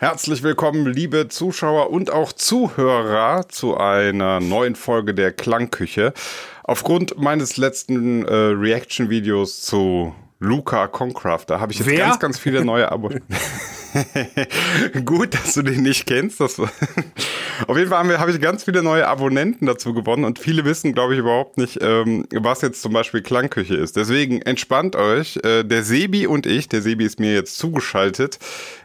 Herzlich 0.00 0.44
willkommen, 0.44 0.86
liebe 0.86 1.26
Zuschauer 1.26 1.90
und 1.90 2.12
auch 2.12 2.32
Zuhörer, 2.32 3.48
zu 3.48 3.76
einer 3.76 4.38
neuen 4.38 4.76
Folge 4.76 5.12
der 5.12 5.32
Klangküche. 5.32 6.12
Aufgrund 6.62 7.18
meines 7.18 7.56
letzten 7.56 8.24
äh, 8.24 8.32
Reaction-Videos 8.32 9.60
zu 9.62 10.14
Luca 10.40 10.86
Concrafter 10.86 11.60
habe 11.60 11.72
ich 11.72 11.78
jetzt 11.78 11.88
Wer? 11.88 11.98
ganz, 11.98 12.20
ganz 12.20 12.38
viele 12.38 12.64
neue 12.64 12.90
Abonnenten. 12.90 13.34
Gut, 15.04 15.34
dass 15.34 15.54
du 15.54 15.62
den 15.62 15.82
nicht 15.82 16.06
kennst. 16.06 16.40
Das 16.40 16.58
Auf 16.60 17.76
jeden 17.76 17.90
Fall 17.90 18.18
habe 18.18 18.30
ich 18.30 18.40
ganz 18.40 18.64
viele 18.64 18.82
neue 18.82 19.06
Abonnenten 19.06 19.66
dazu 19.66 19.94
gewonnen 19.94 20.24
und 20.24 20.38
viele 20.38 20.64
wissen, 20.64 20.92
glaube 20.92 21.14
ich, 21.14 21.20
überhaupt 21.20 21.58
nicht, 21.58 21.78
ähm, 21.80 22.26
was 22.32 22.62
jetzt 22.62 22.82
zum 22.82 22.92
Beispiel 22.92 23.22
Klangküche 23.22 23.74
ist. 23.74 23.96
Deswegen 23.96 24.42
entspannt 24.42 24.96
euch. 24.96 25.38
Äh, 25.42 25.64
der 25.64 25.82
Sebi 25.82 26.26
und 26.26 26.46
ich, 26.46 26.68
der 26.68 26.82
Sebi 26.82 27.04
ist 27.04 27.20
mir 27.20 27.32
jetzt 27.32 27.58
zugeschaltet. 27.58 28.38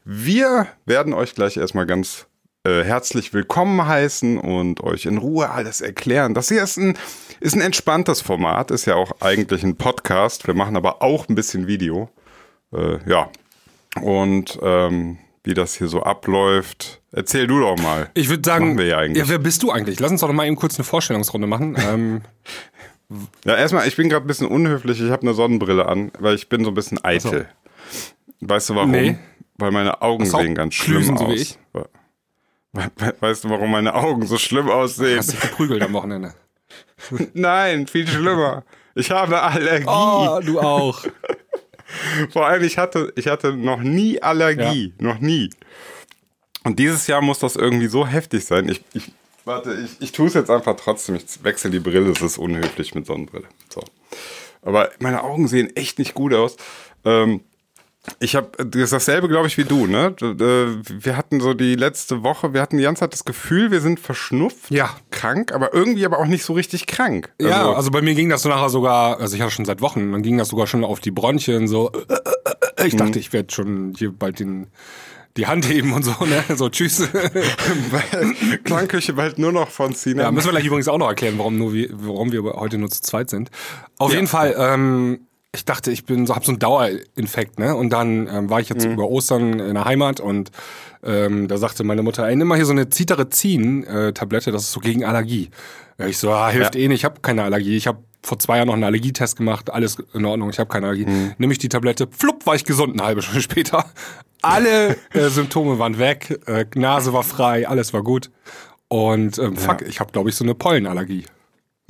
Wir 0.05 0.67
werden 0.85 1.13
euch 1.13 1.35
gleich 1.35 1.57
erstmal 1.57 1.85
ganz 1.85 2.25
äh, 2.65 2.83
herzlich 2.83 3.33
willkommen 3.33 3.85
heißen 3.85 4.37
und 4.37 4.81
euch 4.81 5.05
in 5.05 5.17
Ruhe 5.17 5.49
alles 5.49 5.81
erklären. 5.81 6.33
Das 6.33 6.47
hier 6.47 6.63
ist 6.63 6.77
ein, 6.77 6.97
ist 7.41 7.55
ein 7.55 7.61
entspanntes 7.61 8.21
Format, 8.21 8.71
ist 8.71 8.85
ja 8.85 8.95
auch 8.95 9.11
eigentlich 9.19 9.63
ein 9.63 9.75
Podcast. 9.75 10.47
Wir 10.47 10.53
machen 10.53 10.77
aber 10.77 11.01
auch 11.01 11.27
ein 11.27 11.35
bisschen 11.35 11.67
Video. 11.67 12.09
Äh, 12.73 12.99
ja. 13.05 13.29
Und 14.01 14.57
ähm, 14.61 15.17
wie 15.43 15.53
das 15.53 15.75
hier 15.75 15.87
so 15.87 16.03
abläuft, 16.03 17.01
erzähl 17.11 17.47
du 17.47 17.59
doch 17.59 17.77
mal. 17.77 18.09
Ich 18.13 18.29
würde 18.29 18.43
sagen, 18.45 18.79
ja 18.79 18.97
eigentlich. 18.97 19.27
wer 19.27 19.39
bist 19.39 19.61
du 19.61 19.71
eigentlich? 19.71 19.99
Lass 19.99 20.11
uns 20.11 20.21
doch 20.21 20.31
mal 20.31 20.47
eben 20.47 20.55
kurz 20.55 20.77
eine 20.77 20.85
Vorstellungsrunde 20.85 21.47
machen. 21.47 21.75
ähm, 21.91 22.21
Ja, 23.43 23.57
erstmal, 23.57 23.87
ich 23.89 23.97
bin 23.97 24.07
gerade 24.07 24.25
ein 24.25 24.27
bisschen 24.27 24.47
unhöflich. 24.47 25.01
Ich 25.01 25.11
habe 25.11 25.23
eine 25.23 25.33
Sonnenbrille 25.33 25.85
an, 25.85 26.13
weil 26.17 26.35
ich 26.35 26.47
bin 26.47 26.63
so 26.63 26.71
ein 26.71 26.75
bisschen 26.75 27.03
eitel. 27.03 27.49
Weißt 28.39 28.69
du 28.69 28.75
warum? 28.75 28.91
Nee. 28.91 29.17
Weil 29.57 29.71
meine 29.71 30.01
Augen 30.01 30.25
so, 30.25 30.37
sehen 30.37 30.55
ganz 30.55 30.75
schlimm 30.75 30.99
Klüsen, 30.99 31.17
so 31.17 31.25
aus. 31.25 31.31
wie 31.31 31.35
ich? 31.35 31.59
We- 32.73 32.91
we- 32.97 33.15
Weißt 33.19 33.43
du, 33.45 33.49
warum 33.49 33.71
meine 33.71 33.93
Augen 33.93 34.25
so 34.27 34.37
schlimm 34.37 34.69
aussehen? 34.69 35.17
hast 35.19 35.31
dich 35.33 35.39
geprügelt 35.39 35.81
am 35.83 35.93
Wochenende. 35.93 36.33
Nein, 37.33 37.87
viel 37.87 38.07
schlimmer. 38.07 38.63
Ich 38.95 39.11
habe 39.11 39.41
Allergie. 39.41 39.85
Oh, 39.87 40.39
du 40.43 40.59
auch. 40.59 41.03
Vor 42.31 42.47
allem, 42.47 42.63
ich 42.63 42.77
hatte, 42.77 43.11
ich 43.15 43.27
hatte 43.27 43.53
noch 43.55 43.79
nie 43.81 44.21
Allergie. 44.21 44.93
Noch 44.99 45.19
nie. 45.19 45.49
Und 46.63 46.79
dieses 46.79 47.07
Jahr 47.07 47.21
muss 47.21 47.39
das 47.39 47.55
irgendwie 47.55 47.87
so 47.87 48.07
heftig 48.07 48.45
sein. 48.45 48.69
Ich, 48.69 48.83
ich 48.93 49.11
warte, 49.45 49.73
ich, 49.73 50.01
ich 50.01 50.11
tue 50.11 50.27
es 50.27 50.33
jetzt 50.33 50.49
einfach 50.49 50.75
trotzdem. 50.77 51.15
Ich 51.15 51.43
wechsle 51.43 51.69
die 51.71 51.79
Brille. 51.79 52.09
Es 52.11 52.21
ist 52.21 52.37
unhöflich 52.37 52.95
mit 52.95 53.05
Sonnenbrille. 53.05 53.47
So. 53.69 53.83
Aber 54.61 54.89
meine 54.99 55.23
Augen 55.23 55.47
sehen 55.47 55.75
echt 55.75 55.99
nicht 55.99 56.13
gut 56.13 56.33
aus. 56.33 56.55
Ähm, 57.03 57.41
ich 58.19 58.35
habe 58.35 58.49
das 58.57 58.81
ist 58.83 58.93
dasselbe, 58.93 59.29
glaube 59.29 59.47
ich, 59.47 59.57
wie 59.57 59.63
du. 59.63 59.87
Ne? 59.87 60.13
Wir 60.19 61.15
hatten 61.15 61.39
so 61.39 61.53
die 61.53 61.75
letzte 61.75 62.21
Woche, 62.23 62.53
wir 62.53 62.61
hatten 62.61 62.77
die 62.77 62.83
ganze 62.83 62.99
Zeit 63.01 63.13
das 63.13 63.23
Gefühl, 63.23 63.71
wir 63.71 63.79
sind 63.79 63.99
verschnupft, 63.99 64.69
Ja. 64.71 64.89
krank, 65.11 65.53
aber 65.53 65.73
irgendwie 65.73 66.05
aber 66.05 66.19
auch 66.19 66.25
nicht 66.25 66.43
so 66.43 66.53
richtig 66.53 66.85
krank. 66.87 67.31
ja, 67.39 67.71
also 67.71 67.91
bei 67.91 68.01
mir 68.01 68.13
ging 68.13 68.27
das 68.29 68.41
so 68.41 68.49
nachher 68.49 68.69
sogar, 68.69 69.19
also 69.19 69.35
ich 69.35 69.41
hatte 69.41 69.51
schon 69.51 69.65
seit 69.65 69.79
Wochen, 69.81 70.11
dann 70.11 70.21
ging 70.21 70.37
das 70.37 70.49
sogar 70.49 70.67
schon 70.67 70.83
auf 70.83 70.99
die 70.99 71.11
Bronchien 71.11 71.67
so. 71.67 71.91
Ich 72.83 72.95
dachte, 72.97 73.19
ich 73.19 73.31
werde 73.31 73.53
schon 73.53 73.93
hier 73.97 74.11
bald 74.11 74.39
den, 74.39 74.67
die 75.37 75.47
Hand 75.47 75.67
heben 75.69 75.93
und 75.93 76.03
so, 76.03 76.11
ne? 76.25 76.43
So, 76.57 76.67
tschüss. 76.69 77.07
Klangküche 78.63 79.13
bald 79.13 79.37
nur 79.39 79.51
noch 79.51 79.69
von 79.69 79.93
Sina. 79.93 80.23
Ja, 80.23 80.31
müssen 80.31 80.47
wir 80.47 80.51
gleich 80.51 80.65
übrigens 80.65 80.87
auch 80.87 80.97
noch 80.97 81.07
erklären, 81.07 81.35
warum, 81.37 81.57
nur 81.57 81.73
wir, 81.73 81.89
warum 81.93 82.31
wir 82.31 82.43
heute 82.43 82.77
nur 82.77 82.89
zu 82.89 83.01
zweit 83.01 83.29
sind. 83.29 83.49
Auf 83.97 84.13
jeden 84.13 84.27
Fall, 84.27 84.55
ähm, 84.57 85.21
ich 85.55 85.65
dachte, 85.65 85.91
ich 85.91 86.05
bin 86.05 86.25
so, 86.25 86.35
hab 86.35 86.45
so 86.45 86.51
einen 86.51 86.59
Dauerinfekt, 86.59 87.59
ne? 87.59 87.75
Und 87.75 87.91
dann 87.91 88.27
ähm, 88.27 88.49
war 88.49 88.59
ich 88.59 88.69
jetzt 88.69 88.85
über 88.85 89.07
Ostern 89.07 89.59
in 89.59 89.75
der 89.75 89.85
Heimat 89.85 90.19
und 90.19 90.51
ähm, 91.03 91.47
da 91.47 91.57
sagte 91.57 91.83
meine 91.83 92.01
Mutter, 92.01 92.27
ey, 92.27 92.35
nimm 92.35 92.47
mal 92.47 92.55
hier 92.55 92.65
so 92.65 92.71
eine 92.71 92.89
Cetirizin-Tablette, 92.89 94.51
das 94.51 94.63
ist 94.63 94.71
so 94.71 94.79
gegen 94.79 95.05
Allergie. 95.05 95.51
Ja, 95.99 96.07
ich 96.07 96.17
so, 96.17 96.31
ah, 96.31 96.49
hilft 96.49 96.75
eh 96.75 96.87
nicht, 96.87 97.01
ich 97.01 97.05
habe 97.05 97.19
keine 97.21 97.43
Allergie. 97.43 97.77
Ich 97.77 97.85
habe 97.85 97.99
vor 98.23 98.39
zwei 98.39 98.57
Jahren 98.57 98.67
noch 98.67 98.73
einen 98.73 98.83
Allergietest 98.83 99.35
gemacht, 99.35 99.69
alles 99.69 99.97
in 100.13 100.25
Ordnung, 100.25 100.49
ich 100.49 100.57
habe 100.57 100.69
keine 100.69 100.87
Allergie. 100.87 101.05
Nimm 101.37 101.51
ich 101.51 101.59
die 101.59 101.69
Tablette, 101.69 102.07
flupp, 102.09 102.47
war 102.47 102.55
ich 102.55 102.65
gesund 102.65 102.93
eine 102.93 103.05
halbe 103.05 103.21
Stunde 103.21 103.41
später. 103.43 103.85
Alle 104.41 104.97
äh, 105.13 105.29
Symptome 105.29 105.77
waren 105.77 105.99
weg, 105.99 106.39
äh, 106.47 106.65
Nase 106.73 107.13
war 107.13 107.23
frei, 107.23 107.67
alles 107.67 107.93
war 107.93 108.01
gut. 108.01 108.31
Und 108.87 109.37
ähm, 109.37 109.55
fuck, 109.55 109.83
ich 109.83 109.99
habe, 109.99 110.11
glaube 110.11 110.29
ich, 110.29 110.35
so 110.35 110.43
eine 110.43 110.55
Pollenallergie. 110.55 111.25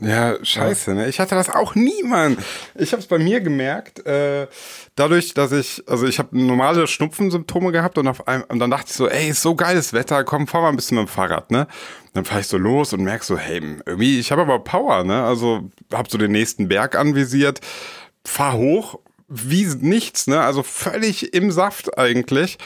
Ja, 0.02 0.44
scheiße, 0.44 0.96
ne? 0.96 1.08
Ich 1.08 1.20
hatte 1.20 1.36
das 1.36 1.50
auch 1.50 1.76
nie, 1.76 2.02
Mann. 2.04 2.38
Ich 2.76 2.92
habe 2.94 3.02
es 3.02 3.08
bei 3.08 3.20
mir 3.20 3.42
gemerkt, 3.42 4.06
äh, 4.08 4.48
dadurch, 4.96 5.34
dass 5.36 5.52
ich, 5.52 5.84
also 5.88 6.08
ich 6.08 6.18
habe 6.18 6.38
normale 6.38 6.88
Schnupfensymptome 6.88 7.72
gehabt 7.72 7.98
und 8.00 8.08
auf 8.08 8.28
einmal, 8.28 8.48
und 8.50 8.58
dann 8.60 8.72
dachte 8.72 8.88
ich 8.90 8.94
so, 8.96 9.08
ey, 9.08 9.30
ist 9.30 9.44
so 9.44 9.56
geiles 9.56 9.94
Wetter, 9.94 10.24
komm, 10.24 10.48
fahr 10.48 10.64
mal 10.64 10.70
ein 10.70 10.76
bisschen 10.76 10.98
mit 10.98 11.08
dem 11.08 11.10
Fahrrad, 11.10 11.52
ne? 11.52 11.68
Dann 12.14 12.26
fahr 12.26 12.40
ich 12.40 12.48
so 12.48 12.58
los 12.58 12.92
und 12.94 13.04
merk 13.04 13.24
so, 13.24 13.38
hey, 13.38 13.62
irgendwie, 13.86 14.20
ich 14.20 14.32
habe 14.32 14.42
aber 14.42 14.60
Power, 14.60 15.04
ne? 15.04 15.24
Also 15.24 15.70
hab 15.94 16.10
so 16.10 16.18
den 16.18 16.32
nächsten 16.32 16.68
Berg 16.68 16.96
anvisiert, 16.98 17.62
fahr 18.26 18.54
hoch, 18.58 19.00
wie 19.28 19.66
nichts, 19.80 20.26
ne? 20.26 20.42
Also 20.42 20.64
völlig 20.64 21.34
im 21.36 21.52
Saft 21.52 21.98
eigentlich. 22.00 22.58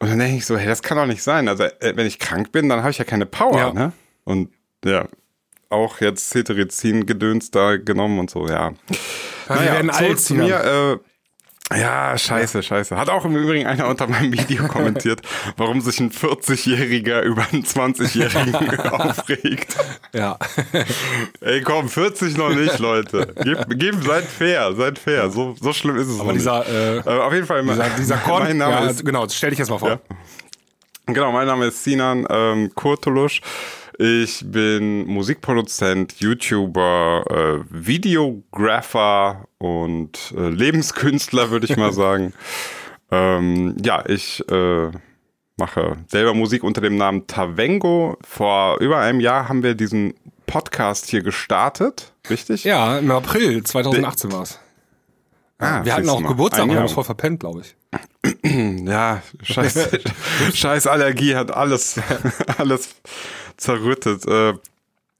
Und 0.00 0.10
dann 0.10 0.18
denke 0.18 0.36
ich 0.38 0.44
so, 0.46 0.56
hey, 0.58 0.66
das 0.66 0.82
kann 0.82 0.98
doch 0.98 1.06
nicht 1.06 1.22
sein. 1.22 1.48
Also, 1.48 1.62
äh, 1.64 1.92
wenn 1.94 2.06
ich 2.06 2.18
krank 2.18 2.50
bin, 2.50 2.68
dann 2.68 2.80
habe 2.80 2.90
ich 2.90 2.98
ja 2.98 3.04
keine 3.04 3.26
Power, 3.26 3.58
Ja. 3.58 3.72
ne? 3.72 3.92
Und 4.24 4.50
ja, 4.84 5.06
auch 5.70 6.00
jetzt 6.00 6.30
Cetirizin-Gedöns 6.30 7.50
da 7.50 7.76
genommen 7.76 8.18
und 8.18 8.30
so, 8.30 8.46
ja. 8.48 8.72
wir 9.48 9.60
werden 9.60 9.90
zurück 9.92 10.08
alt, 10.10 10.20
zu 10.20 10.34
mir. 10.34 11.00
Äh, 11.00 11.78
ja, 11.80 12.16
scheiße, 12.16 12.62
scheiße. 12.62 12.96
Hat 12.96 13.08
auch 13.08 13.24
im 13.24 13.34
Übrigen 13.36 13.66
einer 13.66 13.88
unter 13.88 14.06
meinem 14.06 14.32
Video 14.32 14.68
kommentiert, 14.68 15.22
warum 15.56 15.80
sich 15.80 15.98
ein 15.98 16.10
40-Jähriger 16.10 17.22
über 17.22 17.46
einen 17.50 17.64
20-Jährigen 17.64 18.80
aufregt. 18.90 19.74
Ja. 20.12 20.38
Ey, 21.40 21.62
komm, 21.62 21.88
40 21.88 22.36
noch 22.36 22.50
nicht, 22.54 22.78
Leute. 22.78 23.32
Gebt, 23.42 23.80
gebt, 23.80 24.04
seid 24.04 24.24
fair, 24.24 24.74
seid 24.74 24.98
fair. 24.98 25.30
So, 25.30 25.56
so 25.58 25.72
schlimm 25.72 25.96
ist 25.96 26.08
es 26.08 26.20
Aber 26.20 26.28
noch 26.28 26.32
dieser, 26.34 26.58
nicht. 26.58 26.68
äh, 26.68 26.98
Äh, 26.98 27.20
auf 27.20 27.32
jeden 27.32 27.46
Fall, 27.46 27.62
dieser, 27.62 27.88
dieser 27.98 28.16
Korn, 28.24 28.42
mein 28.44 28.58
Name 28.58 28.84
ja, 28.84 28.90
ist 28.90 29.04
genau, 29.04 29.26
stell 29.28 29.50
dich 29.50 29.58
jetzt 29.58 29.70
mal 29.70 29.78
vor. 29.78 29.88
Ja. 29.88 30.00
Genau, 31.06 31.32
mein 31.32 31.46
Name 31.46 31.66
ist 31.66 31.82
Sinan 31.82 32.26
ähm, 32.30 32.70
Kurtulusch. 32.74 33.40
Ich 33.98 34.42
bin 34.44 35.06
Musikproduzent, 35.06 36.14
YouTuber, 36.20 37.24
äh, 37.30 37.64
Videographer 37.70 39.46
und 39.58 40.34
äh, 40.36 40.48
Lebenskünstler, 40.48 41.50
würde 41.50 41.66
ich 41.66 41.76
mal 41.76 41.92
sagen. 41.94 42.32
ähm, 43.12 43.76
ja, 43.84 44.04
ich 44.08 44.42
äh, 44.50 44.90
mache 45.56 45.96
selber 46.08 46.34
Musik 46.34 46.64
unter 46.64 46.80
dem 46.80 46.96
Namen 46.96 47.26
Tavengo. 47.28 48.18
Vor 48.26 48.78
über 48.80 48.98
einem 48.98 49.20
Jahr 49.20 49.48
haben 49.48 49.62
wir 49.62 49.74
diesen 49.76 50.14
Podcast 50.46 51.06
hier 51.06 51.22
gestartet, 51.22 52.12
richtig? 52.28 52.64
Ja, 52.64 52.98
im 52.98 53.10
April 53.12 53.62
2018 53.62 54.32
war 54.32 54.42
es. 54.42 54.58
Ah, 55.58 55.84
Wir 55.84 55.94
hatten 55.94 56.08
auch 56.08 56.18
mal. 56.18 56.28
Geburtstag, 56.30 56.66
wir 56.66 56.74
haben 56.74 56.82
uns 56.82 56.92
voll 56.92 57.04
verpennt, 57.04 57.40
glaube 57.40 57.60
ich. 57.60 57.76
Ja, 58.86 59.22
scheiß, 59.42 59.88
scheiß 60.54 60.86
Allergie 60.86 61.34
hat 61.34 61.50
alles, 61.50 61.98
alles 62.58 62.94
zerrüttet. 63.56 64.26
Äh, 64.26 64.54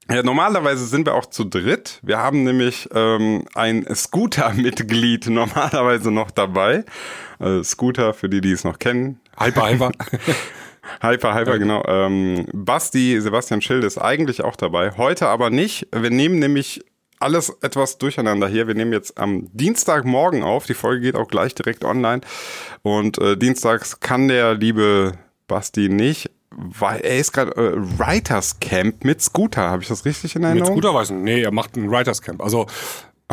ja, 0.09 0.21
normalerweise 0.21 0.85
sind 0.85 1.07
wir 1.07 1.15
auch 1.15 1.25
zu 1.25 1.45
dritt. 1.45 1.99
Wir 2.03 2.19
haben 2.19 2.43
nämlich 2.43 2.87
ähm, 2.93 3.45
ein 3.55 3.85
Scooter-Mitglied 3.93 5.27
normalerweise 5.29 6.11
noch 6.11 6.29
dabei. 6.29 6.85
Äh, 7.39 7.63
Scooter, 7.63 8.13
für 8.13 8.29
die, 8.29 8.41
die 8.41 8.51
es 8.51 8.63
noch 8.63 8.77
kennen. 8.77 9.19
Hyper, 9.37 9.69
hyper. 9.69 9.91
Hyper, 11.01 11.33
hyper, 11.33 11.57
genau. 11.57 11.83
Ähm, 11.87 12.45
Basti, 12.53 13.19
Sebastian 13.19 13.61
Schild 13.61 13.83
ist 13.83 13.97
eigentlich 13.97 14.43
auch 14.43 14.55
dabei. 14.55 14.91
Heute 14.97 15.27
aber 15.27 15.49
nicht. 15.49 15.87
Wir 15.91 16.11
nehmen 16.11 16.37
nämlich 16.37 16.83
alles 17.19 17.49
etwas 17.61 17.97
durcheinander 17.97 18.47
hier. 18.47 18.67
Wir 18.67 18.75
nehmen 18.75 18.93
jetzt 18.93 19.17
am 19.17 19.49
Dienstagmorgen 19.53 20.43
auf. 20.43 20.65
Die 20.65 20.73
Folge 20.73 21.01
geht 21.01 21.15
auch 21.15 21.27
gleich 21.27 21.55
direkt 21.55 21.83
online. 21.83 22.21
Und 22.83 23.17
äh, 23.17 23.35
dienstags 23.35 23.99
kann 23.99 24.27
der 24.27 24.53
liebe 24.53 25.13
Basti 25.47 25.89
nicht, 25.89 26.29
er 26.79 27.17
ist 27.17 27.33
gerade 27.33 27.51
äh, 27.55 27.73
Writers 27.75 28.59
Camp 28.59 29.03
mit 29.03 29.21
Scooter. 29.21 29.69
Habe 29.69 29.83
ich 29.83 29.87
das 29.89 30.05
richtig 30.05 30.35
in 30.35 30.41
Mit 30.41 30.49
Erinnerung? 30.49 30.73
Scooter 30.73 30.93
weiß 30.93 31.09
ich 31.09 31.15
nicht. 31.15 31.23
Nee, 31.23 31.41
er 31.41 31.51
macht 31.51 31.75
ein 31.75 31.89
Writers 31.89 32.21
Camp. 32.21 32.41
Also, 32.41 32.65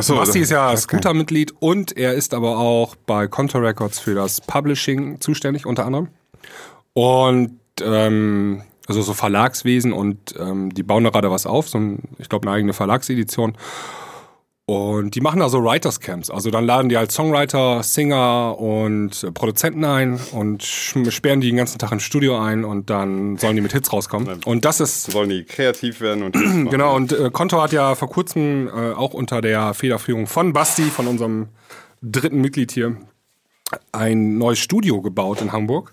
so, 0.01 0.17
Basti 0.17 0.39
das- 0.41 0.45
ist 0.47 0.51
ja 0.51 0.69
okay. 0.69 0.77
Scooter-Mitglied 0.79 1.53
und 1.61 1.97
er 1.97 2.15
ist 2.15 2.35
aber 2.35 2.59
auch 2.59 2.97
bei 2.97 3.27
Conto 3.29 3.59
Records 3.59 3.99
für 3.99 4.15
das 4.15 4.41
Publishing 4.41 5.21
zuständig, 5.21 5.67
unter 5.67 5.85
anderem. 5.85 6.09
Und, 6.95 7.59
ähm, 7.83 8.63
also 8.87 9.03
so 9.03 9.15
Verlagswesen 9.15 9.93
und 9.93 10.35
ähm, 10.39 10.75
die 10.75 10.83
bauen 10.83 11.05
da 11.05 11.11
gerade 11.11 11.31
was 11.31 11.47
auf, 11.47 11.69
so 11.69 11.79
ein, 11.79 12.01
ich 12.19 12.29
glaube 12.29 12.49
eine 12.49 12.57
eigene 12.57 12.73
Verlagsedition. 12.73 13.55
Und 14.67 15.17
die 15.17 15.21
machen 15.21 15.41
da 15.41 15.49
so 15.49 15.63
Writers 15.63 15.99
Camps. 15.99 16.31
Also 16.31 16.51
dann 16.51 16.65
laden 16.65 16.89
die 16.89 16.97
als 16.97 17.15
Songwriter, 17.15 17.83
Singer 17.83 18.57
und 18.59 19.25
äh, 19.25 19.33
Produzenten 19.33 19.85
ein 19.85 20.21
und 20.31 20.63
sperren 20.63 21.41
die 21.41 21.49
den 21.49 21.57
ganzen 21.57 21.79
Tag 21.79 21.91
ins 21.91 22.05
Studio 22.05 22.39
ein 22.39 22.65
und 22.65 22.89
dann 22.89 23.37
sollen 23.39 23.57
die 23.57 23.63
mit 23.63 23.73
Hits 23.73 23.93
rauskommen. 23.93 24.41
Und 24.45 24.65
das 24.65 24.79
ist 24.79 25.11
Sollen 25.11 25.31
die 25.31 25.45
kreativ 25.45 26.01
werden 26.01 26.23
und 26.23 26.37
Hits 26.37 26.47
machen. 26.47 26.71
Genau, 26.71 26.95
und 26.95 27.13
äh, 27.13 27.31
Konto 27.33 27.61
hat 27.61 27.73
ja 27.73 27.97
vor 27.97 28.09
kurzem 28.09 28.69
äh, 28.69 28.93
auch 28.93 29.15
unter 29.15 29.41
der 29.41 29.75
Federführung 29.75 30.29
von 30.29 30.53
Basti, 30.53 30.85
von 30.85 31.09
unserem 31.09 31.49
dritten 32.01 32.41
Mitglied 32.41 32.71
hier, 32.71 32.97
ein 33.91 34.39
neues 34.39 34.61
Studio 34.61 35.03
gebaut 35.03 35.41
in 35.41 35.51
Hamburg. 35.51 35.93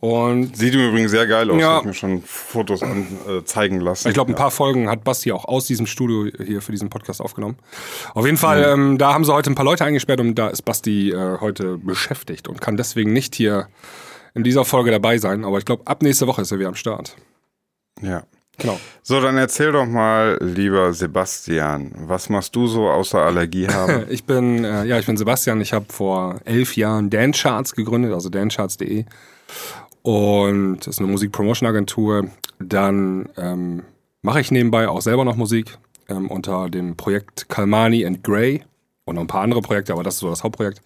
Und 0.00 0.56
Sieht 0.56 0.74
im 0.74 0.88
Übrigen 0.88 1.08
sehr 1.08 1.26
geil 1.26 1.50
aus. 1.50 1.60
Ja. 1.60 1.70
Ich 1.70 1.76
habe 1.78 1.88
mir 1.88 1.94
schon 1.94 2.22
Fotos 2.22 2.82
an, 2.82 3.06
äh, 3.28 3.44
zeigen 3.44 3.80
lassen. 3.80 4.06
ich 4.06 4.14
glaube, 4.14 4.30
ein 4.30 4.36
paar 4.36 4.52
Folgen 4.52 4.88
hat 4.88 5.02
Basti 5.02 5.32
auch 5.32 5.44
aus 5.44 5.66
diesem 5.66 5.86
Studio 5.86 6.30
hier 6.44 6.62
für 6.62 6.70
diesen 6.70 6.88
Podcast 6.88 7.20
aufgenommen. 7.20 7.56
Auf 8.14 8.24
jeden 8.24 8.36
Fall, 8.36 8.62
ähm, 8.62 8.98
da 8.98 9.12
haben 9.12 9.24
sie 9.24 9.32
heute 9.32 9.50
ein 9.50 9.56
paar 9.56 9.64
Leute 9.64 9.84
eingesperrt 9.84 10.20
und 10.20 10.36
da 10.36 10.48
ist 10.48 10.62
Basti 10.62 11.10
äh, 11.10 11.38
heute 11.40 11.78
beschäftigt 11.78 12.46
und 12.46 12.60
kann 12.60 12.76
deswegen 12.76 13.12
nicht 13.12 13.34
hier 13.34 13.68
in 14.34 14.44
dieser 14.44 14.64
Folge 14.64 14.92
dabei 14.92 15.18
sein. 15.18 15.44
Aber 15.44 15.58
ich 15.58 15.64
glaube, 15.64 15.84
ab 15.86 16.00
nächste 16.02 16.28
Woche 16.28 16.42
ist 16.42 16.52
er 16.52 16.60
wieder 16.60 16.68
am 16.68 16.76
Start. 16.76 17.16
Ja. 18.00 18.22
Genau. 18.58 18.78
So, 19.02 19.20
dann 19.20 19.36
erzähl 19.36 19.70
doch 19.70 19.86
mal, 19.86 20.38
lieber 20.40 20.92
Sebastian, 20.92 21.92
was 22.06 22.28
machst 22.28 22.54
du 22.56 22.66
so 22.66 22.88
außer 22.88 23.18
Allergie 23.18 23.68
haben? 23.68 24.06
Ich 24.10 24.24
bin, 24.24 24.64
äh, 24.64 24.84
ja, 24.84 24.98
ich 24.98 25.06
bin 25.06 25.16
Sebastian. 25.16 25.60
Ich 25.60 25.72
habe 25.72 25.86
vor 25.88 26.40
elf 26.44 26.76
Jahren 26.76 27.10
Dancecharts 27.10 27.74
gegründet, 27.74 28.12
also 28.12 28.28
dancecharts.de. 28.28 29.04
Und 30.08 30.78
das 30.78 30.94
ist 30.94 31.00
eine 31.00 31.08
Musikpromotion-Agentur. 31.08 32.30
Dann 32.58 33.28
ähm, 33.36 33.82
mache 34.22 34.40
ich 34.40 34.50
nebenbei 34.50 34.88
auch 34.88 35.02
selber 35.02 35.22
noch 35.26 35.36
Musik 35.36 35.76
ähm, 36.08 36.30
unter 36.30 36.70
dem 36.70 36.96
Projekt 36.96 37.50
Kalmani 37.50 38.06
and 38.06 38.24
Grey 38.24 38.64
und 39.04 39.16
noch 39.16 39.20
ein 39.20 39.26
paar 39.26 39.42
andere 39.42 39.60
Projekte, 39.60 39.92
aber 39.92 40.02
das 40.02 40.14
ist 40.14 40.20
so 40.20 40.30
das 40.30 40.42
Hauptprojekt. 40.42 40.80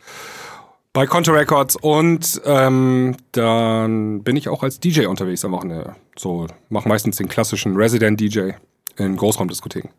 Bei 0.92 1.06
Conto 1.06 1.30
Records 1.30 1.76
und 1.76 2.42
ähm, 2.44 3.16
dann 3.30 4.24
bin 4.24 4.34
ich 4.34 4.48
auch 4.48 4.64
als 4.64 4.80
DJ 4.80 5.06
unterwegs 5.06 5.44
am 5.44 5.52
Wochenende. 5.52 5.94
So, 6.16 6.48
mache 6.68 6.88
meistens 6.88 7.18
den 7.18 7.28
klassischen 7.28 7.76
Resident 7.76 8.20
DJ 8.20 8.50
in 8.96 9.16
Großraumdiskotheken. 9.16 9.90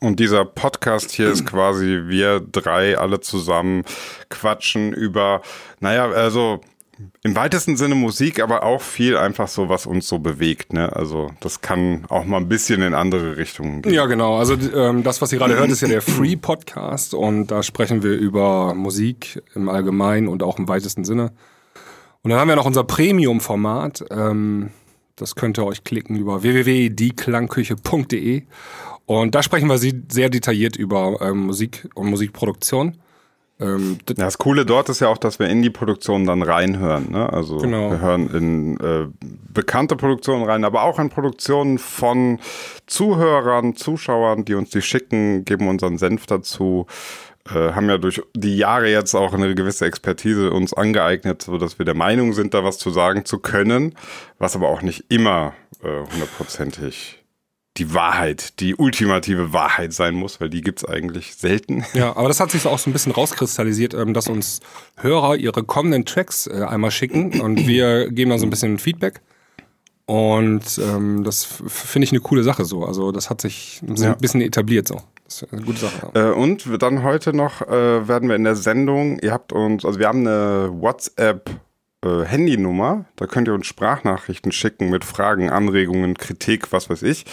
Und 0.00 0.18
dieser 0.18 0.44
Podcast 0.44 1.12
hier 1.12 1.30
ist 1.30 1.46
quasi 1.46 2.02
wir 2.06 2.40
drei 2.40 2.98
alle 2.98 3.20
zusammen 3.20 3.84
quatschen 4.28 4.92
über, 4.92 5.40
naja, 5.78 6.10
also 6.10 6.62
im 7.22 7.36
weitesten 7.36 7.76
Sinne 7.76 7.94
Musik, 7.94 8.40
aber 8.40 8.62
auch 8.62 8.82
viel 8.82 9.16
einfach 9.16 9.48
so, 9.48 9.68
was 9.68 9.86
uns 9.86 10.08
so 10.08 10.18
bewegt. 10.18 10.72
Ne? 10.72 10.94
Also 10.94 11.30
das 11.40 11.60
kann 11.60 12.04
auch 12.08 12.24
mal 12.24 12.38
ein 12.38 12.48
bisschen 12.48 12.82
in 12.82 12.94
andere 12.94 13.36
Richtungen 13.36 13.82
gehen. 13.82 13.92
Ja, 13.92 14.06
genau. 14.06 14.36
Also 14.36 14.54
ähm, 14.54 15.02
das, 15.02 15.22
was 15.22 15.32
ihr 15.32 15.38
gerade 15.38 15.56
hört, 15.56 15.70
ist 15.70 15.82
ja 15.82 15.88
der 15.88 16.02
Free 16.02 16.36
Podcast 16.36 17.14
und 17.14 17.48
da 17.48 17.62
sprechen 17.62 18.02
wir 18.02 18.12
über 18.12 18.74
Musik 18.74 19.42
im 19.54 19.68
Allgemeinen 19.68 20.28
und 20.28 20.42
auch 20.42 20.58
im 20.58 20.68
weitesten 20.68 21.04
Sinne. 21.04 21.32
Und 22.22 22.30
dann 22.30 22.40
haben 22.40 22.48
wir 22.48 22.56
noch 22.56 22.66
unser 22.66 22.84
Premium-Format. 22.84 24.04
Ähm, 24.10 24.70
das 25.16 25.34
könnt 25.34 25.58
ihr 25.58 25.66
euch 25.66 25.84
klicken 25.84 26.16
über 26.16 26.42
www.dieklangküche.de 26.42 28.42
und 29.06 29.34
da 29.34 29.42
sprechen 29.42 29.68
wir 29.68 29.78
sehr 29.78 30.28
detailliert 30.28 30.76
über 30.76 31.18
ähm, 31.22 31.46
Musik 31.46 31.88
und 31.94 32.10
Musikproduktion. 32.10 32.98
Ähm, 33.60 33.98
Ja, 34.08 34.14
das 34.24 34.38
Coole 34.38 34.64
dort 34.64 34.88
ist 34.88 35.00
ja 35.00 35.08
auch, 35.08 35.18
dass 35.18 35.38
wir 35.38 35.48
in 35.48 35.62
die 35.62 35.70
Produktion 35.70 36.24
dann 36.26 36.42
reinhören. 36.42 37.10
Ne? 37.10 37.32
Also 37.32 37.58
Genau. 37.58 37.90
wir 37.90 38.00
hören 38.00 38.28
in 38.30 38.80
äh, 38.80 39.06
bekannte 39.52 39.96
Produktionen 39.96 40.44
rein, 40.44 40.64
aber 40.64 40.82
auch 40.82 40.98
in 40.98 41.08
Produktionen 41.10 41.78
von 41.78 42.38
Zuhörern, 42.86 43.74
Zuschauern, 43.76 44.44
die 44.44 44.54
uns 44.54 44.70
die 44.70 44.82
schicken, 44.82 45.44
geben 45.44 45.68
unseren 45.68 45.98
Senf 45.98 46.26
dazu. 46.26 46.86
Äh, 47.52 47.72
haben 47.72 47.88
ja 47.88 47.98
durch 47.98 48.22
die 48.36 48.56
Jahre 48.58 48.90
jetzt 48.90 49.14
auch 49.14 49.32
eine 49.32 49.54
gewisse 49.54 49.86
Expertise 49.86 50.50
uns 50.52 50.74
angeeignet, 50.74 51.42
so 51.42 51.58
dass 51.58 51.78
wir 51.78 51.86
der 51.86 51.94
Meinung 51.94 52.34
sind, 52.34 52.54
da 52.54 52.62
was 52.62 52.78
zu 52.78 52.90
sagen 52.90 53.24
zu 53.24 53.38
können, 53.38 53.94
was 54.38 54.54
aber 54.54 54.68
auch 54.68 54.82
nicht 54.82 55.04
immer 55.08 55.54
äh, 55.82 55.88
hundertprozentig 56.12 57.17
die 57.78 57.94
Wahrheit, 57.94 58.60
die 58.60 58.74
ultimative 58.74 59.52
Wahrheit 59.52 59.92
sein 59.92 60.14
muss, 60.14 60.40
weil 60.40 60.50
die 60.50 60.60
gibt's 60.60 60.84
eigentlich 60.84 61.36
selten. 61.36 61.84
Ja, 61.94 62.16
aber 62.16 62.28
das 62.28 62.40
hat 62.40 62.50
sich 62.50 62.62
so 62.62 62.70
auch 62.70 62.78
so 62.78 62.90
ein 62.90 62.92
bisschen 62.92 63.12
rauskristallisiert, 63.12 63.94
ähm, 63.94 64.14
dass 64.14 64.28
uns 64.28 64.60
Hörer 64.96 65.36
ihre 65.36 65.62
kommenden 65.62 66.04
Tracks 66.04 66.46
äh, 66.46 66.64
einmal 66.68 66.90
schicken 66.90 67.40
und 67.40 67.66
wir 67.66 68.10
geben 68.10 68.30
dann 68.30 68.38
so 68.38 68.46
ein 68.46 68.50
bisschen 68.50 68.78
Feedback. 68.78 69.20
Und 70.06 70.78
ähm, 70.82 71.22
das 71.22 71.44
finde 71.44 72.04
ich 72.04 72.12
eine 72.12 72.20
coole 72.20 72.42
Sache 72.42 72.64
so. 72.64 72.84
Also 72.86 73.12
das 73.12 73.28
hat 73.28 73.42
sich 73.42 73.82
ein 73.82 74.16
bisschen, 74.18 74.40
Ja. 74.40 74.46
etabliert 74.46 74.88
so. 74.88 75.02
Das 75.26 75.42
ist 75.42 75.52
eine 75.52 75.60
gute 75.62 75.80
Sache. 75.80 76.10
Ja. 76.14 76.30
Äh, 76.30 76.32
und 76.32 76.64
dann 76.82 77.02
heute 77.02 77.36
noch 77.36 77.60
äh, 77.60 78.08
werden 78.08 78.28
wir 78.30 78.36
in 78.36 78.44
der 78.44 78.56
Sendung, 78.56 79.18
ihr 79.18 79.32
habt 79.32 79.52
uns, 79.52 79.84
also 79.84 79.98
wir 79.98 80.08
haben 80.08 80.26
eine 80.26 80.70
WhatsApp 80.72 81.50
äh, 82.02 82.24
Handynummer, 82.24 83.04
da 83.16 83.26
könnt 83.26 83.48
ihr 83.48 83.54
uns 83.54 83.66
Sprachnachrichten 83.66 84.50
schicken 84.50 84.88
mit 84.88 85.04
Fragen, 85.04 85.50
Anregungen, 85.50 86.16
Kritik, 86.16 86.72
was 86.72 86.88
weiß 86.88 87.02
ich. 87.02 87.26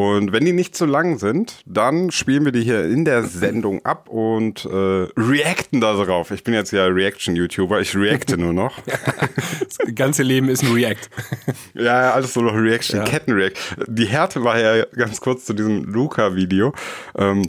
Und 0.00 0.32
wenn 0.32 0.46
die 0.46 0.54
nicht 0.54 0.74
zu 0.74 0.86
lang 0.86 1.18
sind, 1.18 1.60
dann 1.66 2.10
spielen 2.10 2.46
wir 2.46 2.52
die 2.52 2.62
hier 2.62 2.86
in 2.86 3.04
der 3.04 3.22
Sendung 3.24 3.84
ab 3.84 4.08
und 4.08 4.64
äh, 4.64 4.68
reacten 5.14 5.82
da 5.82 5.92
drauf. 5.92 6.30
Ich 6.30 6.42
bin 6.42 6.54
jetzt 6.54 6.70
ja 6.70 6.86
Reaction-YouTuber, 6.86 7.82
ich 7.82 7.94
reacte 7.94 8.38
nur 8.38 8.54
noch. 8.54 8.78
Das 9.60 9.94
ganze 9.94 10.22
Leben 10.22 10.48
ist 10.48 10.62
ein 10.62 10.72
React. 10.72 11.10
Ja, 11.74 12.02
ja, 12.02 12.10
alles 12.12 12.32
so 12.32 12.40
noch 12.40 12.54
Reaction, 12.54 13.04
Kettenreact. 13.04 13.58
Die 13.88 14.06
Härte 14.06 14.42
war 14.42 14.58
ja 14.58 14.84
ganz 14.86 15.20
kurz 15.20 15.44
zu 15.44 15.52
diesem 15.52 15.84
Luca-Video. 15.84 16.72
Ähm, 17.16 17.48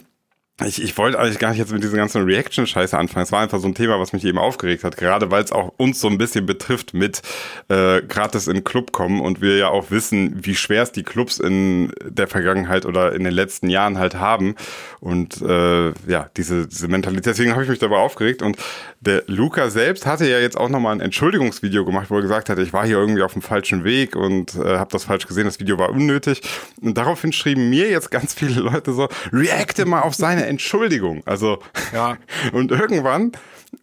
ich, 0.65 0.81
ich 0.81 0.97
wollte 0.97 1.19
eigentlich 1.19 1.39
gar 1.39 1.49
nicht 1.49 1.59
jetzt 1.59 1.71
mit 1.71 1.83
dieser 1.83 1.97
ganzen 1.97 2.23
Reaction-Scheiße 2.23 2.97
anfangen. 2.97 3.23
Es 3.23 3.31
war 3.31 3.41
einfach 3.41 3.59
so 3.59 3.67
ein 3.67 3.75
Thema, 3.75 3.99
was 3.99 4.13
mich 4.13 4.25
eben 4.25 4.37
aufgeregt 4.37 4.83
hat, 4.83 4.97
gerade 4.97 5.31
weil 5.31 5.43
es 5.43 5.51
auch 5.51 5.73
uns 5.77 5.99
so 5.99 6.07
ein 6.07 6.17
bisschen 6.17 6.45
betrifft 6.45 6.93
mit 6.93 7.21
äh, 7.69 8.01
gratis 8.01 8.47
in 8.47 8.63
Club 8.63 8.91
kommen 8.91 9.21
und 9.21 9.41
wir 9.41 9.57
ja 9.57 9.69
auch 9.69 9.91
wissen, 9.91 10.45
wie 10.45 10.55
schwer 10.55 10.83
es 10.83 10.91
die 10.91 11.03
Clubs 11.03 11.39
in 11.39 11.91
der 12.03 12.27
Vergangenheit 12.27 12.85
oder 12.85 13.13
in 13.13 13.23
den 13.23 13.33
letzten 13.33 13.69
Jahren 13.69 13.97
halt 13.97 14.15
haben. 14.15 14.55
Und 14.99 15.41
äh, 15.41 15.89
ja, 16.07 16.29
diese, 16.37 16.67
diese 16.67 16.87
Mentalität, 16.87 17.25
deswegen 17.25 17.53
habe 17.53 17.63
ich 17.63 17.69
mich 17.69 17.79
dabei 17.79 17.97
aufgeregt. 17.97 18.41
Und 18.41 18.57
der 18.99 19.23
Luca 19.27 19.69
selbst 19.69 20.05
hatte 20.05 20.29
ja 20.29 20.39
jetzt 20.39 20.57
auch 20.57 20.69
nochmal 20.69 20.93
ein 20.93 21.01
Entschuldigungsvideo 21.01 21.85
gemacht, 21.85 22.09
wo 22.09 22.17
er 22.17 22.21
gesagt 22.21 22.49
hat, 22.49 22.59
ich 22.59 22.71
war 22.71 22.85
hier 22.85 22.97
irgendwie 22.97 23.23
auf 23.23 23.33
dem 23.33 23.41
falschen 23.41 23.83
Weg 23.83 24.15
und 24.15 24.55
äh, 24.55 24.77
habe 24.77 24.91
das 24.91 25.05
falsch 25.05 25.25
gesehen, 25.27 25.45
das 25.45 25.59
Video 25.59 25.77
war 25.79 25.89
unnötig. 25.89 26.41
Und 26.81 26.97
daraufhin 26.97 27.33
schrieben 27.33 27.69
mir 27.69 27.89
jetzt 27.89 28.11
ganz 28.11 28.33
viele 28.33 28.61
Leute 28.61 28.93
so, 28.93 29.07
reacte 29.33 29.85
mal 29.85 30.01
auf 30.01 30.13
seine 30.13 30.50
Entschuldigung. 30.51 31.23
Also, 31.25 31.59
Ja. 31.93 32.17
und 32.51 32.71
irgendwann 32.71 33.31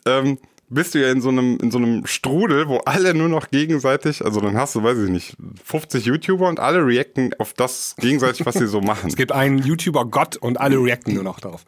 ähm, 0.07 0.39
bist 0.71 0.95
du 0.95 1.01
ja 1.01 1.11
in 1.11 1.21
so 1.21 1.29
einem 1.31 1.59
in 1.63 1.71
so 1.71 1.79
einem 1.79 2.07
Strudel, 2.07 2.69
wo 2.69 2.79
alle 2.79 3.15
nur 3.15 3.29
noch 3.29 3.51
gegenseitig, 3.51 4.25
also 4.25 4.41
dann 4.41 4.57
hast 4.57 4.75
du, 4.75 4.83
weiß 4.83 4.99
ich 4.99 5.11
nicht, 5.11 5.37
50 5.65 6.05
YouTuber 6.05 6.49
und 6.49 6.61
alle 6.61 6.85
reacten 6.85 7.31
auf 7.39 7.55
das 7.55 7.95
gegenseitig, 7.99 8.45
was 8.45 8.55
sie 8.55 8.67
so 8.67 8.81
machen. 8.81 9.09
Es 9.09 9.17
gibt 9.17 9.33
einen 9.33 9.59
YouTuber 9.59 10.05
Gott 10.05 10.37
und 10.37 10.61
alle 10.61 10.77
reacten 10.77 11.15
nur 11.15 11.23
noch 11.23 11.41
darauf. 11.41 11.65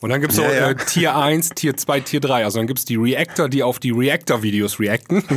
Und 0.00 0.10
dann 0.10 0.20
gibt's 0.20 0.36
so 0.36 0.42
Ja, 0.42 0.52
ja. 0.52 0.70
Äh, 0.70 0.76
Tier 0.76 1.16
1, 1.16 1.50
Tier 1.50 1.76
2, 1.76 2.00
Tier 2.00 2.20
3. 2.20 2.44
Also 2.44 2.58
dann 2.58 2.66
gibt's 2.66 2.84
die 2.84 2.96
Reactor, 2.96 3.48
die 3.48 3.62
auf 3.62 3.78
die 3.78 3.90
Reactor-Videos 3.90 4.78
reacten. 4.78 5.24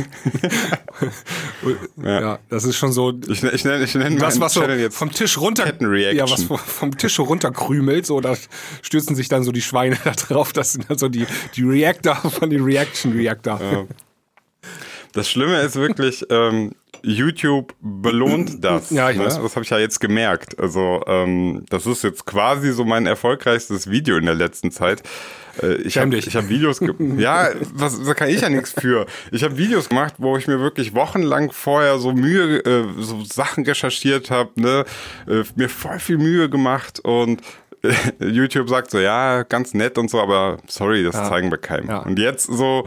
ja. 1.96 2.38
das 2.48 2.64
ist 2.64 2.76
schon 2.76 2.92
so 2.92 3.12
Ich, 3.28 3.42
ich 3.42 3.64
nenne 3.64 3.84
ich 3.84 3.94
nenn 3.94 4.20
was, 4.20 4.34
meinen 4.34 4.40
was 4.42 4.52
so 4.54 4.62
jetzt 4.64 4.96
vom 4.96 5.10
Tisch 5.10 5.38
runter, 5.38 5.72
ja, 6.12 6.30
was 6.30 6.44
vom- 6.44 6.96
Tisch 6.96 7.18
runterkrümelt, 7.18 8.06
so 8.06 8.20
da 8.20 8.36
stürzen 8.82 9.16
sich 9.16 9.28
dann 9.28 9.42
so 9.42 9.52
die 9.52 9.62
Schweine 9.62 9.96
da 10.04 10.12
drauf. 10.12 10.52
Das 10.52 10.72
sind 10.72 10.88
dann 10.88 10.98
so 10.98 11.08
die, 11.08 11.26
die 11.56 11.62
Reactor 11.62 12.16
von 12.16 12.50
den 12.50 12.62
Reaction 12.62 13.07
Reactor. 13.12 13.86
Das 15.12 15.28
Schlimme 15.28 15.60
ist 15.60 15.76
wirklich, 15.76 16.24
ähm, 16.30 16.72
YouTube 17.02 17.74
belohnt 17.80 18.58
das. 18.64 18.90
Ja, 18.90 19.10
ich 19.10 19.18
ne? 19.18 19.24
weiß. 19.24 19.40
Das 19.40 19.56
habe 19.56 19.64
ich 19.64 19.70
ja 19.70 19.78
jetzt 19.78 20.00
gemerkt. 20.00 20.58
Also 20.58 21.02
ähm, 21.06 21.64
das 21.70 21.86
ist 21.86 22.02
jetzt 22.04 22.26
quasi 22.26 22.72
so 22.72 22.84
mein 22.84 23.06
erfolgreichstes 23.06 23.90
Video 23.90 24.16
in 24.16 24.26
der 24.26 24.34
letzten 24.34 24.70
Zeit. 24.70 25.02
Äh, 25.62 25.74
ich 25.82 25.98
habe 25.98 26.16
hab 26.16 26.48
Videos, 26.48 26.80
ja, 27.16 27.50
was, 27.74 28.02
da 28.02 28.14
kann 28.14 28.28
ich 28.28 28.40
ja 28.40 28.48
nichts 28.48 28.72
für. 28.72 29.06
Ich 29.32 29.42
habe 29.42 29.56
Videos 29.56 29.88
gemacht, 29.88 30.14
wo 30.18 30.36
ich 30.36 30.46
mir 30.46 30.60
wirklich 30.60 30.94
wochenlang 30.94 31.52
vorher 31.52 31.98
so 31.98 32.12
Mühe, 32.12 32.64
äh, 32.64 32.84
so 32.98 33.22
Sachen 33.24 33.64
recherchiert 33.64 34.30
habe, 34.30 34.50
ne, 34.56 34.84
äh, 35.26 35.44
mir 35.56 35.68
voll 35.68 35.98
viel 35.98 36.18
Mühe 36.18 36.48
gemacht 36.48 37.00
und 37.00 37.40
YouTube 38.20 38.68
sagt 38.68 38.90
so, 38.90 38.98
ja, 38.98 39.42
ganz 39.42 39.74
nett 39.74 39.98
und 39.98 40.10
so, 40.10 40.20
aber 40.20 40.58
sorry, 40.66 41.02
das 41.02 41.14
zeigen 41.14 41.50
wir 41.50 41.58
keinem. 41.58 41.88
Ja. 41.88 41.98
Und 42.00 42.18
jetzt 42.18 42.46
so 42.46 42.84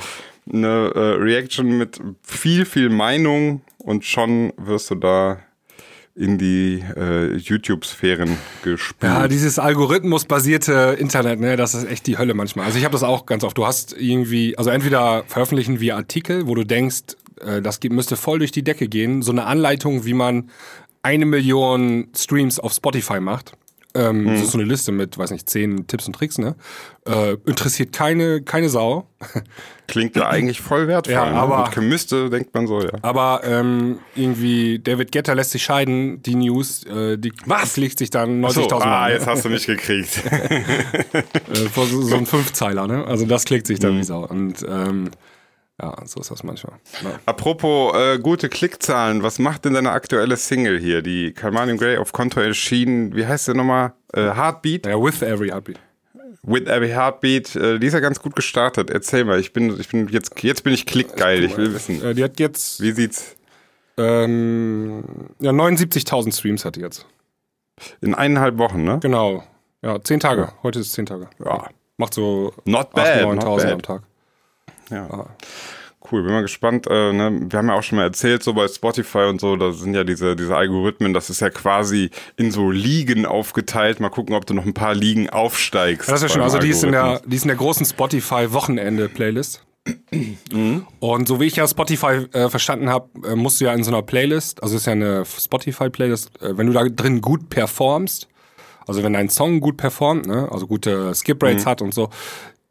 eine 0.51 0.91
äh, 0.95 1.00
Reaction 1.21 1.77
mit 1.77 2.01
viel, 2.21 2.65
viel 2.65 2.89
Meinung 2.89 3.62
und 3.77 4.05
schon 4.05 4.53
wirst 4.57 4.91
du 4.91 4.95
da 4.95 5.39
in 6.15 6.38
die 6.38 6.83
äh, 6.98 7.36
YouTube-Sphären 7.38 8.38
gespült. 8.63 9.12
Ja, 9.12 9.27
dieses 9.27 9.60
algorithmusbasierte 9.60 10.98
Internet, 11.00 11.39
ne, 11.39 11.55
das 11.55 11.74
ist 11.74 11.86
echt 11.86 12.05
die 12.05 12.17
Hölle 12.17 12.33
manchmal. 12.33 12.65
Also 12.65 12.77
ich 12.77 12.83
habe 12.83 12.93
das 12.93 13.03
auch 13.03 13.25
ganz 13.25 13.43
oft. 13.43 13.57
Du 13.57 13.65
hast 13.65 13.95
irgendwie, 13.98 14.57
also 14.57 14.69
entweder 14.71 15.24
veröffentlichen 15.27 15.79
wir 15.79 15.95
Artikel, 15.95 16.48
wo 16.48 16.55
du 16.55 16.65
denkst, 16.65 17.15
äh, 17.39 17.62
das 17.62 17.79
müsste 17.83 18.17
voll 18.17 18.39
durch 18.39 18.51
die 18.51 18.63
Decke 18.63 18.89
gehen. 18.89 19.21
So 19.21 19.31
eine 19.31 19.45
Anleitung, 19.45 20.05
wie 20.05 20.13
man 20.13 20.50
eine 21.01 21.25
Million 21.25 22.10
Streams 22.15 22.60
auf 22.60 22.74
Spotify 22.74 23.19
macht. 23.19 23.53
Ähm, 23.93 24.25
Das 24.25 24.41
ist 24.43 24.51
so 24.51 24.57
eine 24.57 24.67
Liste 24.67 24.91
mit, 24.91 25.17
weiß 25.17 25.31
nicht, 25.31 25.50
zehn 25.50 25.86
Tipps 25.88 26.07
und 26.07 26.13
Tricks, 26.13 26.38
ne? 26.38 26.55
Äh, 27.05 27.33
interessiert 27.45 27.91
keine, 27.91 28.41
keine 28.41 28.69
Sau. 28.69 29.07
Klingt 29.88 30.15
ja 30.15 30.29
eigentlich 30.29 30.62
voll 30.62 30.88
wertvoll. 30.88 31.13
Ja, 31.13 31.29
ne? 31.29 31.36
aber- 31.38 31.65
Und 31.75 31.88
müsste, 31.89 32.29
denkt 32.29 32.53
man 32.53 32.67
so, 32.67 32.81
ja. 32.81 32.91
Aber 33.01 33.41
ähm, 33.43 34.00
irgendwie, 34.15 34.79
David 34.79 35.12
Getter 35.12 35.36
lässt 35.36 35.51
sich 35.51 35.63
scheiden, 35.63 36.24
die 36.24 36.36
News, 36.36 36.86
äh, 36.86 37.17
die 37.17 37.33
Was? 37.45 37.74
klickt 37.74 38.00
sich 38.00 38.10
dann 38.10 38.39
90.000 38.45 38.53
So, 38.69 38.75
ah, 38.77 38.86
Mal. 38.86 39.12
jetzt 39.13 39.27
hast 39.27 39.43
du 39.43 39.50
mich 39.50 39.65
gekriegt. 39.65 40.21
Äh, 41.13 41.67
so, 41.75 41.86
so 42.01 42.15
ein 42.15 42.25
Fünfzeiler, 42.25 42.88
ne? 42.88 43.05
Also 43.05 43.25
das 43.25 43.43
klickt 43.45 43.67
sich 43.67 43.79
dann 43.79 43.98
wie 43.98 44.03
Sau. 44.03 44.25
Und 44.25 44.65
ähm, 44.67 45.10
Ja, 45.81 45.95
so 46.05 46.19
ist 46.19 46.29
das 46.29 46.43
manchmal. 46.43 46.75
Ja. 47.03 47.19
Apropos 47.25 47.95
äh, 47.95 48.19
gute 48.19 48.50
Klickzahlen, 48.50 49.23
was 49.23 49.39
macht 49.39 49.65
denn 49.65 49.73
deine 49.73 49.91
aktuelle 49.91 50.38
Single 50.38 50.77
hier? 50.77 51.01
Die 51.01 51.33
Calmanium 51.33 51.77
Grey 51.77 51.97
auf 51.97 52.11
Konto 52.11 52.39
erschienen, 52.39 53.15
wie 53.15 53.25
heißt 53.25 53.47
der 53.47 53.55
nochmal? 53.55 53.93
Äh, 54.13 54.21
Heartbeat? 54.21 54.85
Ja, 54.85 55.01
with 55.01 55.21
every 55.23 55.50
heartbeat. 55.50 55.79
With 56.43 56.65
Every 56.65 56.89
Heartbeat, 56.89 57.55
äh, 57.55 57.77
die 57.77 57.85
ist 57.88 57.93
ja 57.93 58.00
ganz 58.00 58.19
gut 58.19 58.35
gestartet. 58.35 58.89
Erzähl 58.89 59.25
mal, 59.25 59.39
ich 59.39 59.53
bin, 59.53 59.79
ich 59.79 59.89
bin 59.89 60.07
jetzt, 60.07 60.41
jetzt 60.41 60.63
bin 60.63 60.73
ich 60.73 60.88
klickgeil, 60.88 61.43
ich 61.43 61.55
will 61.55 61.71
wissen. 61.73 62.03
Äh, 62.03 62.15
die 62.15 62.23
hat 62.23 62.39
jetzt. 62.39 62.81
Wie 62.81 62.91
sieht's? 62.93 63.35
Ähm, 63.97 65.03
ja, 65.39 65.51
79.000 65.51 66.35
Streams 66.35 66.65
hat 66.65 66.77
die 66.77 66.79
jetzt. 66.79 67.05
In 68.01 68.15
eineinhalb 68.15 68.57
Wochen, 68.57 68.83
ne? 68.83 68.97
Genau. 69.01 69.43
Ja, 69.83 70.01
zehn 70.01 70.19
Tage. 70.19 70.51
Heute 70.63 70.79
ist 70.79 70.93
zehn 70.93 71.05
Tage. 71.05 71.29
Ja. 71.43 71.67
Macht 71.97 72.15
so 72.15 72.53
not 72.65 72.91
bad, 72.91 73.23
9.000 73.23 73.71
am 73.71 73.81
Tag. 73.83 74.01
Ja. 74.91 75.10
Ah. 75.10 75.27
Cool, 76.10 76.24
bin 76.24 76.31
mal 76.31 76.41
gespannt. 76.41 76.88
Äh, 76.89 77.13
ne? 77.13 77.31
Wir 77.50 77.60
haben 77.60 77.67
ja 77.67 77.75
auch 77.75 77.83
schon 77.83 77.98
mal 77.98 78.05
erzählt, 78.05 78.41
so 78.41 78.53
bei 78.53 78.67
Spotify 78.67 79.29
und 79.29 79.39
so, 79.39 79.55
da 79.55 79.71
sind 79.71 79.93
ja 79.93 80.03
diese, 80.03 80.36
diese 80.36 80.55
Algorithmen, 80.55 81.13
das 81.13 81.29
ist 81.29 81.41
ja 81.41 81.51
quasi 81.51 82.10
in 82.38 82.51
so 82.51 82.71
Ligen 82.71 83.27
aufgeteilt. 83.27 84.00
Mal 84.00 84.10
gucken, 84.10 84.33
ob 84.33 84.45
du 84.45 84.55
noch 84.55 84.65
ein 84.65 84.74
paar 84.74 84.95
Ligen 84.95 85.29
aufsteigst. 85.29 86.07
Ja, 86.07 86.13
das 86.13 86.24
ist 86.24 86.29
ja 86.29 86.33
schön. 86.33 86.43
Also 86.43 86.57
die 86.57 86.69
ist, 86.69 86.83
in 86.83 86.91
der, 86.91 87.21
die 87.25 87.36
ist 87.36 87.43
in 87.43 87.50
der 87.50 87.57
großen 87.57 87.86
Spotify-Wochenende-Playlist. 87.86 89.63
Mhm. 90.12 90.86
Und 91.00 91.27
so 91.27 91.39
wie 91.39 91.45
ich 91.45 91.55
ja 91.55 91.67
Spotify 91.67 92.27
äh, 92.33 92.50
verstanden 92.50 92.89
habe, 92.89 93.10
äh, 93.27 93.36
musst 93.36 93.62
du 93.62 93.65
ja 93.65 93.74
in 93.74 93.83
so 93.83 93.91
einer 93.91 94.01
Playlist, 94.01 94.62
also 94.62 94.77
ist 94.77 94.86
ja 94.86 94.93
eine 94.93 95.24
Spotify-Playlist, 95.25 96.41
äh, 96.41 96.57
wenn 96.57 96.67
du 96.67 96.74
da 96.74 96.83
drin 96.83 97.21
gut 97.21 97.50
performst, 97.50 98.27
also 98.88 99.03
wenn 99.03 99.13
dein 99.13 99.29
Song 99.29 99.60
gut 99.60 99.77
performt, 99.77 100.27
ne, 100.27 100.48
also 100.51 100.67
gute 100.67 101.13
Skip-Rates 101.15 101.65
mhm. 101.65 101.69
hat 101.69 101.81
und 101.81 101.93
so, 101.93 102.10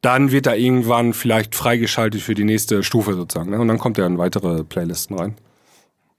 dann 0.03 0.31
wird 0.31 0.47
er 0.47 0.57
irgendwann 0.57 1.13
vielleicht 1.13 1.55
freigeschaltet 1.55 2.23
für 2.23 2.35
die 2.35 2.45
nächste 2.45 2.83
Stufe 2.83 3.15
sozusagen. 3.15 3.51
Ne? 3.51 3.61
Und 3.61 3.69
dann 3.69 3.79
kommt 3.79 3.99
er 3.99 4.07
in 4.07 4.19
weitere 4.19 4.65
Playlisten 4.65 5.19
rein. 5.19 5.35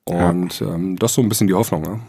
Und 0.03 0.59
ja. 0.59 0.73
ähm, 0.73 0.97
das 0.97 1.11
ist 1.11 1.15
so 1.15 1.21
ein 1.21 1.29
bisschen 1.29 1.47
die 1.47 1.53
Hoffnung. 1.53 1.81
Ne? 1.81 1.99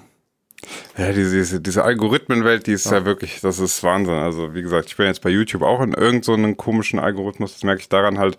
Ja, 0.97 1.13
diese, 1.13 1.37
diese, 1.37 1.61
diese 1.61 1.85
Algorithmenwelt, 1.85 2.67
die 2.67 2.73
ist 2.73 2.87
ja. 2.87 2.99
ja. 2.99 3.05
wirklich, 3.05 3.41
das 3.41 3.59
ist 3.59 3.83
Wahnsinn. 3.83 4.15
Also 4.15 4.55
wie 4.55 4.63
gesagt, 4.63 4.89
ich 4.89 4.97
bin 4.97 5.07
jetzt 5.07 5.23
bei 5.23 5.31
YouTube 5.31 5.63
auch 5.63 5.81
in 5.81 5.95
irgendeinem 5.95 6.51
so 6.51 6.57
komischen 6.57 6.99
Algorithmus. 6.99 7.55
Das 7.55 7.65
merke 7.65 7.81
ich 7.81 7.89
daran 7.89 8.19
halt, 8.19 8.37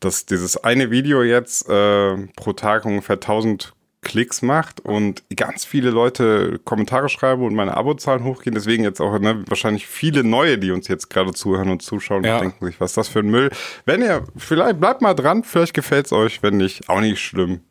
dass 0.00 0.26
dieses 0.26 0.56
eine 0.62 0.90
Video 0.90 1.22
jetzt 1.22 1.68
äh, 1.68 2.16
pro 2.36 2.52
Tag 2.52 2.84
ungefähr 2.84 3.16
1000 3.16 3.72
Klicks 4.06 4.40
macht 4.40 4.78
und 4.78 5.24
ganz 5.34 5.64
viele 5.64 5.90
Leute 5.90 6.60
Kommentare 6.64 7.08
schreiben 7.08 7.42
und 7.42 7.56
meine 7.56 7.76
Abozahlen 7.76 8.22
hochgehen. 8.22 8.54
Deswegen 8.54 8.84
jetzt 8.84 9.00
auch 9.00 9.18
ne, 9.18 9.42
wahrscheinlich 9.48 9.88
viele 9.88 10.22
neue, 10.22 10.58
die 10.58 10.70
uns 10.70 10.86
jetzt 10.86 11.10
gerade 11.10 11.32
zuhören 11.32 11.70
und 11.70 11.82
zuschauen 11.82 12.22
ja. 12.22 12.36
und 12.36 12.42
denken 12.42 12.66
sich, 12.66 12.80
was 12.80 12.92
ist 12.92 12.96
das 12.98 13.08
für 13.08 13.18
ein 13.18 13.30
Müll. 13.30 13.50
Wenn 13.84 14.02
ihr, 14.02 14.22
vielleicht 14.36 14.78
bleibt 14.78 15.02
mal 15.02 15.14
dran, 15.14 15.42
vielleicht 15.42 15.74
gefällt 15.74 16.06
es 16.06 16.12
euch, 16.12 16.40
wenn 16.44 16.56
nicht, 16.56 16.88
auch 16.88 17.00
nicht 17.00 17.20
schlimm. 17.20 17.62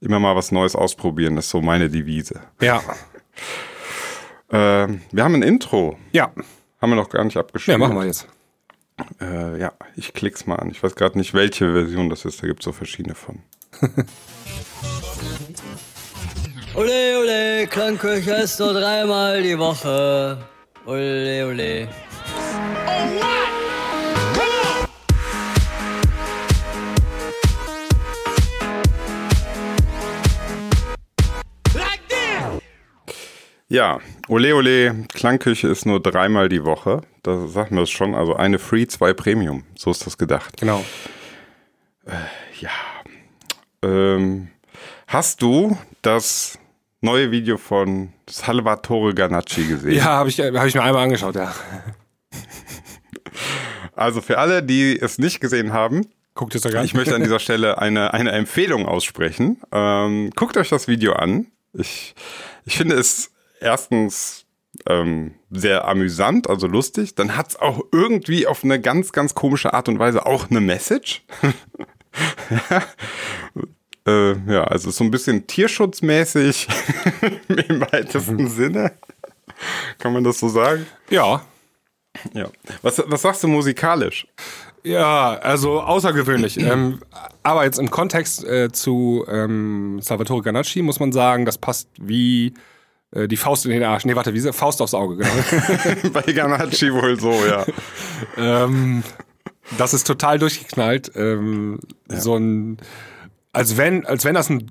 Immer 0.00 0.18
mal 0.18 0.34
was 0.34 0.50
Neues 0.50 0.74
ausprobieren, 0.74 1.36
das 1.36 1.44
ist 1.44 1.50
so 1.50 1.60
meine 1.60 1.90
Devise. 1.90 2.40
Ja. 2.62 2.80
äh, 4.48 4.88
wir 5.12 5.24
haben 5.24 5.34
ein 5.34 5.42
Intro. 5.42 5.98
Ja. 6.12 6.32
Haben 6.80 6.92
wir 6.92 6.96
noch 6.96 7.10
gar 7.10 7.22
nicht 7.22 7.36
abgeschlossen. 7.36 7.82
Ja, 7.82 7.86
machen 7.86 7.98
wir 7.98 8.06
jetzt. 8.06 8.26
Äh, 9.20 9.60
ja, 9.60 9.74
ich 9.94 10.14
klick's 10.14 10.46
mal 10.46 10.56
an. 10.56 10.70
Ich 10.70 10.82
weiß 10.82 10.94
gerade 10.94 11.18
nicht, 11.18 11.34
welche 11.34 11.70
Version 11.70 12.08
das 12.08 12.24
ist. 12.24 12.42
Da 12.42 12.46
gibt 12.46 12.60
es 12.60 12.64
so 12.64 12.72
verschiedene 12.72 13.14
von. 13.14 13.40
Ole, 16.72 17.18
ole, 17.18 17.66
Klangküche 17.66 18.32
ist 18.34 18.60
nur 18.60 18.72
dreimal 18.72 19.42
die 19.42 19.58
Woche. 19.58 20.38
Ole, 20.86 21.46
ole. 21.48 21.88
Ja, 33.68 33.98
ole 34.28 34.54
ole, 34.54 35.06
Klangküche 35.12 35.66
ist 35.66 35.86
nur 35.86 36.00
dreimal 36.00 36.48
die 36.48 36.64
Woche. 36.64 37.02
Da 37.24 37.48
sagen 37.48 37.74
wir 37.74 37.82
es 37.82 37.90
schon. 37.90 38.14
Also 38.14 38.36
eine 38.36 38.60
Free, 38.60 38.86
zwei 38.86 39.12
Premium. 39.12 39.64
So 39.74 39.90
ist 39.90 40.06
das 40.06 40.16
gedacht. 40.16 40.56
Genau. 40.56 40.84
Äh, 42.06 42.12
ja. 42.60 42.70
Ähm, 43.82 44.50
hast 45.08 45.42
du 45.42 45.76
das 46.02 46.59
neue 47.00 47.30
Video 47.30 47.56
von 47.56 48.12
Salvatore 48.28 49.14
Ganacci 49.14 49.64
gesehen? 49.64 49.92
Ja, 49.92 50.04
habe 50.04 50.28
ich, 50.28 50.40
hab 50.40 50.66
ich 50.66 50.74
mir 50.74 50.82
einmal 50.82 51.04
angeschaut, 51.04 51.34
ja. 51.34 51.54
Also 53.94 54.22
für 54.22 54.38
alle, 54.38 54.62
die 54.62 54.98
es 54.98 55.18
nicht 55.18 55.40
gesehen 55.40 55.72
haben, 55.72 56.06
Guckt 56.34 56.54
es 56.54 56.64
Ich 56.64 56.94
möchte 56.94 57.14
an 57.14 57.22
dieser 57.22 57.38
Stelle 57.38 57.78
eine, 57.78 58.14
eine 58.14 58.30
Empfehlung 58.30 58.86
aussprechen. 58.86 59.60
Ähm, 59.72 60.30
guckt 60.36 60.56
euch 60.56 60.68
das 60.68 60.88
Video 60.88 61.12
an. 61.12 61.48
Ich, 61.74 62.14
ich 62.64 62.78
finde 62.78 62.94
es 62.94 63.32
erstens 63.60 64.46
ähm, 64.86 65.34
sehr 65.50 65.86
amüsant, 65.86 66.48
also 66.48 66.66
lustig. 66.66 67.14
Dann 67.14 67.36
hat 67.36 67.50
es 67.50 67.56
auch 67.56 67.80
irgendwie 67.92 68.46
auf 68.46 68.64
eine 68.64 68.80
ganz, 68.80 69.12
ganz 69.12 69.34
komische 69.34 69.74
Art 69.74 69.88
und 69.88 69.98
Weise 69.98 70.24
auch 70.24 70.50
eine 70.50 70.60
Message. 70.60 71.24
ja. 74.06 74.12
Äh, 74.12 74.36
ja, 74.46 74.64
also 74.64 74.90
so 74.90 75.04
ein 75.04 75.10
bisschen 75.10 75.46
tierschutzmäßig 75.46 76.68
im 77.48 77.80
weitesten 77.80 78.48
Sinne. 78.48 78.92
Kann 79.98 80.12
man 80.12 80.24
das 80.24 80.38
so 80.38 80.48
sagen? 80.48 80.86
Ja. 81.10 81.42
Ja. 82.32 82.48
Was, 82.82 83.02
was 83.06 83.22
sagst 83.22 83.42
du 83.42 83.48
musikalisch? 83.48 84.26
Ja, 84.82 85.34
also 85.34 85.80
außergewöhnlich. 85.80 86.58
ähm, 86.60 87.00
aber 87.42 87.64
jetzt 87.64 87.78
im 87.78 87.90
Kontext 87.90 88.44
äh, 88.44 88.70
zu 88.72 89.24
ähm, 89.28 90.00
Salvatore 90.02 90.42
Ganacci 90.42 90.82
muss 90.82 91.00
man 91.00 91.12
sagen, 91.12 91.44
das 91.44 91.58
passt 91.58 91.88
wie 91.98 92.54
äh, 93.12 93.28
die 93.28 93.36
Faust 93.36 93.64
in 93.64 93.70
den 93.70 93.82
Arsch. 93.82 94.04
Nee, 94.04 94.16
warte, 94.16 94.34
wie 94.34 94.52
Faust 94.52 94.80
aufs 94.80 94.94
Auge, 94.94 95.16
genau. 95.16 96.10
Bei 96.12 96.22
Ganacci 96.22 96.92
wohl 96.92 97.18
so, 97.18 97.32
ja. 97.32 97.66
ähm, 98.36 99.02
das 99.78 99.94
ist 99.94 100.06
total 100.06 100.38
durchgeknallt. 100.38 101.12
Ähm, 101.14 101.80
ja. 102.10 102.20
So 102.20 102.36
ein 102.36 102.78
als 103.52 103.76
wenn, 103.76 104.06
als 104.06 104.24
wenn 104.24 104.34
das 104.34 104.50
ein 104.50 104.70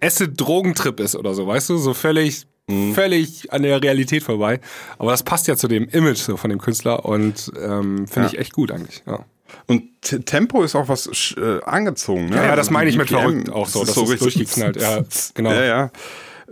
Acid-Drogentrip 0.00 1.00
ist 1.00 1.16
oder 1.16 1.34
so, 1.34 1.46
weißt 1.46 1.70
du? 1.70 1.78
So 1.78 1.94
völlig, 1.94 2.46
mhm. 2.66 2.94
völlig 2.94 3.52
an 3.52 3.62
der 3.62 3.82
Realität 3.82 4.22
vorbei. 4.22 4.60
Aber 4.98 5.10
das 5.10 5.22
passt 5.22 5.46
ja 5.46 5.56
zu 5.56 5.68
dem 5.68 5.88
Image 5.88 6.18
so 6.18 6.36
von 6.36 6.50
dem 6.50 6.60
Künstler 6.60 7.04
und 7.04 7.50
ähm, 7.60 8.06
finde 8.06 8.28
ja. 8.28 8.34
ich 8.34 8.38
echt 8.38 8.52
gut 8.52 8.70
eigentlich, 8.70 9.02
ja. 9.06 9.24
Und 9.66 9.84
Tempo 10.26 10.62
ist 10.64 10.74
auch 10.74 10.88
was 10.88 11.34
äh, 11.36 11.60
angezogen, 11.64 12.28
ne? 12.28 12.36
Ja, 12.36 12.42
ja 12.44 12.50
das 12.50 12.66
also 12.66 12.72
meine 12.72 12.90
ich 12.90 12.98
mit 12.98 13.08
verrückt 13.08 13.50
auch 13.50 13.68
so. 13.68 13.84
Das, 13.84 13.94
so 13.94 14.10
ist 14.10 14.20
durchgeknallt, 14.20 14.80
ja, 14.80 15.02
genau. 15.34 15.52
Ja, 15.52 15.64
ja. 15.64 15.90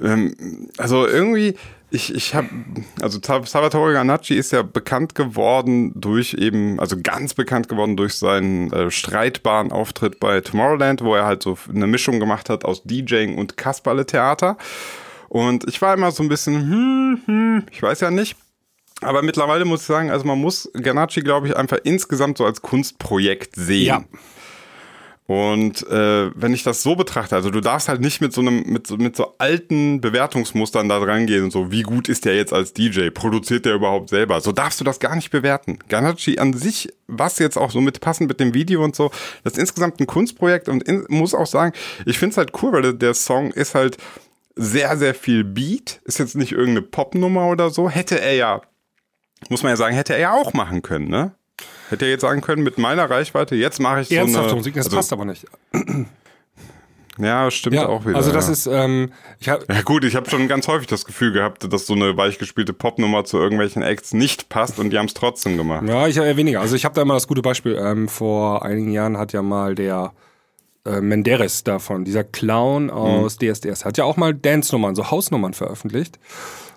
Ähm, 0.00 0.68
also 0.78 1.06
irgendwie, 1.06 1.54
ich, 1.90 2.14
ich 2.14 2.34
habe, 2.34 2.48
also 3.00 3.20
Salvatore 3.22 3.92
Ganacci 3.92 4.34
ist 4.34 4.52
ja 4.52 4.62
bekannt 4.62 5.14
geworden 5.14 5.92
durch 5.94 6.34
eben, 6.34 6.80
also 6.80 6.96
ganz 7.00 7.34
bekannt 7.34 7.68
geworden 7.68 7.96
durch 7.96 8.14
seinen 8.14 8.72
äh, 8.72 8.90
streitbaren 8.90 9.70
Auftritt 9.70 10.18
bei 10.18 10.40
Tomorrowland, 10.40 11.02
wo 11.02 11.14
er 11.14 11.24
halt 11.24 11.42
so 11.42 11.56
eine 11.68 11.86
Mischung 11.86 12.18
gemacht 12.20 12.50
hat 12.50 12.64
aus 12.64 12.82
DJing 12.82 13.38
und 13.38 13.56
Kasperle-Theater. 13.56 14.56
Und 15.28 15.68
ich 15.68 15.80
war 15.82 15.94
immer 15.94 16.10
so 16.10 16.22
ein 16.22 16.28
bisschen, 16.28 16.54
hm, 16.54 17.20
hm, 17.26 17.62
ich 17.70 17.82
weiß 17.82 18.00
ja 18.00 18.10
nicht. 18.10 18.36
Aber 19.00 19.22
mittlerweile 19.22 19.64
muss 19.64 19.80
ich 19.80 19.86
sagen, 19.86 20.10
also 20.10 20.24
man 20.24 20.40
muss 20.40 20.70
Ganacci, 20.74 21.20
glaube 21.20 21.48
ich, 21.48 21.56
einfach 21.56 21.78
insgesamt 21.84 22.38
so 22.38 22.44
als 22.44 22.62
Kunstprojekt 22.62 23.56
sehen. 23.56 23.86
Ja. 23.86 24.04
Und 25.26 25.86
äh, 25.88 26.30
wenn 26.34 26.52
ich 26.52 26.64
das 26.64 26.82
so 26.82 26.96
betrachte, 26.96 27.34
also 27.34 27.48
du 27.48 27.62
darfst 27.62 27.88
halt 27.88 28.02
nicht 28.02 28.20
mit 28.20 28.34
so 28.34 28.42
einem, 28.42 28.62
mit 28.64 28.86
so, 28.86 28.98
mit 28.98 29.16
so 29.16 29.34
alten 29.38 30.02
Bewertungsmustern 30.02 30.86
da 30.90 31.00
dran 31.00 31.26
gehen 31.26 31.44
und 31.44 31.50
so, 31.50 31.70
wie 31.70 31.82
gut 31.82 32.10
ist 32.10 32.26
der 32.26 32.36
jetzt 32.36 32.52
als 32.52 32.74
DJ? 32.74 33.08
Produziert 33.08 33.64
der 33.64 33.74
überhaupt 33.74 34.10
selber? 34.10 34.42
So 34.42 34.52
darfst 34.52 34.80
du 34.80 34.84
das 34.84 35.00
gar 35.00 35.16
nicht 35.16 35.30
bewerten. 35.30 35.78
Ganacci 35.88 36.38
an 36.38 36.52
sich, 36.52 36.92
was 37.06 37.38
jetzt 37.38 37.56
auch 37.56 37.70
so 37.70 37.80
mit 37.80 38.00
passend 38.00 38.28
mit 38.28 38.38
dem 38.38 38.52
Video 38.52 38.84
und 38.84 38.94
so, 38.94 39.10
das 39.44 39.54
ist 39.54 39.60
insgesamt 39.60 39.98
ein 39.98 40.06
Kunstprojekt 40.06 40.68
und 40.68 40.82
in, 40.82 41.06
muss 41.08 41.34
auch 41.34 41.46
sagen, 41.46 41.72
ich 42.04 42.18
finde 42.18 42.32
es 42.32 42.36
halt 42.36 42.52
cool, 42.62 42.72
weil 42.72 42.92
der 42.92 43.14
Song 43.14 43.50
ist 43.50 43.74
halt 43.74 43.96
sehr, 44.56 44.94
sehr 44.98 45.14
viel 45.14 45.42
Beat, 45.42 46.00
ist 46.04 46.18
jetzt 46.18 46.36
nicht 46.36 46.52
irgendeine 46.52 46.82
Popnummer 46.82 47.46
oder 47.48 47.70
so. 47.70 47.88
Hätte 47.88 48.20
er 48.20 48.34
ja, 48.34 48.60
muss 49.48 49.62
man 49.62 49.70
ja 49.70 49.76
sagen, 49.76 49.96
hätte 49.96 50.12
er 50.12 50.20
ja 50.20 50.32
auch 50.34 50.52
machen 50.52 50.82
können, 50.82 51.08
ne? 51.08 51.34
Hätte 51.90 52.04
er 52.06 52.10
jetzt 52.10 52.22
sagen 52.22 52.40
können, 52.40 52.62
mit 52.62 52.78
meiner 52.78 53.08
Reichweite, 53.08 53.54
jetzt 53.54 53.80
mache 53.80 54.00
ich 54.00 54.12
Ernsthafte 54.12 54.48
so 54.48 54.54
eine... 54.54 54.56
Musik, 54.56 54.74
das 54.74 54.86
also, 54.86 54.96
passt 54.96 55.12
aber 55.12 55.24
nicht. 55.24 55.46
Ja, 57.18 57.50
stimmt 57.50 57.76
ja, 57.76 57.86
auch 57.86 58.04
wieder. 58.04 58.16
Also 58.16 58.32
das 58.32 58.46
ja. 58.46 58.52
ist, 58.52 58.66
ähm, 58.66 59.12
ich 59.38 59.48
hab, 59.48 59.70
ja 59.72 59.82
gut, 59.82 60.04
ich 60.04 60.16
habe 60.16 60.28
schon 60.28 60.48
ganz 60.48 60.66
häufig 60.66 60.88
das 60.88 61.04
Gefühl 61.04 61.32
gehabt, 61.32 61.72
dass 61.72 61.86
so 61.86 61.94
eine 61.94 62.16
weichgespielte 62.16 62.72
Popnummer 62.72 63.24
zu 63.24 63.38
irgendwelchen 63.38 63.82
Acts 63.82 64.14
nicht 64.14 64.48
passt 64.48 64.78
und 64.80 64.90
die 64.90 64.98
haben 64.98 65.06
es 65.06 65.14
trotzdem 65.14 65.56
gemacht. 65.56 65.84
Ja, 65.86 66.08
ich 66.08 66.16
eher 66.16 66.36
weniger. 66.36 66.60
Also 66.60 66.74
ich 66.74 66.84
habe 66.84 66.94
da 66.94 67.02
immer 67.02 67.14
das 67.14 67.28
gute 67.28 67.42
Beispiel. 67.42 67.78
Ähm, 67.80 68.08
vor 68.08 68.64
einigen 68.64 68.90
Jahren 68.90 69.16
hat 69.16 69.32
ja 69.32 69.42
mal 69.42 69.74
der 69.74 70.12
äh, 70.84 71.00
Menderes 71.00 71.64
davon, 71.64 72.04
dieser 72.04 72.24
Clown 72.24 72.90
aus 72.90 73.36
DSDS, 73.38 73.84
hat 73.84 73.96
ja 73.98 74.04
auch 74.04 74.16
mal 74.16 74.34
Dance-Nummern, 74.34 74.94
so 74.94 75.10
Hausnummern 75.10 75.54
veröffentlicht. 75.54 76.18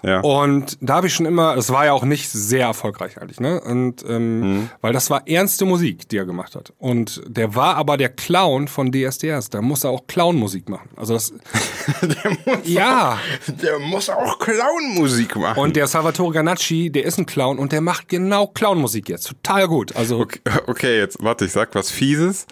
Ja. 0.04 0.20
Und 0.22 0.78
da 0.80 0.96
habe 0.98 1.08
ich 1.08 1.14
schon 1.16 1.26
immer, 1.26 1.58
es 1.58 1.72
war 1.72 1.86
ja 1.86 1.92
auch 1.94 2.04
nicht 2.04 2.30
sehr 2.30 2.68
erfolgreich 2.68 3.20
eigentlich, 3.20 3.40
ne? 3.40 3.60
Und 3.60 4.06
ähm, 4.08 4.40
Mhm. 4.40 4.70
weil 4.80 4.94
das 4.94 5.10
war 5.10 5.28
ernste 5.28 5.66
Musik, 5.66 6.08
die 6.10 6.18
er 6.18 6.26
gemacht 6.26 6.56
hat. 6.56 6.72
Und 6.78 7.24
der 7.28 7.56
war 7.56 7.76
aber 7.76 7.98
der 7.98 8.10
Clown 8.10 8.68
von 8.68 8.92
DSDS. 8.92 9.50
Da 9.50 9.62
muss 9.64 9.84
er 9.84 9.90
auch 9.90 10.06
Clown-Musik 10.06 10.70
machen. 10.70 10.90
Also 10.96 11.16
das, 11.16 11.34
der, 12.02 12.32
muss 12.46 12.60
ja. 12.66 13.14
auch, 13.14 13.52
der 13.52 13.80
muss 13.80 14.10
auch 14.10 14.38
Clown-Musik 14.38 15.36
machen. 15.36 15.60
Und 15.60 15.76
der 15.76 15.88
Salvatore 15.88 16.32
Ganacci, 16.32 16.92
der 16.92 17.04
ist 17.04 17.18
ein 17.18 17.26
Clown 17.26 17.58
und 17.58 17.72
der 17.72 17.82
macht 17.82 18.08
genau 18.08 18.48
Clown-Musik 18.48 19.10
jetzt. 19.10 19.28
Total 19.28 19.68
gut. 19.68 19.96
Also 19.96 20.20
Okay, 20.20 20.40
okay, 20.68 20.98
jetzt 21.00 21.18
warte, 21.24 21.46
ich 21.46 21.52
sag 21.52 21.74
was 21.74 21.90
Fieses. 21.90 22.46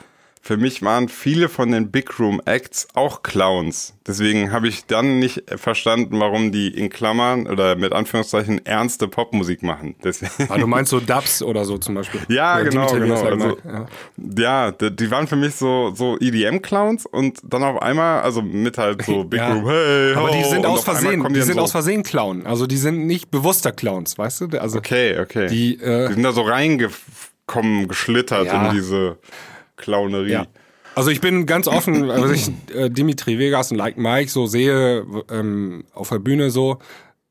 Für 0.48 0.58
mich 0.58 0.84
waren 0.84 1.10
viele 1.10 1.50
von 1.50 1.72
den 1.72 1.90
Big 1.90 2.20
Room 2.20 2.40
Acts 2.46 2.88
auch 2.94 3.24
Clowns. 3.24 3.96
Deswegen 4.06 4.52
habe 4.52 4.68
ich 4.68 4.86
dann 4.86 5.18
nicht 5.18 5.42
verstanden, 5.56 6.20
warum 6.20 6.52
die 6.52 6.68
in 6.68 6.90
Klammern 6.90 7.48
oder 7.48 7.76
mit 7.76 7.94
Anführungszeichen 7.94 8.64
ernste 8.64 9.08
Popmusik 9.08 9.64
machen. 9.64 9.96
Deswegen. 10.04 10.32
Ah, 10.52 10.60
du 10.60 10.68
meinst 10.68 10.92
so 10.92 11.00
Dubs 11.00 11.42
oder 11.42 11.66
so 11.66 11.80
zum 11.80 11.96
Beispiel. 11.96 12.22
Ja, 12.28 12.58
Oder 12.60 12.70
genau, 12.70 12.94
genau. 12.94 13.24
Also, 13.24 13.58
ja. 13.66 13.88
ja, 14.38 14.72
die, 14.72 15.10
waren 15.10 15.26
für 15.26 15.36
mich 15.36 15.56
so, 15.56 15.92
so 15.96 16.16
EDM-Clowns 16.20 17.08
und 17.08 17.40
dann 17.44 17.64
auf 17.64 17.82
einmal, 17.82 18.22
also 18.22 18.44
mit 18.44 18.78
halt 18.78 19.04
so 19.04 19.24
Big 19.24 19.40
Ja. 19.40 19.52
Room, 19.52 19.68
hey, 19.68 20.14
Aber 20.14 20.30
die 20.30 20.44
ho, 20.44 20.48
sind 20.52 20.64
aus 20.68 20.84
Versehen, 20.84 21.26
die 21.34 21.42
sind 21.42 21.56
so, 21.56 21.62
aus 21.62 21.72
Versehen 21.72 22.04
Clown. 22.04 22.46
Also 22.46 22.68
die 22.68 22.78
sind 22.78 23.08
nicht 23.08 23.32
bewusster 23.32 23.72
Clowns, 23.72 24.16
weißt 24.20 24.42
du? 24.42 24.62
Also 24.62 24.78
Okay, 24.78 25.18
okay. 25.20 25.48
Die, 25.48 25.82
äh, 25.82 26.10
die 26.10 26.14
sind 26.14 26.22
da 26.22 26.34
so 26.34 26.44
reingekommen, 26.44 27.88
geschlittert 27.88 28.46
Ja. 28.46 28.68
in 28.68 28.76
diese 28.76 29.18
Clownerie. 29.78 30.32
Ja. 30.32 30.48
Also 30.96 31.10
ich 31.10 31.22
bin 31.22 31.46
ganz 31.46 31.68
offen, 31.68 32.10
als 32.12 32.32
ich 32.32 32.76
äh, 32.76 32.90
Dimitri 32.90 33.38
Vegas 33.38 33.72
und 33.72 33.78
Like 33.78 33.98
Mike 33.98 34.32
so 34.32 34.48
sehe 34.48 35.06
ähm, 35.30 35.84
auf 35.94 36.10
der 36.10 36.20
Bühne 36.20 36.50
so, 36.50 36.80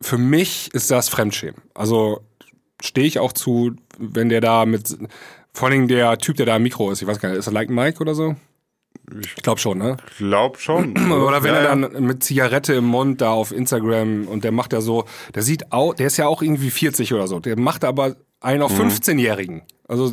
für 0.00 0.18
mich 0.18 0.72
ist 0.74 0.90
das 0.90 1.08
Fremdschämen. 1.08 1.62
Also 1.74 2.20
stehe 2.82 3.06
ich 3.06 3.18
auch 3.18 3.32
zu, 3.32 3.72
wenn 3.98 4.28
der 4.28 4.40
da 4.40 4.66
mit, 4.66 4.96
vor 5.52 5.68
allem 5.68 5.88
der 5.88 6.18
Typ, 6.18 6.36
der 6.36 6.46
da 6.46 6.56
im 6.56 6.62
Mikro 6.62 6.90
ist, 6.90 7.00
ich 7.00 7.08
weiß 7.08 7.18
gar 7.20 7.30
nicht, 7.30 7.38
ist 7.38 7.46
er 7.46 7.52
Like 7.52 7.70
Mike 7.70 8.00
oder 8.00 8.14
so? 8.14 8.36
Ich 9.20 9.36
glaube 9.36 9.60
schon, 9.60 9.78
ne? 9.78 9.96
Glaub 10.18 10.58
schon. 10.58 10.96
Oder 11.12 11.42
wenn 11.42 11.52
ja, 11.52 11.60
er 11.60 11.76
dann 11.76 12.04
mit 12.04 12.24
Zigarette 12.24 12.74
im 12.74 12.86
Mund 12.86 13.20
da 13.20 13.32
auf 13.32 13.52
Instagram 13.52 14.26
und 14.28 14.44
der 14.44 14.52
macht 14.52 14.72
ja 14.72 14.80
so, 14.80 15.04
der 15.34 15.42
sieht 15.42 15.72
auch, 15.72 15.94
der 15.94 16.06
ist 16.06 16.16
ja 16.16 16.26
auch 16.26 16.40
irgendwie 16.40 16.70
40 16.70 17.12
oder 17.12 17.26
so, 17.26 17.38
der 17.38 17.58
macht 17.58 17.84
aber 17.84 18.16
einen 18.44 18.58
Mhm. 18.60 18.64
auf 18.64 18.72
15-Jährigen. 18.78 19.62
Also, 19.88 20.12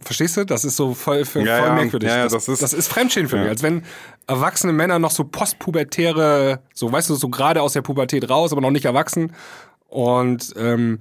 verstehst 0.00 0.36
du? 0.36 0.44
Das 0.44 0.64
ist 0.64 0.76
so 0.76 0.94
voll, 0.94 1.24
voll 1.24 1.46
Ja, 1.46 1.66
ja. 1.66 1.74
merkwürdig. 1.74 2.08
Ja, 2.08 2.24
das, 2.24 2.32
das 2.32 2.48
ist- 2.48 2.62
das 2.62 2.72
ist 2.72 2.88
Fremdschämen 2.88 3.28
für 3.28 3.36
mich. 3.38 3.48
Als 3.48 3.62
wenn 3.62 3.84
erwachsene 4.26 4.72
Männer 4.72 4.98
noch 4.98 5.10
so 5.10 5.24
postpubertäre, 5.24 6.60
so 6.74 6.90
weißt 6.90 7.10
du, 7.10 7.14
so 7.14 7.28
gerade 7.28 7.62
aus 7.62 7.72
der 7.74 7.82
Pubertät 7.82 8.28
raus, 8.30 8.52
aber 8.52 8.60
noch 8.60 8.70
nicht 8.70 8.84
erwachsen. 8.86 9.32
Und 9.88 10.52
ähm, 10.56 11.00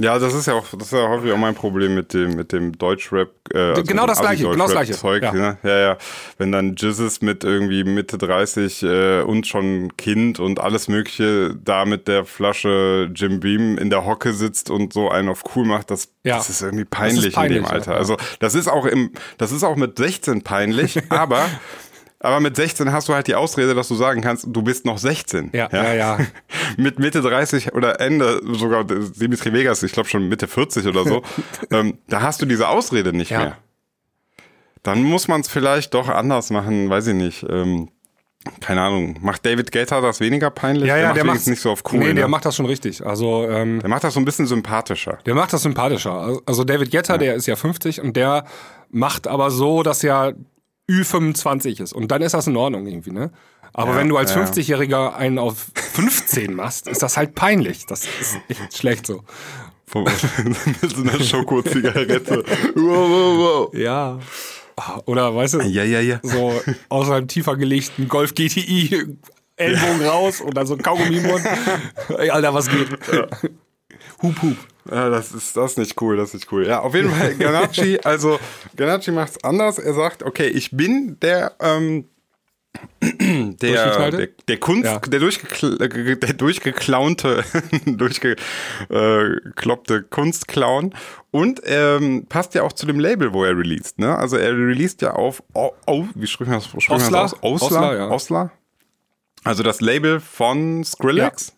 Ja, 0.00 0.18
das 0.18 0.32
ist 0.32 0.46
ja 0.46 0.54
auch, 0.54 0.66
das 0.72 0.88
ist 0.88 0.92
ja 0.92 1.08
häufig 1.08 1.32
auch 1.32 1.36
mein 1.38 1.54
Problem 1.56 1.94
mit 1.94 2.14
dem, 2.14 2.34
mit 2.36 2.52
dem 2.52 2.78
Deutschrap. 2.78 3.30
Äh, 3.52 3.58
also 3.58 3.82
Genau 3.82 4.06
das 4.06 4.20
Gleiche, 4.20 4.44
genau 4.44 4.64
das 4.64 4.70
Gleiche. 4.72 4.92
Zeug, 4.92 5.22
Ja. 5.24 5.32
Ne? 5.32 5.58
ja, 5.64 5.78
ja. 5.78 5.98
Wenn 6.38 6.52
dann 6.52 6.76
Jizzes 6.76 7.20
mit 7.20 7.42
irgendwie 7.42 7.82
Mitte 7.84 8.16
30 8.16 8.82
äh, 8.84 9.20
und 9.22 9.46
schon 9.46 9.96
Kind 9.96 10.38
und 10.38 10.60
alles 10.60 10.86
Mögliche 10.88 11.54
da 11.56 11.84
mit 11.84 12.06
der 12.06 12.24
Flasche 12.24 13.10
Jim 13.14 13.40
Beam 13.40 13.76
in 13.76 13.90
der 13.90 14.04
Hocke 14.04 14.32
sitzt 14.32 14.70
und 14.70 14.92
so 14.92 15.10
einen 15.10 15.28
auf 15.28 15.42
cool 15.56 15.64
macht, 15.66 15.90
das, 15.90 16.08
Ja. 16.24 16.36
das 16.36 16.48
ist 16.48 16.62
irgendwie 16.62 16.84
peinlich, 16.84 17.16
Das 17.16 17.26
ist 17.26 17.34
peinlich, 17.34 17.58
in 17.58 17.64
dem 17.64 17.70
Alter. 17.72 17.92
ja. 17.92 17.98
Also 17.98 18.16
das 18.38 18.54
ist 18.54 18.68
auch 18.68 18.86
im, 18.86 19.10
das 19.38 19.50
ist 19.52 19.64
auch 19.64 19.76
mit 19.76 19.98
16 19.98 20.42
peinlich, 20.42 21.00
aber 21.10 21.44
aber 22.20 22.40
mit 22.40 22.56
16 22.56 22.92
hast 22.92 23.08
du 23.08 23.14
halt 23.14 23.26
die 23.28 23.34
Ausrede, 23.34 23.74
dass 23.74 23.88
du 23.88 23.94
sagen 23.94 24.20
kannst, 24.20 24.46
du 24.48 24.62
bist 24.62 24.84
noch 24.84 24.98
16. 24.98 25.50
Ja, 25.52 25.68
ja, 25.72 25.94
ja. 25.94 26.18
mit 26.76 26.98
Mitte 26.98 27.22
30 27.22 27.74
oder 27.74 28.00
Ende, 28.00 28.40
sogar 28.54 28.84
Dimitri 28.84 29.52
Vegas, 29.52 29.82
ich 29.82 29.92
glaube 29.92 30.08
schon 30.08 30.28
Mitte 30.28 30.48
40 30.48 30.86
oder 30.86 31.04
so, 31.04 31.22
ähm, 31.70 31.98
da 32.08 32.22
hast 32.22 32.42
du 32.42 32.46
diese 32.46 32.68
Ausrede 32.68 33.12
nicht 33.12 33.30
Ja. 33.30 33.38
mehr. 33.38 33.56
Dann 34.82 35.02
muss 35.02 35.28
man 35.28 35.40
es 35.42 35.48
vielleicht 35.48 35.92
doch 35.94 36.08
anders 36.08 36.50
machen, 36.50 36.88
weiß 36.88 37.08
ich 37.08 37.14
nicht. 37.14 37.46
Ähm, 37.48 37.88
keine 38.60 38.80
Ahnung. 38.80 39.16
Macht 39.20 39.44
David 39.44 39.72
Guetta 39.72 40.00
das 40.00 40.20
weniger 40.20 40.50
peinlich? 40.50 40.86
ja, 40.88 40.96
ja, 40.96 41.12
der 41.12 41.24
macht 41.24 41.34
wenigstens 41.34 41.50
nicht 41.50 41.60
so 41.60 41.70
auf 41.72 41.82
cool. 41.92 41.98
Nee, 41.98 42.06
ne? 42.08 42.14
der 42.14 42.28
macht 42.28 42.44
das 42.46 42.56
schon 42.56 42.64
richtig. 42.66 43.04
Also 43.04 43.46
ähm, 43.48 43.80
der 43.80 43.88
macht 43.90 44.04
das 44.04 44.14
so 44.14 44.20
ein 44.20 44.24
bisschen 44.24 44.46
sympathischer. 44.46 45.18
Der 45.26 45.34
macht 45.34 45.52
das 45.52 45.62
sympathischer. 45.62 46.38
Also 46.46 46.64
David 46.64 46.90
Guetta, 46.92 47.18
der 47.18 47.34
ist 47.34 47.46
ja 47.46 47.56
50 47.56 48.00
und 48.00 48.16
der 48.16 48.44
macht 48.90 49.26
aber 49.26 49.50
so, 49.50 49.82
dass 49.82 50.02
er 50.04 50.34
Ü25 50.88 51.82
ist. 51.82 51.92
Und 51.92 52.10
dann 52.10 52.22
ist 52.22 52.32
das 52.34 52.46
in 52.46 52.56
Ordnung 52.56 52.86
irgendwie, 52.86 53.10
ne? 53.10 53.30
Aber 53.72 53.92
Ja, 53.92 53.98
wenn 53.98 54.08
du 54.08 54.16
als 54.16 54.34
ja. 54.34 54.42
50-Jähriger 54.42 55.14
einen 55.14 55.38
auf 55.38 55.66
15 55.92 56.54
machst, 56.54 56.88
ist 56.88 57.02
das 57.02 57.16
halt 57.16 57.34
peinlich. 57.34 57.86
Das 57.86 58.04
ist 58.20 58.38
echt 58.48 58.76
schlecht 58.78 59.06
so. 59.06 59.22
Mit 59.94 60.90
so 60.94 61.02
einer 61.02 61.18
Schokozigarette. 61.22 62.44
wow, 62.74 63.08
wow, 63.08 63.38
wow. 63.38 63.74
Ja. 63.74 64.18
Oder 65.06 65.34
weißt 65.34 65.54
du, 65.54 65.60
Ja, 65.62 65.82
ja, 65.84 66.00
ja. 66.00 66.20
so 66.22 66.52
aus 66.88 67.10
einem 67.10 67.26
tiefer 67.26 67.56
gelegten 67.56 68.06
Golf 68.08 68.34
GTI 68.34 69.16
Ellbogen 69.56 70.06
raus 70.06 70.40
und 70.40 70.56
dann 70.56 70.66
so 70.66 70.74
ein 70.74 70.82
Kaugummi 70.82 71.16
im 71.16 71.26
Mund. 71.26 71.42
Ey, 72.16 72.30
Alter, 72.30 72.54
was 72.54 72.68
geht? 72.68 72.88
Hup, 74.22 74.42
hup. 74.42 74.56
Ja, 74.90 75.10
das 75.10 75.32
ist 75.32 75.56
das 75.56 75.72
ist 75.72 75.78
nicht 75.78 76.00
cool, 76.00 76.16
das 76.16 76.28
ist 76.30 76.34
nicht 76.34 76.52
cool. 76.52 76.66
Ja, 76.66 76.80
auf 76.80 76.94
jeden 76.94 77.10
Fall 77.10 77.34
Ganacci, 77.34 77.98
also 78.04 78.38
Ganacci 78.76 79.10
macht's 79.10 79.42
anders. 79.44 79.78
Er 79.78 79.92
sagt, 79.94 80.22
okay, 80.22 80.46
ich 80.48 80.70
bin 80.70 81.18
der 81.20 81.52
ähm, 81.60 82.04
der, 83.02 84.10
der, 84.10 84.28
der 84.48 84.56
Kunst, 84.60 84.84
Ja. 84.84 84.98
der, 84.98 85.20
durchgekl 85.20 85.82
äh, 85.82 86.16
der 86.16 86.32
durchgeklaunte, 86.34 87.42
durchgekloppte 87.86 90.02
Kunstclown 90.04 90.94
und 91.30 91.60
ähm, 91.64 92.26
passt 92.28 92.54
ja 92.54 92.62
auch 92.62 92.72
zu 92.72 92.86
dem 92.86 93.00
Label, 93.00 93.32
wo 93.32 93.44
er 93.44 93.56
released. 93.56 93.98
Ne? 93.98 94.16
Also 94.16 94.36
er 94.36 94.52
released 94.52 95.02
ja 95.02 95.14
auf, 95.14 95.42
oh, 95.54 95.70
oh, 95.86 96.04
wie 96.14 96.26
spricht 96.26 96.50
man 96.50 96.60
das, 96.60 96.68
spricht 96.68 96.88
man 96.90 97.00
Osler? 97.00 97.22
das 97.22 97.34
aus? 97.42 97.62
Osler, 97.62 97.80
Osler, 97.80 97.96
ja. 97.98 98.08
Osler. 98.10 98.50
Also 99.44 99.62
das 99.62 99.80
Label 99.80 100.20
von 100.20 100.84
Skrillex. 100.84 101.54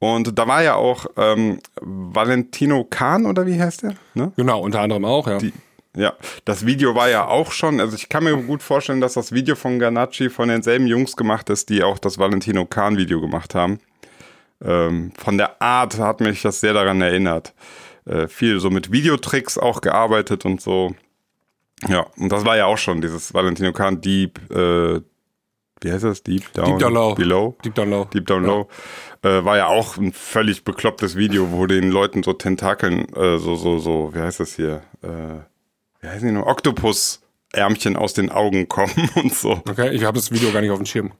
Und 0.00 0.38
da 0.38 0.46
war 0.46 0.62
ja 0.62 0.76
auch 0.76 1.06
ähm, 1.16 1.58
Valentino 1.80 2.84
Kahn 2.84 3.26
oder 3.26 3.46
wie 3.46 3.60
heißt 3.60 3.82
der? 3.82 3.94
Ne? 4.14 4.32
Genau, 4.36 4.60
unter 4.60 4.80
anderem 4.80 5.04
auch, 5.04 5.26
ja. 5.26 5.38
Die, 5.38 5.52
ja, 5.96 6.12
das 6.44 6.64
Video 6.64 6.94
war 6.94 7.08
ja 7.08 7.26
auch 7.26 7.50
schon, 7.50 7.80
also 7.80 7.96
ich 7.96 8.08
kann 8.08 8.22
mir 8.22 8.36
gut 8.36 8.62
vorstellen, 8.62 9.00
dass 9.00 9.14
das 9.14 9.32
Video 9.32 9.56
von 9.56 9.80
Ganacci 9.80 10.30
von 10.30 10.48
denselben 10.48 10.86
Jungs 10.86 11.16
gemacht 11.16 11.50
ist, 11.50 11.68
die 11.70 11.82
auch 11.82 11.98
das 11.98 12.18
Valentino 12.18 12.64
Kahn 12.66 12.96
Video 12.96 13.20
gemacht 13.20 13.56
haben. 13.56 13.80
Ähm, 14.62 15.12
von 15.16 15.36
der 15.38 15.60
Art 15.60 15.98
hat 15.98 16.20
mich 16.20 16.42
das 16.42 16.60
sehr 16.60 16.74
daran 16.74 17.00
erinnert. 17.00 17.52
Äh, 18.04 18.28
viel 18.28 18.60
so 18.60 18.70
mit 18.70 18.92
Videotricks 18.92 19.58
auch 19.58 19.80
gearbeitet 19.80 20.44
und 20.44 20.60
so. 20.60 20.94
Ja, 21.88 22.06
und 22.16 22.30
das 22.30 22.44
war 22.44 22.56
ja 22.56 22.66
auch 22.66 22.78
schon 22.78 23.00
dieses 23.00 23.34
Valentino 23.34 23.72
Kahn 23.72 24.00
Deep, 24.00 24.38
äh, 24.50 25.00
wie 25.82 25.92
heißt 25.92 26.04
das? 26.04 26.22
Deep 26.22 26.52
Down, 26.52 26.66
Deep 26.66 26.78
Down 26.78 26.94
Low. 26.94 27.14
Below. 27.14 27.56
Deep 27.64 27.74
Down 27.74 27.90
Low. 27.90 28.04
Deep 28.06 28.26
Down 28.26 28.44
Low. 28.44 28.68
Äh, 29.22 29.44
war 29.44 29.56
ja 29.56 29.66
auch 29.66 29.96
ein 29.96 30.12
völlig 30.12 30.64
beklopptes 30.64 31.16
Video, 31.16 31.50
wo 31.52 31.66
den 31.66 31.90
Leuten 31.90 32.22
so 32.22 32.32
Tentakeln, 32.32 33.06
äh, 33.14 33.38
so, 33.38 33.56
so, 33.56 33.78
so, 33.78 34.10
wie 34.14 34.20
heißt 34.20 34.40
das 34.40 34.56
hier? 34.56 34.82
Äh, 35.02 35.40
wie 36.00 36.08
heißen 36.08 36.26
die 36.26 36.34
noch? 36.34 36.46
Oktopus-Ärmchen 36.46 37.96
aus 37.96 38.14
den 38.14 38.30
Augen 38.30 38.68
kommen 38.68 39.10
und 39.16 39.34
so. 39.34 39.62
Okay, 39.68 39.90
ich 39.90 40.04
habe 40.04 40.16
das 40.16 40.30
Video 40.30 40.52
gar 40.52 40.60
nicht 40.60 40.70
auf 40.70 40.78
dem 40.78 40.86
Schirm. 40.86 41.12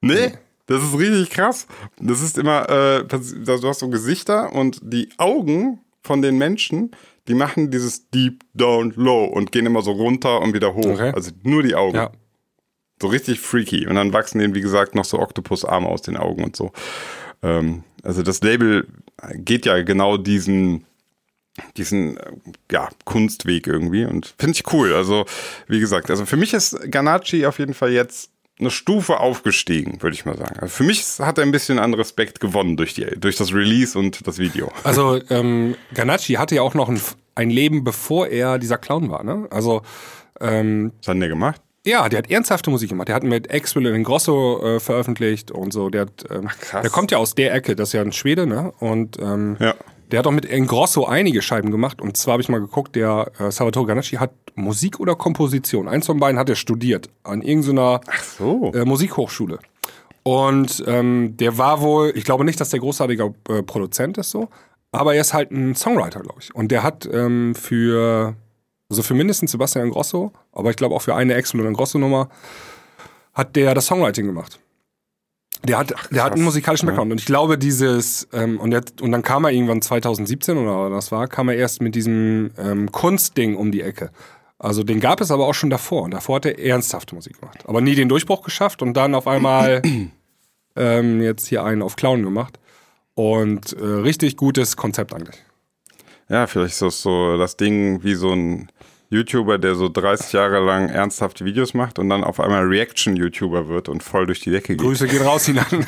Nee, 0.00 0.32
das 0.66 0.82
ist 0.82 0.98
richtig 0.98 1.30
krass. 1.30 1.66
Das 1.98 2.20
ist 2.20 2.38
immer, 2.38 2.68
äh, 2.68 3.04
du 3.04 3.68
hast 3.68 3.80
so 3.80 3.88
Gesichter 3.88 4.52
und 4.52 4.80
die 4.82 5.08
Augen 5.16 5.80
von 6.02 6.22
den 6.22 6.38
Menschen, 6.38 6.92
die 7.26 7.34
machen 7.34 7.70
dieses 7.70 8.08
Deep 8.10 8.44
Down 8.54 8.92
Low 8.96 9.24
und 9.24 9.52
gehen 9.52 9.66
immer 9.66 9.82
so 9.82 9.92
runter 9.92 10.40
und 10.40 10.54
wieder 10.54 10.74
hoch. 10.74 10.86
Okay. 10.86 11.12
Also 11.14 11.32
nur 11.42 11.62
die 11.62 11.74
Augen. 11.74 11.96
Ja. 11.96 12.12
So 13.00 13.08
richtig 13.08 13.40
freaky. 13.40 13.86
Und 13.86 13.94
dann 13.94 14.12
wachsen 14.12 14.38
denen, 14.38 14.54
wie 14.54 14.60
gesagt, 14.60 14.94
noch 14.94 15.04
so 15.04 15.18
Oktopusarme 15.18 15.88
aus 15.88 16.02
den 16.02 16.16
Augen 16.16 16.44
und 16.44 16.56
so. 16.56 16.72
Ähm, 17.42 17.84
also 18.02 18.22
das 18.22 18.42
Label 18.42 18.86
geht 19.34 19.66
ja 19.66 19.82
genau 19.82 20.16
diesen, 20.16 20.84
diesen 21.76 22.16
äh, 22.16 22.32
ja, 22.70 22.88
Kunstweg 23.04 23.66
irgendwie 23.66 24.04
und 24.04 24.34
finde 24.38 24.56
ich 24.56 24.72
cool. 24.72 24.94
Also, 24.94 25.26
wie 25.66 25.80
gesagt, 25.80 26.10
also 26.10 26.26
für 26.26 26.36
mich 26.36 26.54
ist 26.54 26.78
Ganacci 26.90 27.46
auf 27.46 27.58
jeden 27.58 27.74
Fall 27.74 27.92
jetzt 27.92 28.30
eine 28.60 28.70
Stufe 28.70 29.20
aufgestiegen, 29.20 30.02
würde 30.02 30.14
ich 30.14 30.24
mal 30.24 30.36
sagen. 30.36 30.58
Also 30.58 30.74
für 30.74 30.82
mich 30.82 31.04
hat 31.20 31.38
er 31.38 31.44
ein 31.44 31.52
bisschen 31.52 31.78
an 31.78 31.94
Respekt 31.94 32.40
gewonnen 32.40 32.76
durch, 32.76 32.92
die, 32.94 33.06
durch 33.16 33.36
das 33.36 33.54
Release 33.54 33.96
und 33.96 34.26
das 34.26 34.38
Video. 34.38 34.72
Also 34.82 35.20
ähm, 35.30 35.76
Ganacci 35.94 36.34
hatte 36.34 36.56
ja 36.56 36.62
auch 36.62 36.74
noch 36.74 36.88
ein, 36.88 37.00
ein 37.36 37.50
Leben, 37.50 37.84
bevor 37.84 38.26
er 38.26 38.58
dieser 38.58 38.78
Clown 38.78 39.10
war. 39.10 39.22
Ne? 39.22 39.46
Also 39.50 39.82
ähm, 40.40 40.92
Was 40.98 41.08
hat 41.08 41.14
denn 41.14 41.20
der 41.20 41.28
gemacht? 41.28 41.60
Ja, 41.86 42.08
der 42.08 42.18
hat 42.18 42.30
ernsthafte 42.30 42.70
Musik 42.70 42.90
gemacht. 42.90 43.08
Der 43.08 43.14
hat 43.14 43.22
mit 43.22 43.52
Axwell 43.52 43.86
in 43.86 44.04
Grosso 44.04 44.60
äh, 44.62 44.80
veröffentlicht 44.80 45.50
und 45.50 45.72
so. 45.72 45.90
Der, 45.90 46.02
hat, 46.02 46.24
ähm, 46.30 46.48
krass. 46.60 46.82
der 46.82 46.90
kommt 46.90 47.10
ja 47.10 47.18
aus 47.18 47.34
der 47.34 47.54
Ecke. 47.54 47.76
Das 47.76 47.90
ist 47.90 47.92
ja 47.94 48.02
ein 48.02 48.12
Schwede, 48.12 48.46
ne? 48.46 48.72
Und 48.78 49.18
ähm, 49.20 49.56
Ja. 49.58 49.74
Der 50.10 50.20
hat 50.20 50.26
auch 50.26 50.32
mit 50.32 50.46
Engrosso 50.46 51.04
einige 51.04 51.42
Scheiben 51.42 51.70
gemacht. 51.70 52.00
Und 52.00 52.16
zwar 52.16 52.32
habe 52.32 52.42
ich 52.42 52.48
mal 52.48 52.60
geguckt, 52.60 52.96
der 52.96 53.30
äh, 53.38 53.50
Salvatore 53.50 53.86
Ganacci 53.86 54.16
hat 54.16 54.30
Musik 54.54 55.00
oder 55.00 55.14
Komposition. 55.14 55.86
Eins 55.86 56.06
von 56.06 56.18
beiden 56.18 56.38
hat 56.38 56.48
er 56.48 56.56
studiert 56.56 57.10
an 57.24 57.42
irgendeiner 57.42 58.00
so. 58.38 58.72
äh, 58.74 58.86
Musikhochschule. 58.86 59.58
Und 60.22 60.82
ähm, 60.86 61.36
der 61.36 61.58
war 61.58 61.82
wohl, 61.82 62.12
ich 62.14 62.24
glaube 62.24 62.44
nicht, 62.44 62.58
dass 62.58 62.70
der 62.70 62.80
großartiger 62.80 63.34
äh, 63.50 63.62
Produzent 63.62 64.16
ist 64.18 64.30
so, 64.30 64.48
aber 64.92 65.14
er 65.14 65.20
ist 65.20 65.34
halt 65.34 65.50
ein 65.50 65.74
Songwriter, 65.74 66.20
glaube 66.20 66.38
ich. 66.40 66.54
Und 66.54 66.70
der 66.72 66.82
hat 66.82 67.06
ähm, 67.12 67.54
für, 67.54 68.34
also 68.90 69.02
für 69.02 69.14
mindestens 69.14 69.52
Sebastian 69.52 69.90
Grosso, 69.90 70.32
aber 70.52 70.70
ich 70.70 70.76
glaube 70.76 70.94
auch 70.94 71.02
für 71.02 71.14
eine 71.14 71.34
Excel 71.34 71.66
und 71.66 71.74
Grosso 71.74 71.98
Nummer, 71.98 72.28
hat 73.34 73.54
der 73.54 73.74
das 73.74 73.86
Songwriting 73.86 74.26
gemacht. 74.26 74.58
Der 75.64 75.78
hat, 75.78 75.92
der 76.10 76.24
hat 76.24 76.34
einen 76.34 76.44
musikalischen 76.44 76.86
Background. 76.86 77.10
Und 77.10 77.18
ich 77.18 77.26
glaube, 77.26 77.58
dieses, 77.58 78.28
ähm, 78.32 78.60
und, 78.60 78.70
der, 78.70 78.82
und 79.00 79.10
dann 79.10 79.22
kam 79.22 79.44
er 79.44 79.50
irgendwann 79.50 79.82
2017 79.82 80.56
oder 80.56 80.88
das 80.88 81.10
war, 81.10 81.26
kam 81.26 81.48
er 81.48 81.56
erst 81.56 81.82
mit 81.82 81.94
diesem 81.94 82.50
ähm, 82.56 82.92
Kunstding 82.92 83.56
um 83.56 83.72
die 83.72 83.82
Ecke. 83.82 84.10
Also 84.58 84.82
den 84.84 85.00
gab 85.00 85.20
es 85.20 85.30
aber 85.30 85.46
auch 85.46 85.54
schon 85.54 85.70
davor. 85.70 86.02
Und 86.02 86.12
davor 86.12 86.36
hat 86.36 86.46
er 86.46 86.58
ernsthafte 86.58 87.14
Musik 87.14 87.40
gemacht. 87.40 87.64
Aber 87.66 87.80
nie 87.80 87.96
den 87.96 88.08
Durchbruch 88.08 88.42
geschafft 88.42 88.82
und 88.82 88.94
dann 88.94 89.14
auf 89.14 89.26
einmal 89.26 89.82
ähm, 90.76 91.20
jetzt 91.20 91.48
hier 91.48 91.64
einen 91.64 91.82
auf 91.82 91.96
Clown 91.96 92.22
gemacht. 92.22 92.58
Und 93.14 93.72
äh, 93.72 93.84
richtig 93.84 94.36
gutes 94.36 94.76
Konzept 94.76 95.12
eigentlich. 95.12 95.42
Ja, 96.28 96.46
vielleicht 96.46 96.74
ist 96.74 96.82
das 96.82 97.02
so 97.02 97.36
das 97.36 97.56
Ding 97.56 98.04
wie 98.04 98.14
so 98.14 98.32
ein 98.32 98.68
YouTuber, 99.10 99.56
der 99.58 99.74
so 99.74 99.88
30 99.88 100.34
Jahre 100.34 100.60
lang 100.64 100.90
ernsthafte 100.90 101.46
Videos 101.46 101.72
macht 101.72 101.98
und 101.98 102.10
dann 102.10 102.22
auf 102.24 102.40
einmal 102.40 102.64
Reaction-YouTuber 102.64 103.68
wird 103.68 103.88
und 103.88 104.02
voll 104.02 104.26
durch 104.26 104.40
die 104.40 104.50
Decke 104.50 104.74
geht. 104.74 104.80
Grüße 104.80 105.06
gehen 105.06 105.22
raus 105.22 105.46
hinein. 105.46 105.64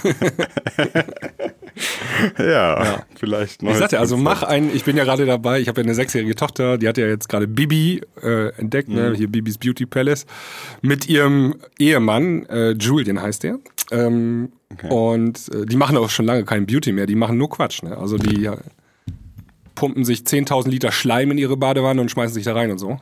ja, 2.39 2.83
ja, 2.85 3.03
vielleicht 3.17 3.63
Ich 3.63 3.77
sagte, 3.77 3.99
also 3.99 4.17
mach 4.17 4.43
ein, 4.43 4.75
ich 4.75 4.85
bin 4.85 4.97
ja 4.97 5.05
gerade 5.05 5.27
dabei, 5.27 5.61
ich 5.61 5.69
habe 5.69 5.83
ja 5.83 5.85
eine 5.85 5.95
sechsjährige 5.95 6.35
Tochter, 6.35 6.79
die 6.79 6.89
hat 6.89 6.97
ja 6.97 7.07
jetzt 7.07 7.29
gerade 7.29 7.47
Bibi 7.47 8.01
äh, 8.23 8.55
entdeckt, 8.57 8.89
ne, 8.89 9.03
mhm. 9.03 9.11
ne, 9.11 9.17
hier 9.19 9.29
Bibis 9.29 9.59
Beauty 9.59 9.85
Palace, 9.85 10.25
mit 10.81 11.07
ihrem 11.07 11.57
Ehemann, 11.79 12.47
äh, 12.47 12.71
Julian 12.71 13.21
heißt 13.21 13.43
der. 13.43 13.59
Ähm, 13.91 14.53
okay. 14.73 14.89
Und 14.89 15.51
äh, 15.55 15.67
die 15.67 15.77
machen 15.77 15.99
auch 15.99 16.09
schon 16.09 16.25
lange 16.25 16.45
keinen 16.45 16.65
Beauty 16.65 16.93
mehr, 16.93 17.05
die 17.05 17.17
machen 17.17 17.37
nur 17.37 17.51
Quatsch. 17.51 17.83
Ne? 17.83 17.99
Also 17.99 18.17
die 18.17 18.49
pumpen 19.75 20.05
sich 20.05 20.21
10.000 20.21 20.69
Liter 20.69 20.93
Schleim 20.93 21.31
in 21.31 21.39
ihre 21.39 21.59
Badewanne 21.59 22.01
und 22.01 22.11
schmeißen 22.11 22.35
sich 22.35 22.45
da 22.45 22.55
rein 22.55 22.71
und 22.71 22.79
so. 22.79 22.99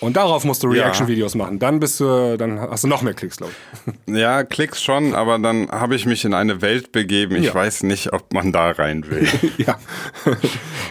Und 0.00 0.16
darauf 0.16 0.44
musst 0.44 0.62
du 0.62 0.68
Reaction-Videos 0.68 1.34
ja. 1.34 1.38
machen. 1.38 1.58
Dann 1.58 1.80
bist 1.80 2.00
du, 2.00 2.36
dann 2.36 2.60
hast 2.60 2.84
du 2.84 2.88
noch 2.88 3.02
mehr 3.02 3.14
Klicks, 3.14 3.38
glaube 3.38 3.52
ich. 4.06 4.14
Ja, 4.14 4.44
Klicks 4.44 4.82
schon, 4.82 5.14
aber 5.14 5.38
dann 5.38 5.70
habe 5.70 5.94
ich 5.94 6.06
mich 6.06 6.24
in 6.24 6.34
eine 6.34 6.60
Welt 6.60 6.92
begeben. 6.92 7.36
Ich 7.36 7.46
ja. 7.46 7.54
weiß 7.54 7.82
nicht, 7.84 8.12
ob 8.12 8.32
man 8.32 8.52
da 8.52 8.70
rein 8.70 9.08
will. 9.08 9.26
ja, 9.56 9.78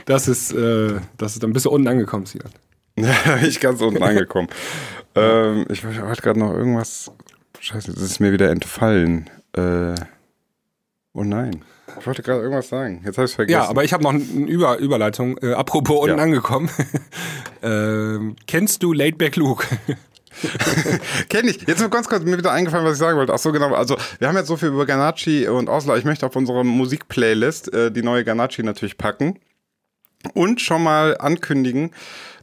das 0.05 0.27
ist, 0.27 0.53
äh, 0.53 0.99
das 1.17 1.33
ist 1.33 1.43
dann 1.43 1.53
bist 1.53 1.65
du 1.65 1.69
unten 1.69 1.87
angekommen, 1.87 2.25
Sinan. 2.25 2.51
Ja, 2.97 3.37
ich 3.43 3.59
ganz 3.59 3.81
unten 3.81 4.01
angekommen. 4.01 4.47
ähm, 5.15 5.65
ich 5.69 5.83
wollte 5.83 6.21
gerade 6.21 6.39
noch 6.39 6.53
irgendwas. 6.53 7.11
Scheiße, 7.59 7.93
das 7.93 8.01
ist 8.01 8.19
mir 8.19 8.31
wieder 8.31 8.49
entfallen. 8.49 9.29
Äh, 9.53 9.95
oh 11.13 11.23
nein. 11.23 11.63
Ich 11.99 12.07
wollte 12.07 12.23
gerade 12.23 12.41
irgendwas 12.41 12.69
sagen. 12.69 13.01
Jetzt 13.05 13.17
habe 13.17 13.25
ich 13.25 13.31
es 13.31 13.35
vergessen. 13.35 13.61
Ja, 13.61 13.69
aber 13.69 13.83
ich 13.83 13.93
habe 13.93 14.03
noch 14.03 14.11
eine 14.11 14.21
Über 14.21 14.77
Überleitung. 14.77 15.37
Äh, 15.39 15.53
apropos 15.53 16.01
unten 16.03 16.17
ja. 16.17 16.23
angekommen. 16.23 16.69
äh, 17.61 18.33
kennst 18.47 18.83
du 18.83 18.93
Laidback 18.93 19.35
Luke? 19.35 19.65
Kenn 21.29 21.47
ich. 21.47 21.61
Jetzt 21.61 21.81
ist 21.81 21.91
ganz 21.91 22.09
kurz 22.09 22.23
mir 22.23 22.37
wieder 22.37 22.51
eingefallen, 22.51 22.85
was 22.85 22.93
ich 22.93 22.99
sagen 22.99 23.17
wollte. 23.17 23.33
Ach 23.33 23.39
so, 23.39 23.51
genau. 23.51 23.73
Also, 23.73 23.97
wir 24.19 24.27
haben 24.27 24.35
jetzt 24.35 24.47
so 24.47 24.57
viel 24.57 24.69
über 24.69 24.85
Ganacci 24.85 25.47
und 25.47 25.69
Osler. 25.69 25.97
Ich 25.97 26.03
möchte 26.03 26.25
auf 26.25 26.35
unsere 26.35 26.65
Musikplaylist 26.65 27.73
äh, 27.73 27.91
die 27.91 28.03
neue 28.03 28.23
Ganacci 28.23 28.63
natürlich 28.63 28.97
packen. 28.97 29.39
Und 30.33 30.59
schon 30.59 30.83
mal 30.83 31.17
ankündigen, 31.17 31.91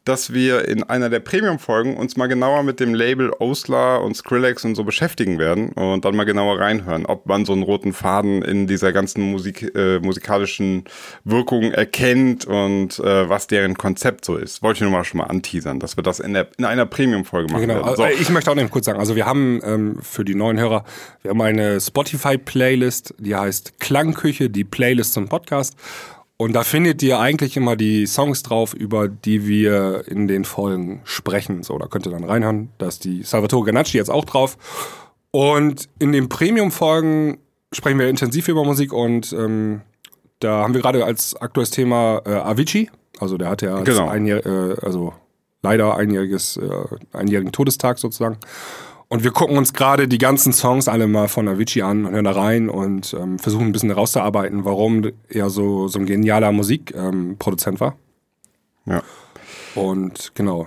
dass 0.05 0.33
wir 0.33 0.67
in 0.67 0.83
einer 0.83 1.11
der 1.11 1.21
Premium-Folgen 1.21 1.97
uns 1.97 2.17
mal 2.17 2.27
genauer 2.27 2.63
mit 2.63 2.81
dem 2.81 2.95
Label 2.95 3.31
Osler 3.39 4.03
und 4.03 4.17
Skrillex 4.17 4.65
und 4.65 4.75
so 4.75 4.85
beschäftigen 4.85 5.39
werden 5.39 5.69
und 5.71 6.05
dann 6.05 6.17
mal 6.17 6.25
genauer 6.25 6.59
reinhören, 6.59 7.07
ob 7.07 7.27
man 7.27 7.45
so 7.45 7.53
einen 7.53 7.63
roten 7.63 7.93
Faden 7.93 8.43
in 8.43 8.67
dieser 8.67 8.93
ganzen 8.93 9.23
Musik, 9.23 9.75
äh, 9.77 10.01
musikalischen 10.01 10.85
Wirkung 11.25 11.73
erkennt 11.73 12.45
und 12.47 12.99
äh, 12.99 13.29
was 13.29 13.47
deren 13.47 13.77
Konzept 13.77 14.25
so 14.25 14.37
ist. 14.37 14.63
Wollte 14.63 14.79
ich 14.79 14.81
nur 14.83 14.91
mal 14.91 15.05
schon 15.05 15.19
mal 15.19 15.27
anteasern, 15.27 15.79
dass 15.79 15.97
wir 15.97 16.03
das 16.03 16.19
in, 16.19 16.35
der, 16.35 16.49
in 16.59 16.65
einer 16.65 16.87
Premium-Folge 16.87 17.53
machen. 17.53 17.69
Genau. 17.69 17.95
So. 17.95 18.05
Ich 18.07 18.31
möchte 18.31 18.51
auch 18.51 18.57
noch 18.57 18.71
kurz 18.71 18.87
sagen, 18.87 18.99
also 18.99 19.15
wir 19.15 19.27
haben 19.27 19.61
ähm, 19.65 19.99
für 20.03 20.25
die 20.25 20.35
neuen 20.35 20.59
Hörer, 20.59 20.85
wir 21.23 21.31
haben 21.31 21.41
eine 21.41 21.81
Spotify-Playlist, 21.81 23.15
die 23.19 23.37
heißt 23.37 23.79
Klangküche, 23.79 24.51
die 24.51 24.65
Playlist 24.65 25.13
zum 25.13 25.29
Podcast. 25.29 25.77
Und 26.43 26.55
da 26.55 26.65
findet 26.65 27.01
ihr 27.05 27.21
eigentlich 27.21 27.57
immer 27.57 27.77
die 27.77 28.05
Songs 28.05 28.43
drauf, 28.43 28.75
über 28.75 29.07
die 29.07 29.47
wir 29.47 30.03
in 30.09 30.27
den 30.27 30.45
Folgen 30.45 31.01
sprechen. 31.05 31.63
So, 31.63 31.79
da 31.79 31.87
könnt 31.87 32.05
ihr 32.05 32.11
dann 32.11 32.25
reinhören. 32.25 32.71
Da 32.79 32.89
ist 32.89 33.05
die 33.05 33.23
Salvatore 33.23 33.67
Ganacci 33.67 33.97
jetzt 33.97 34.11
auch 34.11 34.25
drauf. 34.25 34.59
Und 35.31 35.89
in 36.01 36.11
den 36.11 36.29
Premium-Folgen 36.29 37.39
sprechen 37.71 38.01
wir 38.01 38.09
intensiv 38.09 38.49
über 38.49 38.65
Musik 38.65 38.93
und 38.93 39.33
ähm, 39.33 39.83
da 40.41 40.65
haben 40.65 40.75
wir 40.75 40.81
gerade 40.81 41.05
als 41.05 41.37
aktuelles 41.37 41.71
Thema 41.71 42.23
äh, 42.27 42.31
Avicii. 42.31 42.91
Also 43.21 43.39
der 43.39 43.49
hatte 43.49 43.67
ja 43.67 43.81
genau. 43.83 44.09
einjähr, 44.09 44.45
äh, 44.45 44.75
also 44.85 45.13
leider 45.63 45.97
einjähriges, 45.97 46.57
äh, 46.57 47.17
einjährigen 47.17 47.53
Todestag 47.53 48.01
sozusagen. 48.01 48.39
Und 49.13 49.25
wir 49.25 49.31
gucken 49.31 49.59
uns 49.59 49.75
gerade 49.75 50.09
die 50.09 50.17
ganzen 50.17 50.55
Songs 50.55 50.89
alle 50.89 51.07
mal 51.07 51.29
von 51.29 51.47
Avicii 51.47 51.83
an 51.83 52.07
und 52.07 52.15
hören 52.15 52.25
da 52.25 52.33
rein 52.33 52.71
und 52.71 53.13
ähm, 53.13 53.39
versuchen 53.39 53.67
ein 53.67 53.73
bisschen 53.73 53.91
herauszuarbeiten, 53.91 54.65
warum 54.65 55.07
er 55.29 55.51
so, 55.51 55.87
so 55.87 55.99
ein 55.99 56.07
genialer 56.07 56.51
Musikproduzent 56.51 57.75
ähm, 57.75 57.81
war. 57.81 57.97
Ja. 58.87 59.03
Und 59.75 60.33
genau. 60.35 60.67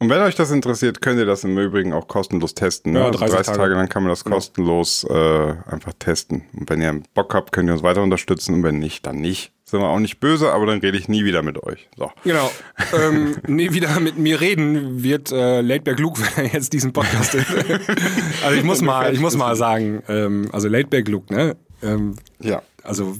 Und 0.00 0.08
wenn 0.08 0.22
euch 0.22 0.34
das 0.34 0.50
interessiert, 0.50 1.02
könnt 1.02 1.18
ihr 1.18 1.26
das 1.26 1.44
im 1.44 1.58
Übrigen 1.58 1.92
auch 1.92 2.08
kostenlos 2.08 2.54
testen. 2.54 2.94
Ne? 2.94 3.00
Ja, 3.00 3.10
30, 3.10 3.22
also 3.22 3.34
30 3.34 3.46
Tage. 3.46 3.58
Tage 3.58 3.74
lang 3.74 3.88
kann 3.90 4.02
man 4.02 4.10
das 4.10 4.24
kostenlos 4.24 5.04
äh, 5.04 5.54
einfach 5.66 5.92
testen. 5.98 6.44
Und 6.58 6.70
wenn 6.70 6.80
ihr 6.80 7.02
Bock 7.12 7.34
habt, 7.34 7.52
könnt 7.52 7.68
ihr 7.68 7.74
uns 7.74 7.82
weiter 7.82 8.02
unterstützen 8.02 8.54
und 8.54 8.62
wenn 8.62 8.78
nicht, 8.78 9.06
dann 9.06 9.20
nicht 9.20 9.52
sind 9.70 9.80
wir 9.80 9.88
auch 9.88 10.00
nicht 10.00 10.18
böse, 10.18 10.52
aber 10.52 10.66
dann 10.66 10.80
rede 10.80 10.98
ich 10.98 11.08
nie 11.08 11.24
wieder 11.24 11.42
mit 11.42 11.62
euch. 11.62 11.88
So. 11.96 12.10
Genau. 12.24 12.50
ähm, 12.98 13.36
nie 13.46 13.72
wieder 13.72 14.00
mit 14.00 14.18
mir 14.18 14.40
reden 14.40 15.02
wird 15.02 15.30
äh, 15.30 15.60
Laidback 15.60 16.00
Luke, 16.00 16.20
wenn 16.36 16.46
er 16.46 16.52
jetzt 16.54 16.72
diesen 16.72 16.92
Podcast 16.92 17.34
ist. 17.34 17.46
also 18.44 18.56
ich 18.56 18.64
muss 18.64 18.82
mal, 18.82 19.12
ich 19.14 19.20
muss 19.20 19.36
mal 19.36 19.54
sagen, 19.54 20.02
ähm, 20.08 20.48
also 20.52 20.66
Laidback 20.66 21.08
Luke, 21.08 21.32
ne? 21.32 21.56
Ähm, 21.82 22.16
ja. 22.40 22.62
Also 22.82 23.16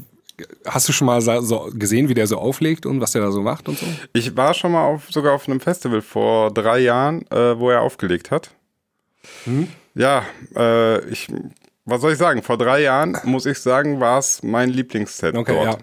Hast 0.66 0.88
du 0.88 0.92
schon 0.92 1.06
mal 1.06 1.20
so 1.20 1.70
gesehen, 1.72 2.08
wie 2.08 2.14
der 2.14 2.26
so 2.26 2.38
auflegt 2.38 2.86
und 2.86 3.00
was 3.00 3.12
der 3.12 3.22
da 3.22 3.30
so 3.30 3.42
macht 3.42 3.68
und 3.68 3.78
so? 3.78 3.86
Ich 4.12 4.36
war 4.36 4.54
schon 4.54 4.72
mal 4.72 4.84
auf, 4.84 5.10
sogar 5.10 5.34
auf 5.34 5.48
einem 5.48 5.60
Festival 5.60 6.02
vor 6.02 6.52
drei 6.52 6.80
Jahren, 6.80 7.26
äh, 7.30 7.58
wo 7.58 7.70
er 7.70 7.82
aufgelegt 7.82 8.30
hat. 8.30 8.50
Hm? 9.44 9.68
Ja, 9.94 10.24
äh, 10.56 11.04
ich, 11.10 11.28
was 11.84 12.00
soll 12.00 12.12
ich 12.12 12.18
sagen? 12.18 12.42
Vor 12.42 12.58
drei 12.58 12.82
Jahren, 12.82 13.18
muss 13.24 13.46
ich 13.46 13.58
sagen, 13.58 14.00
war 14.00 14.18
es 14.18 14.42
mein 14.42 14.70
Lieblingsset 14.70 15.36
okay, 15.36 15.52
dort. 15.52 15.66
Ja. 15.66 15.78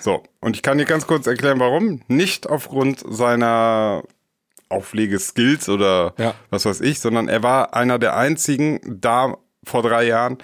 So, 0.00 0.22
und 0.40 0.56
ich 0.56 0.62
kann 0.62 0.78
dir 0.78 0.86
ganz 0.86 1.06
kurz 1.06 1.26
erklären, 1.26 1.60
warum. 1.60 2.00
Nicht 2.08 2.48
aufgrund 2.48 3.04
seiner 3.08 4.02
Auflegeskills 4.68 5.68
oder 5.68 6.14
ja. 6.16 6.34
was 6.48 6.64
weiß 6.64 6.80
ich, 6.80 7.00
sondern 7.00 7.28
er 7.28 7.42
war 7.42 7.74
einer 7.74 7.98
der 7.98 8.16
einzigen 8.16 8.80
da 8.84 9.36
vor 9.64 9.82
drei 9.82 10.06
Jahren, 10.06 10.38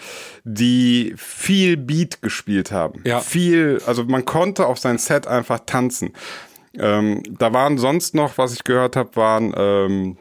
die 0.44 1.14
viel 1.16 1.76
Beat 1.76 2.22
gespielt 2.22 2.70
haben. 2.70 3.00
Ja. 3.04 3.20
Viel, 3.20 3.80
also 3.86 4.04
man 4.04 4.24
konnte 4.24 4.66
auf 4.66 4.78
sein 4.78 4.98
Set 4.98 5.26
einfach 5.26 5.60
tanzen. 5.66 6.12
Ähm, 6.78 7.22
da 7.38 7.52
waren 7.52 7.78
sonst 7.78 8.14
noch, 8.14 8.36
was 8.38 8.52
ich 8.52 8.64
gehört 8.64 8.96
habe, 8.96 9.16
waren, 9.16 9.54
ähm, 9.56 10.18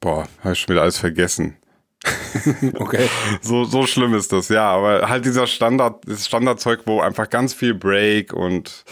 boah, 0.00 0.28
habe 0.40 0.52
ich 0.52 0.60
schon 0.60 0.74
wieder 0.74 0.82
alles 0.82 0.98
vergessen. 0.98 1.56
okay. 2.74 3.08
So, 3.40 3.64
so 3.64 3.86
schlimm 3.86 4.14
ist 4.14 4.32
das, 4.32 4.48
ja. 4.48 4.68
Aber 4.70 5.08
halt 5.08 5.24
dieser 5.24 5.46
Standard, 5.46 6.02
das 6.06 6.26
Standardzeug, 6.26 6.82
wo 6.86 7.00
einfach 7.00 7.30
ganz 7.30 7.54
viel 7.54 7.74
Break 7.74 8.32
und 8.32 8.84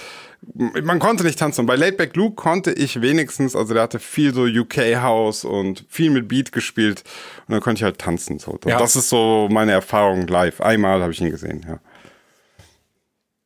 man 0.55 0.99
konnte 0.99 1.25
nicht 1.25 1.39
tanzen. 1.39 1.61
Und 1.63 1.67
bei 1.67 1.77
Laidback 1.77 2.17
Luke 2.17 2.35
konnte 2.35 2.73
ich 2.73 3.01
wenigstens, 3.01 3.55
also 3.55 3.75
der 3.75 3.83
hatte 3.83 3.99
viel 3.99 4.35
so 4.35 4.45
UK 4.45 4.97
House 5.01 5.45
und 5.45 5.85
viel 5.89 6.11
mit 6.11 6.29
Beat 6.29 6.53
gespielt 6.53 7.05
und 7.47 7.53
dann 7.53 7.61
konnte 7.61 7.81
ich 7.81 7.85
halt 7.85 7.99
tanzen. 7.99 8.39
So. 8.39 8.59
Ja. 8.67 8.79
Das 8.79 8.97
ist 8.97 9.09
so 9.09 9.49
meine 9.51 9.73
Erfahrung 9.73 10.27
live. 10.27 10.61
Einmal 10.61 11.03
habe 11.03 11.13
ich 11.13 11.21
ihn 11.21 11.31
gesehen, 11.31 11.65
ja. 11.69 11.79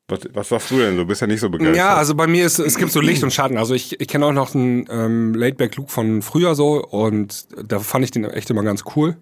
Was, 0.06 0.20
was 0.34 0.48
sagst 0.50 0.70
du 0.70 0.78
denn? 0.78 0.98
Du 0.98 1.06
bist 1.06 1.22
ja 1.22 1.26
nicht 1.26 1.40
so 1.40 1.48
begeistert. 1.48 1.76
Ja, 1.76 1.94
also 1.94 2.14
bei 2.14 2.26
mir 2.26 2.44
ist 2.44 2.58
es 2.58 2.76
gibt 2.76 2.92
so 2.92 3.00
Licht 3.00 3.22
und 3.22 3.32
Schatten. 3.32 3.56
Also 3.56 3.74
ich, 3.74 3.98
ich 4.00 4.06
kenne 4.06 4.26
auch 4.26 4.32
noch 4.32 4.54
einen 4.54 4.86
ähm, 4.90 5.34
Laidback 5.34 5.76
Luke 5.76 5.90
von 5.90 6.20
früher 6.20 6.54
so 6.54 6.84
und 6.84 7.46
da 7.66 7.78
fand 7.78 8.04
ich 8.04 8.10
den 8.10 8.24
echt 8.24 8.50
immer 8.50 8.62
ganz 8.62 8.84
cool. 8.94 9.16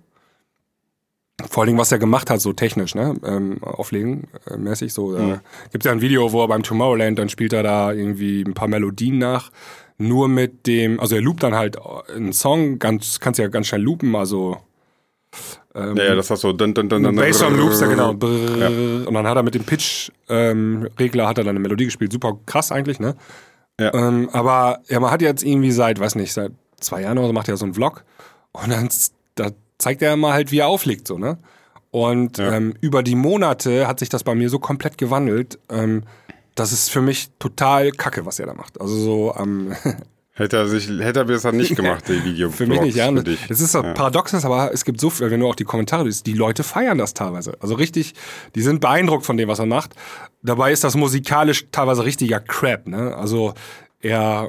Vor 1.48 1.64
allem, 1.64 1.78
was 1.78 1.90
er 1.90 1.98
gemacht 1.98 2.30
hat, 2.30 2.40
so 2.40 2.52
technisch, 2.52 2.94
ne? 2.94 3.16
Ähm, 3.24 3.62
auflegen 3.62 4.28
äh, 4.46 4.56
mäßig 4.56 4.92
so. 4.92 5.08
Mhm. 5.08 5.32
Äh, 5.32 5.38
Gibt 5.72 5.84
ja 5.84 5.92
ein 5.92 6.00
Video, 6.00 6.32
wo 6.32 6.42
er 6.42 6.48
beim 6.48 6.62
Tomorrowland, 6.62 7.18
dann 7.18 7.28
spielt 7.28 7.52
er 7.52 7.62
da 7.62 7.92
irgendwie 7.92 8.42
ein 8.42 8.54
paar 8.54 8.68
Melodien 8.68 9.18
nach. 9.18 9.50
Nur 9.98 10.28
mit 10.28 10.66
dem, 10.66 11.00
also 11.00 11.14
er 11.14 11.22
loopt 11.22 11.42
dann 11.42 11.54
halt 11.54 11.78
einen 12.14 12.32
Song, 12.32 12.78
ganz, 12.78 13.20
kannst 13.20 13.38
ja 13.38 13.48
ganz 13.48 13.68
schnell 13.68 13.82
loopen, 13.82 14.14
also 14.14 14.58
Ähm, 15.74 15.96
Ja, 15.96 16.04
ja, 16.04 16.14
das 16.14 16.30
hast 16.30 16.40
so. 16.40 16.52
Dun, 16.52 16.74
dun, 16.74 16.88
dun, 16.88 17.02
dun, 17.02 17.16
Bassdrum 17.16 17.56
Loops, 17.56 17.80
ja 17.80 17.86
genau. 17.86 18.08
Ja. 18.08 18.12
Brrr. 18.12 19.06
Und 19.08 19.14
dann 19.14 19.26
hat 19.26 19.36
er 19.36 19.42
mit 19.42 19.54
dem 19.54 19.64
Pitch-Regler 19.64 21.26
hat 21.26 21.38
er 21.38 21.44
dann 21.44 21.50
eine 21.56 21.60
Melodie 21.60 21.86
gespielt. 21.86 22.12
Super 22.12 22.38
krass 22.46 22.70
eigentlich, 22.72 23.00
ne? 23.00 23.16
Ja. 23.80 23.94
Ähm, 23.94 24.28
aber 24.32 24.80
ja, 24.88 25.00
man 25.00 25.10
hat 25.10 25.22
jetzt 25.22 25.42
irgendwie 25.42 25.72
seit, 25.72 25.98
weiß 25.98 26.14
nicht, 26.16 26.32
seit 26.32 26.52
zwei 26.78 27.02
Jahren 27.02 27.18
oder 27.18 27.28
so 27.28 27.32
macht 27.32 27.48
er 27.48 27.56
so 27.56 27.64
einen 27.64 27.74
Vlog. 27.74 28.04
Und 28.52 28.70
dann 28.70 28.88
da 29.34 29.50
zeigt 29.82 30.02
er 30.02 30.16
mal 30.16 30.32
halt, 30.32 30.50
wie 30.50 30.58
er 30.58 30.68
auflegt, 30.68 31.06
so, 31.06 31.18
ne? 31.18 31.38
Und 31.90 32.38
ähm, 32.38 32.74
über 32.80 33.02
die 33.02 33.16
Monate 33.16 33.86
hat 33.86 33.98
sich 33.98 34.08
das 34.08 34.24
bei 34.24 34.34
mir 34.34 34.48
so 34.48 34.58
komplett 34.58 34.96
gewandelt. 34.96 35.58
Ähm, 35.68 36.04
das 36.54 36.72
ist 36.72 36.90
für 36.90 37.02
mich 37.02 37.30
total 37.38 37.92
kacke, 37.92 38.24
was 38.24 38.38
er 38.38 38.46
da 38.46 38.54
macht. 38.54 38.80
Also 38.80 38.96
so 38.96 39.34
am 39.34 39.76
Hätte 40.34 40.56
er 40.56 40.66
sich, 40.66 40.88
hätte 40.88 41.20
er 41.20 41.24
besser 41.26 41.52
nicht 41.52 41.76
gemacht, 41.76 42.04
die 42.08 42.24
Video. 42.24 42.50
Für 42.50 42.66
mich 42.66 42.80
nicht, 42.80 42.96
ja. 42.96 43.12
Es 43.50 43.60
ist 43.60 43.72
so 43.72 43.82
paradoxes, 43.82 44.46
aber 44.46 44.72
es 44.72 44.86
gibt 44.86 44.98
so 44.98 45.10
viel, 45.10 45.30
wenn 45.30 45.40
du 45.40 45.46
auch 45.46 45.54
die 45.54 45.64
Kommentare 45.64 46.04
liest, 46.04 46.26
die 46.26 46.32
Leute 46.32 46.62
feiern 46.62 46.96
das 46.96 47.12
teilweise. 47.12 47.52
Also 47.60 47.74
richtig, 47.74 48.14
die 48.54 48.62
sind 48.62 48.80
beeindruckt 48.80 49.26
von 49.26 49.36
dem, 49.36 49.50
was 49.50 49.58
er 49.58 49.66
macht. 49.66 49.94
Dabei 50.42 50.72
ist 50.72 50.84
das 50.84 50.96
musikalisch 50.96 51.66
teilweise 51.70 52.04
richtiger 52.04 52.40
Crap, 52.40 52.88
ne? 52.88 53.14
Also 53.14 53.52
er, 54.00 54.48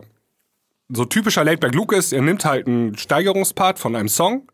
so 0.88 1.04
typischer 1.04 1.44
Laidback 1.44 1.76
Luke 1.76 1.94
ist, 1.94 2.14
er 2.14 2.22
nimmt 2.22 2.46
halt 2.46 2.66
einen 2.66 2.98
Steigerungspart 2.98 3.78
von 3.78 3.98
einem 3.98 4.08
Song 4.08 4.48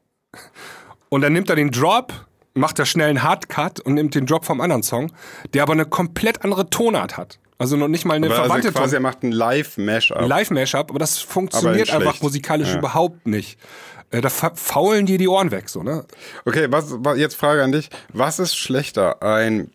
und 1.10 1.22
dann 1.22 1.34
nimmt 1.34 1.50
er 1.50 1.56
den 1.56 1.72
Drop, 1.72 2.14
macht 2.54 2.80
da 2.80 2.86
schnell 2.86 3.10
einen 3.10 3.24
Hardcut 3.24 3.80
und 3.80 3.96
nimmt 3.96 4.16
den 4.16 4.26
Drop 4.26 4.46
vom 4.46 4.62
anderen 4.62 4.84
Song, 4.84 5.12
der 5.54 5.64
aber 5.64 5.74
eine 5.74 5.86
komplett 5.86 6.44
andere 6.44 6.70
Tonart 6.70 7.18
hat. 7.18 7.40
Also 7.58 7.76
noch 7.76 7.88
nicht 7.90 8.06
mal 8.06 8.14
eine 8.14 8.28
Aber 8.28 8.36
also 8.36 8.48
verwandte 8.48 8.72
quasi, 8.72 8.96
er 8.96 9.00
Tonart. 9.00 9.16
macht 9.16 9.24
ein 9.24 9.32
Live-Mashup. 9.32 10.22
Live-Mashup, 10.28 10.90
aber 10.90 11.00
das 11.00 11.20
funktioniert 11.20 11.90
Aber 11.92 12.02
in 12.02 12.08
einfach 12.08 12.22
musikalisch 12.22 12.70
Ja. 12.70 12.78
überhaupt 12.78 13.28
nicht. 13.28 13.60
Äh, 14.12 14.22
Da 14.22 14.30
fa- 14.30 14.54
faulen 14.56 15.06
dir 15.06 15.18
die 15.18 15.28
Ohren 15.28 15.52
weg, 15.52 15.70
so, 15.70 15.84
ne? 15.84 16.06
Okay, 16.46 16.68
was, 16.70 16.86
was, 17.00 17.18
jetzt 17.18 17.36
Frage 17.36 17.64
an 17.64 17.72
dich. 17.74 17.90
Was 18.14 18.40
ist 18.40 18.56
schlechter, 18.56 19.22
ein 19.22 19.72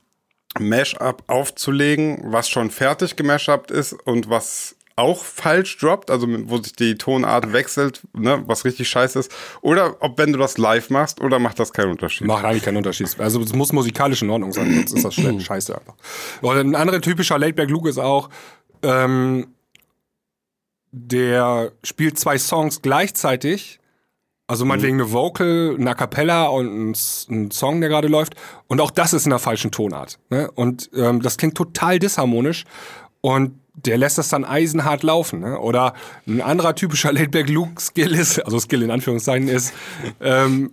Mashup 0.58 1.22
aufzulegen, 1.26 2.20
was 2.32 2.48
schon 2.48 2.70
fertig 2.70 3.16
gemashupt 3.16 3.70
ist 3.70 3.92
und 3.92 4.30
was 4.30 4.76
auch 4.96 5.24
falsch 5.24 5.76
droppt, 5.78 6.10
also 6.10 6.26
wo 6.28 6.58
sich 6.58 6.72
die 6.72 6.94
Tonart 6.96 7.52
wechselt, 7.52 8.02
ne, 8.12 8.42
was 8.46 8.64
richtig 8.64 8.88
scheiße 8.88 9.18
ist, 9.18 9.32
oder 9.60 9.96
ob 10.00 10.18
wenn 10.18 10.32
du 10.32 10.38
das 10.38 10.56
live 10.56 10.90
machst, 10.90 11.20
oder 11.20 11.38
macht 11.38 11.58
das 11.58 11.72
keinen 11.72 11.90
Unterschied? 11.90 12.26
Macht 12.26 12.44
eigentlich 12.44 12.62
keinen 12.62 12.76
Unterschied. 12.76 13.08
Also 13.18 13.40
es 13.40 13.52
muss 13.54 13.72
musikalisch 13.72 14.22
in 14.22 14.30
Ordnung 14.30 14.52
sein, 14.52 14.72
sonst 14.72 14.92
ist 14.92 15.04
das 15.04 15.14
schle- 15.14 15.40
scheiße 15.40 15.76
einfach. 15.76 15.94
Und 16.42 16.56
ein 16.56 16.74
anderer 16.76 17.00
typischer 17.00 17.38
Laidback 17.38 17.70
Luke 17.70 17.88
ist 17.88 17.98
auch, 17.98 18.30
ähm, 18.82 19.48
der 20.92 21.72
spielt 21.82 22.18
zwei 22.18 22.38
Songs 22.38 22.80
gleichzeitig. 22.80 23.80
Also 24.46 24.66
meinetwegen 24.66 25.00
eine 25.00 25.10
Vocal, 25.10 25.74
eine 25.76 25.90
A 25.90 25.94
Cappella 25.94 26.44
und 26.48 26.90
ein, 26.90 26.96
ein 27.30 27.50
Song, 27.50 27.80
der 27.80 27.88
gerade 27.88 28.08
läuft. 28.08 28.36
Und 28.68 28.80
auch 28.80 28.90
das 28.90 29.14
ist 29.14 29.24
in 29.24 29.30
der 29.30 29.38
falschen 29.38 29.70
Tonart. 29.72 30.18
Ne? 30.28 30.50
Und 30.54 30.90
ähm, 30.94 31.22
das 31.22 31.38
klingt 31.38 31.56
total 31.56 31.98
disharmonisch. 31.98 32.64
Und 33.22 33.58
der 33.74 33.98
lässt 33.98 34.18
das 34.18 34.28
dann 34.28 34.44
eisenhart 34.44 35.02
laufen. 35.02 35.40
Ne? 35.40 35.58
Oder 35.58 35.94
ein 36.26 36.40
anderer 36.40 36.74
typischer 36.74 37.12
Laidback 37.12 37.48
Luke 37.48 37.80
Skill 37.80 38.14
ist, 38.14 38.38
also 38.38 38.58
Skill 38.58 38.82
in 38.82 38.90
Anführungszeichen 38.90 39.48
ist, 39.48 39.72
ähm, 40.20 40.72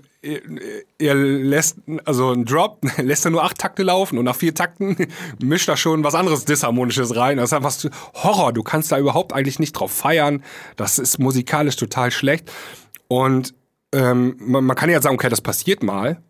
er- 0.99 1.15
lässt, 1.15 1.77
also 2.05 2.31
ein 2.31 2.45
Drop, 2.45 2.79
lässt 2.97 3.25
er 3.25 3.31
nur 3.31 3.43
acht 3.43 3.57
Takte 3.57 3.81
laufen 3.83 4.17
und 4.19 4.25
nach 4.25 4.35
vier 4.35 4.53
Takten 4.53 4.95
mischt 5.43 5.67
er 5.67 5.77
schon 5.77 6.03
was 6.03 6.13
anderes 6.15 6.45
Disharmonisches 6.45 7.15
rein. 7.15 7.37
Das 7.37 7.51
ist 7.51 7.53
einfach 7.53 7.75
Horror. 8.13 8.53
Du 8.53 8.61
kannst 8.61 8.91
da 8.91 8.99
überhaupt 8.99 9.33
eigentlich 9.33 9.57
nicht 9.59 9.73
drauf 9.73 9.91
feiern. 9.91 10.43
Das 10.75 10.99
ist 10.99 11.17
musikalisch 11.17 11.75
total 11.75 12.11
schlecht. 12.11 12.51
Und 13.07 13.53
ähm, 13.93 14.35
man, 14.39 14.63
man 14.63 14.75
kann 14.77 14.89
ja 14.89 15.01
sagen, 15.01 15.15
okay, 15.15 15.29
das 15.29 15.41
passiert 15.41 15.81
mal. 15.83 16.21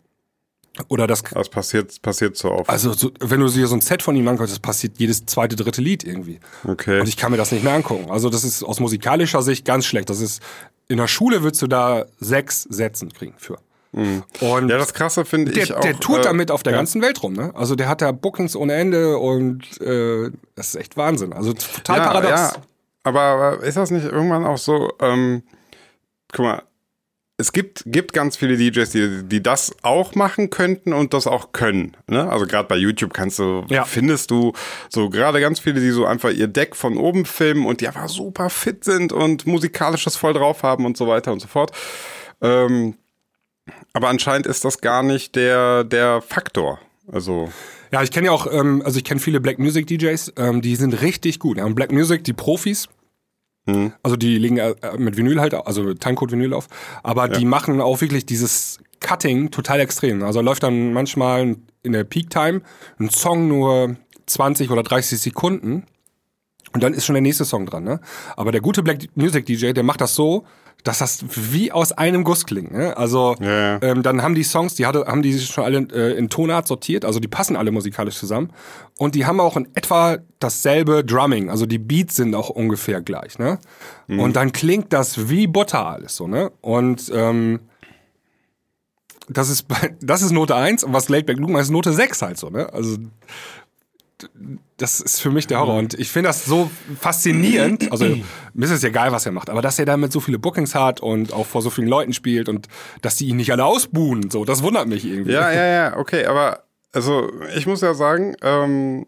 Oder 0.88 1.05
das, 1.05 1.21
Das 1.23 1.49
passiert, 1.49 2.01
passiert 2.01 2.38
so 2.38 2.51
oft. 2.51 2.69
also 2.69 2.93
so, 2.93 3.12
wenn 3.19 3.41
du 3.41 3.49
dir 3.49 3.67
so 3.67 3.75
ein 3.75 3.81
Set 3.81 4.01
von 4.01 4.15
ihm 4.15 4.27
anguckst, 4.27 4.53
das 4.53 4.60
passiert 4.60 4.99
jedes 4.99 5.25
zweite, 5.25 5.55
dritte 5.55 5.81
Lied 5.81 6.03
irgendwie. 6.03 6.39
Okay. 6.65 7.01
Und 7.01 7.10
ich 7.10 7.17
kann 7.17 7.31
mir 7.31 7.38
das 7.38 7.51
nicht 7.51 7.63
mehr 7.63 7.73
angucken. 7.73 8.10
Also 8.10 8.29
das 8.29 8.43
ist 8.43 8.63
aus 8.63 8.79
musikalischer 8.79 9.41
Sicht 9.41 9.65
ganz 9.65 9.86
schlecht. 9.86 10.10
Das 10.10 10.21
ist, 10.21 10.41
in 10.88 10.97
der 10.97 11.07
Schule 11.07 11.43
würdest 11.43 11.62
du 11.62 11.67
da 11.67 12.05
sechs 12.19 12.63
Sätzen 12.63 13.12
kriegen 13.12 13.36
für. 13.38 13.57
Und 13.93 14.69
ja, 14.69 14.77
das 14.77 14.93
Krasse 14.93 15.25
finde 15.25 15.51
ich 15.51 15.67
der, 15.67 15.77
auch. 15.77 15.81
der 15.81 15.99
tourt 15.99 16.19
äh, 16.19 16.23
damit 16.23 16.49
auf 16.49 16.63
der 16.63 16.71
ja. 16.71 16.79
ganzen 16.79 17.01
Welt 17.01 17.21
rum, 17.23 17.34
ne? 17.34 17.51
Also 17.55 17.75
der 17.75 17.89
hat 17.89 18.01
da 18.01 18.13
Bookings 18.13 18.55
ohne 18.55 18.73
Ende 18.73 19.17
und 19.17 19.81
äh, 19.81 20.31
das 20.55 20.69
ist 20.69 20.75
echt 20.75 20.95
Wahnsinn. 20.95 21.34
Also 21.34 21.51
total 21.51 21.97
ja, 21.97 22.05
paradox. 22.05 22.39
Ja, 22.39 22.53
aber, 23.03 23.21
aber 23.21 23.63
ist 23.63 23.75
das 23.75 23.91
nicht 23.91 24.05
irgendwann 24.05 24.45
auch 24.45 24.57
so, 24.57 24.93
ähm, 25.01 25.43
guck 26.31 26.45
mal, 26.45 26.63
es 27.41 27.51
gibt, 27.51 27.84
gibt 27.86 28.13
ganz 28.13 28.38
viele 28.38 28.56
DJs, 28.56 28.89
die, 28.91 29.23
die 29.23 29.43
das 29.43 29.71
auch 29.82 30.15
machen 30.15 30.49
könnten 30.49 30.93
und 30.93 31.13
das 31.13 31.27
auch 31.27 31.51
können. 31.51 31.97
Ne? 32.08 32.30
Also 32.30 32.45
gerade 32.45 32.67
bei 32.67 32.77
YouTube 32.77 33.13
kannst 33.13 33.39
du, 33.39 33.65
Ja. 33.69 33.84
findest 33.84 34.32
du 34.32 34.54
so 34.89 35.10
gerade 35.10 35.41
ganz 35.41 35.60
viele, 35.60 35.82
die 35.82 35.89
so 35.91 36.06
einfach 36.06 36.30
ihr 36.32 36.47
Deck 36.47 36.75
von 36.75 36.97
oben 36.97 37.25
filmen 37.25 37.65
und 37.65 37.82
die 37.82 37.88
einfach 37.88 38.08
super 38.10 38.49
fit 38.49 38.84
sind 38.84 39.12
und 39.12 39.45
musikalisches 39.47 40.15
voll 40.15 40.34
drauf 40.34 40.63
haben 40.63 40.86
und 40.86 40.95
so 40.97 41.08
weiter 41.08 41.32
und 41.34 41.39
so 41.41 41.47
fort. 41.47 41.71
Ähm, 42.41 42.95
aber 43.93 44.10
anscheinend 44.10 44.47
ist 44.47 44.63
das 44.65 44.80
gar 44.82 45.04
nicht 45.04 45.36
der, 45.36 45.84
der 45.84 46.21
Faktor. 46.21 46.80
Also, 47.12 47.51
Ja, 47.91 48.01
ich 48.04 48.12
kenne 48.12 48.27
ja 48.27 48.32
auch, 48.32 48.47
ähm, 48.51 48.82
also 48.86 48.97
ich 48.97 49.04
kenne 49.04 49.19
viele 49.19 49.41
Black 49.41 49.60
Music 49.60 49.88
DJs, 49.88 50.34
ähm, 50.38 50.62
die 50.62 50.75
sind 50.75 51.01
richtig 51.01 51.39
gut. 51.39 51.58
Ja, 51.58 51.65
und 51.65 51.75
Black 51.75 51.91
Music, 51.91 52.23
die 52.23 52.34
Profis, 52.34 52.88
Mhm. 53.65 53.93
also 54.02 54.15
die 54.15 54.38
legen 54.38 54.58
äh, 54.58 54.74
mit 54.97 55.17
Vinyl 55.17 55.39
halt, 55.39 55.54
also 55.54 55.93
Timecode 55.93 56.32
Vinyl 56.32 56.54
auf, 56.54 56.67
aber 57.04 57.28
die 57.28 57.45
machen 57.45 57.80
auch 57.80 58.02
wirklich 58.02 58.26
dieses 58.26 58.80
Cutting 59.00 59.52
total 59.52 59.80
extrem. 59.80 60.24
Also 60.24 60.41
läuft 60.41 60.63
dann 60.63 60.93
manchmal 60.93 61.58
in 61.84 61.91
der 61.91 62.04
Peak 62.04 62.30
Time 62.30 62.62
ein 63.00 63.10
Song 63.10 63.47
nur 63.47 63.95
20 64.28 64.69
oder 64.71 64.84
30 64.84 65.19
Sekunden 65.19 65.86
und 66.73 66.84
dann 66.84 66.93
ist 66.93 67.05
schon 67.05 67.13
der 67.15 67.21
nächste 67.21 67.45
Song 67.45 67.65
dran. 67.65 67.84
Ne? 67.84 67.99
Aber 68.36 68.51
der 68.51 68.62
gute 68.62 68.84
Black 68.84 68.99
Music 69.15 69.45
DJ, 69.45 69.73
der 69.73 69.84
macht 69.84 70.01
das 70.01 70.15
so, 70.15 70.45
dass 70.84 70.99
das 70.99 71.23
wie 71.29 71.71
aus 71.71 71.91
einem 71.91 72.23
Guss 72.23 72.45
klingt. 72.45 72.71
Ne? 72.71 72.97
Also 72.97 73.36
ja. 73.39 73.81
ähm, 73.81 74.01
dann 74.03 74.23
haben 74.23 74.36
die 74.36 74.43
Songs, 74.43 74.73
die 74.75 74.86
hatte, 74.86 75.05
haben 75.05 75.21
die 75.21 75.38
schon 75.39 75.63
alle 75.63 75.77
äh, 75.93 76.17
in 76.17 76.29
Tonart 76.29 76.67
sortiert, 76.67 77.05
also 77.05 77.19
die 77.19 77.27
passen 77.27 77.55
alle 77.55 77.71
musikalisch 77.71 78.15
zusammen. 78.15 78.51
Und 78.97 79.15
die 79.15 79.25
haben 79.25 79.39
auch 79.39 79.57
in 79.57 79.67
etwa 79.75 80.17
dasselbe 80.39 81.03
Drumming, 81.03 81.49
also 81.49 81.65
die 81.65 81.77
Beats 81.77 82.15
sind 82.15 82.34
auch 82.34 82.49
ungefähr 82.49 83.01
gleich. 83.01 83.38
Ne? 83.38 83.60
Und 84.07 84.36
dann 84.36 84.51
klingt 84.51 84.91
das 84.91 85.29
wie 85.29 85.47
Butter 85.47 85.86
alles 85.86 86.15
so. 86.15 86.27
Ne? 86.27 86.51
Und 86.62 87.12
ähm, 87.13 87.60
das 89.29 89.49
ist, 89.49 89.65
das 90.01 90.21
ist 90.21 90.31
Note 90.31 90.55
1 90.55 90.84
und 90.84 90.93
was 90.93 91.10
Laidback 91.10 91.38
Luke 91.38 91.51
macht, 91.51 91.63
ist 91.63 91.69
Note 91.69 91.93
6 91.93 92.21
halt 92.21 92.38
so. 92.38 92.49
Ne? 92.49 92.71
Also 92.73 92.97
das 94.77 94.99
ist 94.99 95.21
für 95.21 95.29
mich 95.31 95.47
der 95.47 95.60
Horror. 95.60 95.77
Und 95.77 95.93
ich 95.93 96.10
finde 96.10 96.29
das 96.29 96.45
so 96.45 96.69
faszinierend. 96.99 97.88
Also, 97.91 98.05
mir 98.53 98.65
ist 98.65 98.71
es 98.71 98.84
egal, 98.84 99.12
was 99.12 99.25
er 99.25 99.31
macht, 99.31 99.49
aber 99.49 99.62
dass 99.62 99.77
er 99.77 99.86
damit 99.86 100.12
so 100.12 100.19
viele 100.19 100.39
Bookings 100.39 100.75
hat 100.75 101.01
und 101.01 101.34
auch 101.34 101.45
vor 101.45 101.62
so 101.62 101.69
vielen 101.69 101.88
Leuten 101.88 102.13
spielt 102.13 102.47
und 102.47 102.67
dass 103.01 103.17
die 103.17 103.27
ihn 103.27 103.36
nicht 103.36 103.51
alle 103.51 103.65
ausbuhen, 103.65 104.31
so, 104.31 104.45
das 104.45 104.63
wundert 104.63 104.88
mich 104.88 105.05
irgendwie. 105.05 105.34
Ja, 105.34 105.51
ja, 105.51 105.65
ja, 105.65 105.97
okay, 105.97 106.25
aber 106.25 106.63
also 106.93 107.31
ich 107.55 107.67
muss 107.67 107.81
ja 107.81 107.93
sagen, 107.93 108.36
ähm, 108.41 109.05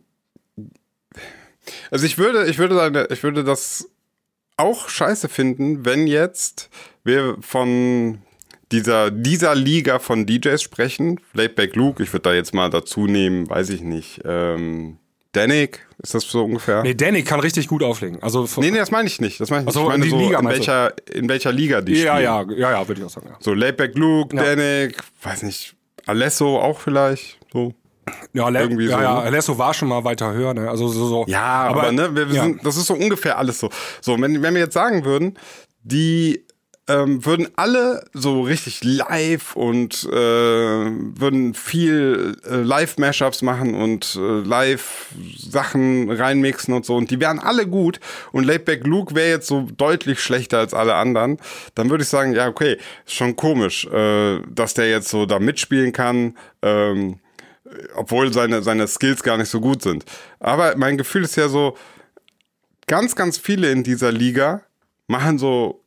also 1.92 2.06
ich 2.06 2.18
würde, 2.18 2.46
ich 2.48 2.58
würde 2.58 2.76
sagen, 2.76 3.06
ich 3.10 3.24
würde 3.24 3.44
das 3.44 3.90
auch 4.58 4.90
scheiße 4.90 5.30
finden, 5.30 5.86
wenn 5.86 6.08
jetzt 6.08 6.70
wir 7.04 7.38
von 7.42 8.20
dieser, 8.72 9.12
dieser 9.12 9.56
Liga 9.56 10.00
von 10.00 10.26
DJs 10.26 10.62
sprechen, 10.62 11.20
Laidback 11.34 11.76
Luke, 11.76 12.02
ich 12.02 12.12
würde 12.12 12.24
da 12.24 12.34
jetzt 12.34 12.54
mal 12.54 12.70
dazu 12.70 13.08
nehmen, 13.08 13.50
weiß 13.50 13.70
ich 13.70 13.82
nicht, 13.82 14.22
ähm, 14.26 14.98
Danik, 15.34 15.86
ist 15.98 16.14
das 16.14 16.24
so 16.24 16.46
ungefähr? 16.46 16.84
Nee, 16.84 16.94
Danny 16.94 17.24
kann 17.24 17.40
richtig 17.40 17.68
gut 17.68 17.84
auflegen. 17.84 18.22
Also, 18.22 18.48
Nee, 18.58 18.72
nee, 18.72 18.78
das 18.78 18.92
meine 18.92 19.08
ich 19.08 19.20
nicht. 19.20 19.40
Das 19.40 19.50
meine 19.50 19.62
ich 19.62 19.66
nicht. 19.68 19.76
Ach 19.76 19.82
so, 19.82 19.86
ich 19.88 19.90
meine 19.90 20.04
die 20.04 20.10
so, 20.12 20.18
Liga 20.20 20.40
in, 20.40 20.46
du? 20.46 20.52
welcher, 20.52 20.94
in 21.12 21.28
welcher 21.28 21.52
Liga 21.52 21.82
die 21.82 21.94
ja, 21.94 22.14
spielen. 22.16 22.24
ja, 22.24 22.70
ja, 22.70 22.72
ja, 22.80 22.88
würde 22.88 23.02
ich 23.02 23.08
auch 23.08 23.10
sagen. 23.10 23.28
Ja, 23.30 23.38
So 23.40 23.54
Laidback 23.54 23.96
Luke, 23.96 24.36
Ja. 24.36 24.44
Danik, 24.44 24.98
weiß 25.24 25.44
nicht, 25.44 25.76
Alesso 26.06 26.60
auch 26.60 26.80
vielleicht. 26.80 27.40
So. 27.52 27.74
ja, 28.34 28.50
Le 28.50 28.60
Irgendwie 28.62 28.86
ja, 28.86 28.98
so, 28.98 29.04
ja 29.04 29.14
ne? 29.16 29.22
Alesso 29.22 29.58
war 29.58 29.74
schon 29.74 29.88
mal 29.88 30.04
weiter 30.04 30.34
höher, 30.34 30.54
ne? 30.54 30.70
Also 30.70 30.88
so, 30.88 31.08
so. 31.08 31.26
Ja, 31.28 31.64
aber, 31.64 31.92
ne, 31.92 32.16
wir, 32.16 32.30
wir 32.30 32.36
ja. 32.36 32.44
sind, 32.44 32.66
das 32.66 32.78
ist 32.78 32.86
so 32.86 32.94
ungefähr 32.94 33.38
alles 33.38 33.60
so. 33.60 33.70
So, 34.02 34.20
wenn, 34.22 34.42
wenn 34.42 34.54
wir 34.54 34.62
jetzt 34.62 34.74
sagen 34.74 35.04
würden, 35.06 35.38
die 35.82 36.46
ähm, 36.88 37.26
würden 37.26 37.48
alle 37.56 38.06
so 38.14 38.42
richtig 38.42 38.84
live 38.84 39.56
und 39.56 40.04
äh, 40.12 40.16
würden 40.16 41.54
viel 41.54 42.38
äh, 42.46 42.56
Live-Mashups 42.56 43.42
machen 43.42 43.74
und 43.74 44.16
äh, 44.16 44.42
Live-Sachen 44.42 46.12
reinmixen 46.12 46.74
und 46.74 46.86
so 46.86 46.96
und 46.96 47.10
die 47.10 47.20
wären 47.22 47.40
alle 47.40 47.68
gut 47.68 48.00
und 48.32 48.44
Laidback 48.46 48.86
Luke 48.86 49.16
wäre 49.16 49.30
jetzt 49.30 49.48
so 49.48 49.68
deutlich 49.78 50.20
schlechter 50.20 50.60
als 50.60 50.74
alle 50.74 50.96
anderen, 50.96 51.38
dann 51.76 51.90
würde 51.90 52.04
ich 52.04 52.10
sagen, 52.10 52.34
ja, 52.34 52.48
okay, 52.48 52.78
ist 53.06 53.16
schon 53.16 53.36
komisch, 53.36 53.86
äh, 53.86 54.42
dass 54.50 54.74
der 54.74 54.90
jetzt 54.90 55.10
so 55.10 55.26
da 55.26 55.40
mitspielen 55.40 55.94
kann. 55.94 56.38
Ähm, 56.62 57.20
obwohl 57.96 58.32
seine, 58.32 58.62
seine 58.62 58.88
Skills 58.88 59.24
gar 59.24 59.38
nicht 59.38 59.50
so 59.50 59.60
gut 59.60 59.82
sind. 59.82 60.06
Aber 60.40 60.76
mein 60.78 60.96
Gefühl 60.96 61.24
ist 61.24 61.36
ja 61.38 61.48
so, 61.48 61.76
ganz, 62.88 63.16
ganz 63.16 63.38
viele 63.38 63.72
in 63.72 63.84
dieser 63.84 64.12
Liga 64.12 64.62
machen 65.08 65.38
so 65.38 65.83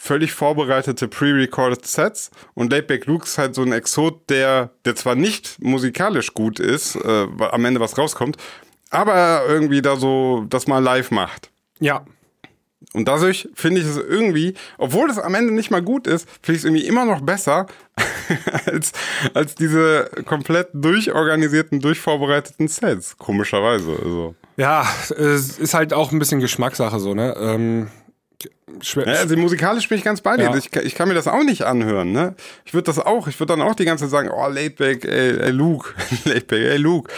völlig 0.00 0.32
vorbereitete 0.32 1.08
pre-recorded 1.08 1.84
Sets 1.84 2.30
und 2.54 2.70
Laidback 2.70 3.06
Luke 3.06 3.24
ist 3.24 3.36
halt 3.36 3.56
so 3.56 3.62
ein 3.62 3.72
Exot, 3.72 4.30
der, 4.30 4.70
der 4.84 4.94
zwar 4.94 5.16
nicht 5.16 5.60
musikalisch 5.60 6.34
gut 6.34 6.60
ist, 6.60 6.94
äh, 6.94 7.26
weil 7.30 7.50
am 7.50 7.64
Ende 7.64 7.80
was 7.80 7.98
rauskommt, 7.98 8.36
aber 8.90 9.42
irgendwie 9.48 9.82
da 9.82 9.96
so 9.96 10.46
das 10.48 10.68
mal 10.68 10.78
live 10.78 11.10
macht. 11.10 11.50
Ja. 11.80 12.04
Und 12.94 13.08
dadurch 13.08 13.48
finde 13.54 13.80
ich 13.80 13.86
es 13.86 13.96
irgendwie, 13.96 14.54
obwohl 14.78 15.10
es 15.10 15.18
am 15.18 15.34
Ende 15.34 15.52
nicht 15.52 15.72
mal 15.72 15.82
gut 15.82 16.06
ist, 16.06 16.28
finde 16.42 16.52
ich 16.52 16.58
es 16.58 16.64
irgendwie 16.64 16.86
immer 16.86 17.04
noch 17.04 17.20
besser 17.20 17.66
als, 18.66 18.92
als 19.34 19.56
diese 19.56 20.08
komplett 20.24 20.68
durchorganisierten, 20.74 21.80
durchvorbereiteten 21.80 22.68
Sets, 22.68 23.18
komischerweise. 23.18 23.90
Also. 23.90 24.36
Ja, 24.56 24.88
es 25.10 25.58
ist 25.58 25.74
halt 25.74 25.92
auch 25.92 26.12
ein 26.12 26.20
bisschen 26.20 26.40
Geschmackssache 26.40 27.00
so, 27.00 27.14
ne? 27.14 27.34
Ähm, 27.36 27.88
schwer, 28.82 29.06
Ja, 29.06 29.20
also 29.20 29.36
musikalisch 29.36 29.88
bin 29.88 29.98
ich 29.98 30.04
ganz 30.04 30.20
bei 30.20 30.36
dir. 30.36 30.44
Ja. 30.44 30.56
Ich, 30.56 30.74
ich 30.74 30.94
kann 30.94 31.08
mir 31.08 31.14
das 31.14 31.26
auch 31.28 31.42
nicht 31.44 31.62
anhören, 31.62 32.12
ne? 32.12 32.34
Ich 32.64 32.74
würde 32.74 32.84
das 32.84 32.98
auch, 32.98 33.26
ich 33.28 33.38
würde 33.40 33.56
dann 33.56 33.62
auch 33.66 33.74
die 33.74 33.84
ganze 33.84 34.04
Zeit 34.04 34.10
sagen, 34.10 34.30
oh, 34.30 34.46
Laidback, 34.48 35.04
ey, 35.04 35.38
ey 35.38 35.50
Luke, 35.50 35.90
Laidback, 36.24 36.60
ey 36.62 36.76
Luke, 36.76 37.12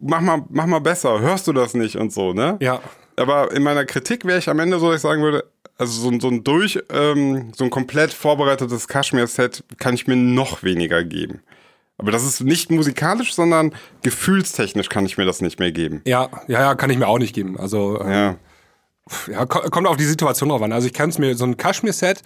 mach 0.00 0.20
mal, 0.20 0.42
mach 0.50 0.66
mal 0.66 0.80
besser, 0.80 1.20
hörst 1.20 1.46
du 1.46 1.52
das 1.52 1.74
nicht 1.74 1.96
und 1.96 2.12
so, 2.12 2.32
ne? 2.32 2.56
ja. 2.60 2.80
Aber 3.14 3.52
in 3.52 3.62
meiner 3.62 3.84
Kritik 3.84 4.24
wäre 4.24 4.38
ich 4.38 4.48
am 4.48 4.58
Ende 4.58 4.78
so, 4.78 4.86
dass 4.86 4.96
ich 4.96 5.02
sagen 5.02 5.22
würde, 5.22 5.44
also 5.76 6.00
so, 6.00 6.08
ein- 6.08 6.18
so 6.18 6.28
ein 6.28 6.44
durch, 6.44 6.78
ähm, 6.90 7.52
so 7.54 7.64
ein 7.64 7.68
komplett 7.70 8.10
vorbereitetes 8.14 8.88
Kashmir-Set 8.88 9.64
kann 9.78 9.92
ich 9.94 10.06
mir 10.06 10.16
noch 10.16 10.62
weniger 10.62 11.04
geben. 11.04 11.42
Aber 11.98 12.10
das 12.10 12.24
ist 12.24 12.40
nicht 12.40 12.70
musikalisch, 12.70 13.34
sondern 13.34 13.74
gefühlstechnisch 14.02 14.88
kann 14.88 15.04
ich 15.04 15.18
mir 15.18 15.26
das 15.26 15.42
nicht 15.42 15.58
mehr 15.58 15.72
geben. 15.72 16.00
Ja, 16.06 16.30
ja, 16.48 16.60
ja, 16.62 16.74
kann 16.74 16.88
ich 16.88 16.96
mir 16.96 17.06
auch 17.06 17.18
nicht 17.18 17.34
geben. 17.34 17.60
Also, 17.60 18.00
ähm, 18.00 18.10
Ja. 18.10 18.36
Ja, 19.30 19.46
ko- 19.46 19.68
kommt 19.70 19.86
auf 19.86 19.96
die 19.96 20.04
Situation 20.04 20.48
drauf 20.50 20.62
an. 20.62 20.72
Also 20.72 20.86
ich 20.86 20.92
kann 20.92 21.10
es 21.10 21.18
mir, 21.18 21.34
so 21.36 21.44
ein 21.44 21.56
Kaschmir-Set, 21.56 22.22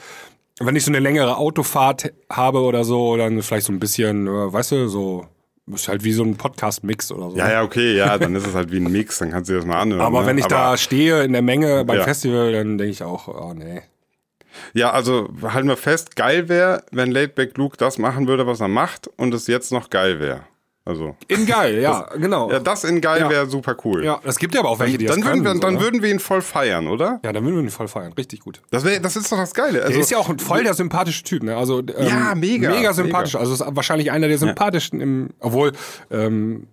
wenn 0.60 0.76
ich 0.76 0.84
so 0.84 0.90
eine 0.90 1.00
längere 1.00 1.36
Autofahrt 1.36 2.12
habe 2.30 2.60
oder 2.60 2.84
so, 2.84 3.16
dann 3.16 3.42
vielleicht 3.42 3.66
so 3.66 3.72
ein 3.72 3.78
bisschen, 3.80 4.26
äh, 4.26 4.52
weißt 4.52 4.72
du, 4.72 4.88
so, 4.88 5.26
ist 5.72 5.88
halt 5.88 6.04
wie 6.04 6.12
so 6.12 6.22
ein 6.22 6.36
Podcast-Mix 6.36 7.10
oder 7.12 7.30
so. 7.30 7.36
Ja, 7.36 7.50
ja, 7.50 7.62
okay, 7.62 7.96
ja, 7.96 8.16
dann 8.18 8.34
ist 8.36 8.46
es 8.46 8.54
halt 8.54 8.70
wie 8.70 8.78
ein 8.78 8.90
Mix, 8.90 9.18
dann 9.18 9.30
kannst 9.32 9.48
du 9.48 9.54
dir 9.54 9.58
das 9.58 9.66
mal 9.66 9.80
anhören. 9.80 10.00
Aber 10.02 10.20
ne? 10.22 10.26
wenn 10.28 10.38
ich 10.38 10.46
da 10.46 10.76
stehe 10.76 11.24
in 11.24 11.32
der 11.32 11.42
Menge 11.42 11.84
beim 11.84 11.98
Ja. 11.98 12.04
Festival, 12.04 12.52
dann 12.52 12.78
denke 12.78 12.92
ich 12.92 13.02
auch, 13.02 13.26
oh 13.28 13.52
nee. 13.54 13.82
Ja, 14.72 14.92
also 14.92 15.28
halten 15.42 15.68
wir 15.68 15.76
fest, 15.76 16.16
geil 16.16 16.48
wäre, 16.48 16.84
wenn 16.90 17.10
Laidback 17.10 17.58
Luke 17.58 17.76
das 17.76 17.98
machen 17.98 18.26
würde, 18.28 18.46
was 18.46 18.60
er 18.60 18.68
macht 18.68 19.08
und 19.16 19.34
es 19.34 19.46
jetzt 19.48 19.72
noch 19.72 19.90
geil 19.90 20.20
wäre. 20.20 20.44
Also, 20.88 21.16
In 21.26 21.46
geil, 21.46 21.80
ja, 21.80 22.08
genau. 22.16 22.48
ja, 22.48 22.60
das 22.60 22.84
in 22.84 23.00
geil 23.00 23.20
Ja. 23.22 23.28
wäre 23.28 23.46
super 23.50 23.76
cool. 23.84 24.04
Ja, 24.04 24.20
es 24.22 24.38
gibt 24.38 24.54
ja 24.54 24.60
aber 24.60 24.70
auch 24.70 24.78
welche, 24.78 24.98
die 24.98 25.06
dann, 25.06 25.16
das 25.20 25.26
würden 25.26 25.42
können. 25.42 25.56
wir, 25.56 25.60
dann 25.60 25.72
so, 25.74 25.78
ne? 25.78 25.84
würden 25.84 26.00
wir 26.02 26.10
ihn 26.12 26.20
voll 26.20 26.42
feiern, 26.42 26.86
oder? 26.86 27.18
Ja, 27.24 27.32
dann 27.32 27.44
würden 27.44 27.56
wir 27.56 27.62
ihn 27.64 27.70
voll 27.70 27.88
feiern. 27.88 28.12
Richtig 28.12 28.38
gut. 28.38 28.62
Das, 28.70 28.84
wär, 28.84 29.00
das 29.00 29.16
ist 29.16 29.30
doch 29.32 29.36
das 29.36 29.52
Geile. 29.52 29.80
Also, 29.80 29.92
Der 29.94 30.00
ist 30.00 30.10
ja 30.12 30.18
auch 30.18 30.28
ein 30.28 30.38
voll 30.38 30.62
der 30.62 30.74
sympathische 30.74 31.24
Typ, 31.24 31.42
ne? 31.42 31.56
Also 31.56 31.80
ähm, 31.80 31.86
Ja, 32.06 32.34
mega, 32.36 32.70
mega 32.70 32.92
sympathisch. 32.92 33.34
mega. 33.34 33.40
Also 33.40 33.54
ist 33.64 33.76
wahrscheinlich 33.76 34.12
einer 34.12 34.28
der 34.28 34.38
sympathischsten 34.38 35.00
im, 35.00 35.30
obwohl 35.40 35.72
ähm, 36.12 36.68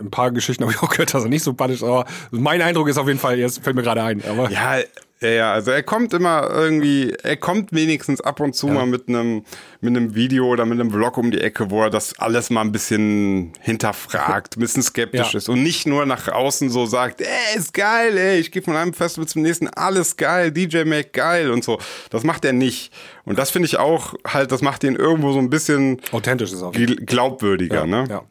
ein 0.00 0.12
paar 0.12 0.30
Geschichten 0.30 0.62
habe 0.62 0.72
ich 0.72 0.80
auch 0.80 0.90
gehört, 0.90 1.12
dass 1.12 1.24
er 1.24 1.28
nicht 1.28 1.42
sympathisch 1.42 1.78
ist, 1.78 1.82
aber 1.82 2.04
mein 2.30 2.62
Eindruck 2.62 2.88
ist 2.88 2.96
auf 2.98 3.08
jeden 3.08 3.18
Fall, 3.18 3.40
jetzt 3.40 3.64
fällt 3.64 3.74
mir 3.74 3.82
gerade 3.82 4.04
ein. 4.04 4.22
Aber 4.30 4.48
Ja, 4.52 4.76
ja, 5.20 5.28
ja, 5.28 5.52
also 5.52 5.70
er 5.72 5.82
kommt 5.82 6.14
immer 6.14 6.48
irgendwie, 6.50 7.12
er 7.22 7.36
kommt 7.36 7.72
wenigstens 7.72 8.20
ab 8.20 8.38
und 8.40 8.54
zu 8.54 8.68
mal 8.68 8.86
mit 8.86 9.08
einem 9.08 9.44
mit 9.80 9.96
einem 9.96 10.14
Video 10.14 10.46
oder 10.46 10.64
mit 10.64 10.78
einem 10.80 10.90
Vlog 10.90 11.16
um 11.18 11.30
die 11.30 11.40
Ecke, 11.40 11.70
wo 11.70 11.82
er 11.82 11.90
das 11.90 12.18
alles 12.18 12.50
mal 12.50 12.60
ein 12.60 12.70
bisschen 12.72 13.52
hinterfragt, 13.60 14.56
ein 14.56 14.60
bisschen 14.60 14.82
skeptisch 14.82 15.32
Ja. 15.32 15.38
ist 15.38 15.48
und 15.48 15.62
nicht 15.62 15.86
nur 15.86 16.06
nach 16.06 16.28
außen 16.28 16.70
so 16.70 16.86
sagt, 16.86 17.20
ey, 17.20 17.56
ist 17.56 17.74
geil, 17.74 18.16
ey, 18.16 18.38
ich 18.38 18.52
gehe 18.52 18.62
von 18.62 18.76
einem 18.76 18.92
Festival 18.94 19.26
zum 19.28 19.42
nächsten, 19.42 19.68
alles 19.68 20.16
geil, 20.16 20.52
DJ 20.52 20.84
Mac 20.84 21.12
geil 21.12 21.50
und 21.50 21.64
so. 21.64 21.78
Das 22.10 22.22
macht 22.24 22.44
er 22.44 22.52
nicht. 22.52 22.92
Und 23.24 23.38
das 23.38 23.50
finde 23.50 23.66
ich 23.66 23.76
auch 23.78 24.14
halt, 24.26 24.52
das 24.52 24.62
macht 24.62 24.84
ihn 24.84 24.94
irgendwo 24.96 25.32
so 25.32 25.38
ein 25.38 25.50
bisschen 25.50 26.00
authentisch 26.12 26.52
ist 26.52 26.62
gl- 26.62 27.04
glaubwürdiger, 27.04 27.86
ne? 27.86 28.04
Ja. 28.08 28.22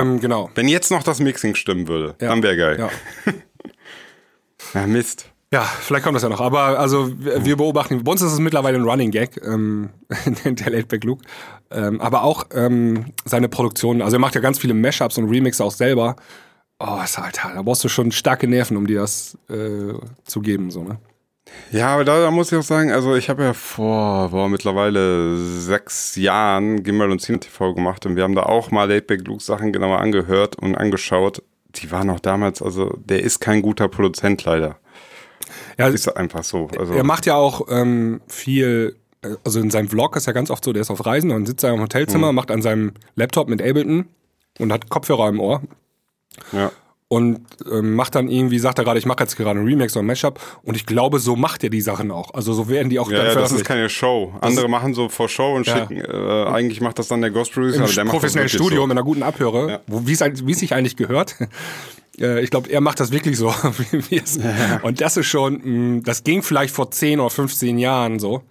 Ähm, 0.00 0.20
genau. 0.20 0.50
Wenn 0.54 0.68
jetzt 0.68 0.90
noch 0.90 1.02
das 1.02 1.18
Mixing 1.18 1.54
stimmen 1.54 1.88
würde, 1.88 2.14
dann 2.18 2.42
wäre 2.42 2.56
geil. 2.56 2.78
Ja. 2.78 2.90
ja, 4.80 4.86
Mist. 4.86 5.28
Ja, 5.52 5.60
vielleicht 5.60 6.04
kommt 6.04 6.16
das 6.16 6.22
ja 6.22 6.30
noch. 6.30 6.40
Aber 6.40 6.78
also 6.78 7.12
wir 7.18 7.56
beobachten, 7.56 8.02
bei 8.02 8.12
uns 8.12 8.22
ist 8.22 8.32
es 8.32 8.38
mittlerweile 8.38 8.78
ein 8.78 8.84
Running 8.84 9.10
Gag, 9.10 9.38
ähm, 9.44 9.90
der 10.44 10.70
Laidback 10.70 11.04
Luke. 11.04 11.22
Ähm, 11.70 12.00
aber 12.00 12.22
auch 12.22 12.44
ähm, 12.54 13.12
seine 13.26 13.50
Produktion. 13.50 14.00
Also 14.00 14.16
er 14.16 14.20
macht 14.20 14.34
ja 14.34 14.40
ganz 14.40 14.58
viele 14.58 14.72
Mashups 14.72 15.18
und 15.18 15.28
Remixes 15.28 15.60
auch 15.60 15.70
selber. 15.70 16.16
Oh, 16.78 16.98
halt, 16.98 17.38
da 17.42 17.62
brauchst 17.62 17.84
du 17.84 17.88
schon 17.88 18.12
starke 18.12 18.48
Nerven, 18.48 18.78
um 18.78 18.86
dir 18.86 19.00
das 19.00 19.36
äh, 19.50 19.92
zu 20.24 20.40
geben, 20.40 20.70
so, 20.70 20.84
ne? 20.84 20.98
Ja, 21.70 21.94
aber 21.94 22.04
da, 22.04 22.20
da 22.22 22.30
muss 22.30 22.50
ich 22.50 22.58
auch 22.58 22.62
sagen, 22.62 22.90
also 22.90 23.14
ich 23.14 23.28
habe 23.28 23.42
ja 23.42 23.52
vor 23.52 24.30
boah, 24.30 24.48
mittlerweile 24.48 25.36
sechs 25.36 26.16
Jahren 26.16 26.82
Gimbal 26.82 27.10
und 27.10 27.20
Cine 27.20 27.40
TV 27.40 27.74
gemacht 27.74 28.06
und 28.06 28.16
wir 28.16 28.22
haben 28.22 28.34
da 28.34 28.44
auch 28.44 28.70
mal 28.70 28.88
Laidback 28.88 29.26
Luke 29.26 29.42
Sachen 29.42 29.72
genauer 29.72 29.98
angehört 29.98 30.56
und 30.56 30.76
angeschaut. 30.76 31.42
Die 31.74 31.90
waren 31.90 32.08
auch 32.08 32.20
damals, 32.20 32.62
also 32.62 32.96
der 33.04 33.22
ist 33.22 33.40
kein 33.40 33.60
guter 33.60 33.88
Produzent 33.88 34.44
leider. 34.44 34.78
Ja, 35.78 35.88
Ist 35.88 36.08
einfach 36.16 36.44
so. 36.44 36.68
Also, 36.78 36.92
Er 36.94 37.04
macht 37.04 37.26
ja 37.26 37.34
auch 37.36 37.66
ähm, 37.70 38.20
viel, 38.28 38.96
äh, 39.22 39.36
also 39.44 39.60
in 39.60 39.70
seinem 39.70 39.88
Vlog 39.88 40.16
ist 40.16 40.26
ja 40.26 40.32
ganz 40.32 40.50
oft 40.50 40.64
so, 40.64 40.72
der 40.72 40.82
ist 40.82 40.90
auf 40.90 41.04
Reisen 41.06 41.30
und 41.30 41.46
sitzt 41.46 41.64
da 41.64 41.72
im 41.72 41.80
Hotelzimmer, 41.80 42.30
Mhm. 42.32 42.36
macht 42.36 42.50
an 42.50 42.62
seinem 42.62 42.92
Laptop 43.16 43.48
mit 43.48 43.60
Ableton 43.62 44.06
und 44.58 44.72
hat 44.72 44.88
Kopfhörer 44.90 45.28
im 45.28 45.40
Ohr 45.40 45.62
ja. 46.52 46.70
und 47.08 47.40
ähm, 47.70 47.94
macht 47.94 48.14
dann 48.14 48.28
irgendwie, 48.28 48.58
sagt 48.58 48.78
er 48.78 48.84
gerade, 48.84 48.98
ich 48.98 49.06
mache 49.06 49.20
jetzt 49.20 49.36
gerade 49.36 49.58
einen 49.60 49.66
Remix 49.68 49.94
oder 49.96 50.02
ein 50.02 50.06
Mashup 50.06 50.38
und 50.62 50.74
ich 50.76 50.84
glaube, 50.86 51.18
so 51.18 51.36
macht 51.36 51.62
er 51.64 51.70
die 51.70 51.80
Sachen 51.80 52.10
auch. 52.10 52.34
Also 52.34 52.52
so 52.52 52.68
werden 52.68 52.90
die 52.90 52.98
auch 52.98 53.10
Ja, 53.10 53.18
dann 53.18 53.26
ja, 53.28 53.34
das 53.34 53.52
ist 53.52 53.64
keine 53.64 53.88
Show. 53.88 54.34
Andere 54.40 54.68
machen 54.68 54.94
so 54.94 55.08
vor 55.08 55.28
Show 55.28 55.54
und 55.54 55.66
Ja. 55.66 55.78
schicken, 55.78 56.00
äh, 56.00 56.44
eigentlich 56.50 56.80
macht 56.80 56.98
das 56.98 57.08
dann 57.08 57.20
der 57.22 57.30
Ghost 57.30 57.52
Producer, 57.52 57.76
Im 57.76 57.82
aber 57.84 57.92
der 57.92 58.04
das 58.04 58.10
professionellen 58.10 58.48
Studio 58.48 58.80
so. 58.82 58.86
mit 58.86 58.96
einer 58.96 59.04
guten 59.04 59.22
Abhöre, 59.22 59.70
Ja. 59.70 59.80
wie 59.86 60.12
es 60.12 60.58
sich 60.58 60.74
eigentlich 60.74 60.96
gehört. 60.96 61.36
Äh, 62.20 62.42
Ich 62.42 62.50
glaube, 62.50 62.70
er 62.70 62.80
macht 62.80 63.00
das 63.00 63.10
wirklich 63.12 63.36
so. 63.38 63.52
es- 64.10 64.38
Und 64.82 65.00
das 65.00 65.16
ist 65.16 65.26
schon, 65.26 65.60
mh, 65.96 66.00
das 66.04 66.24
ging 66.24 66.42
vielleicht 66.42 66.74
vor 66.74 66.90
10 66.90 67.20
oder 67.20 67.30
15 67.30 67.78
Jahren 67.78 68.18
so. 68.18 68.42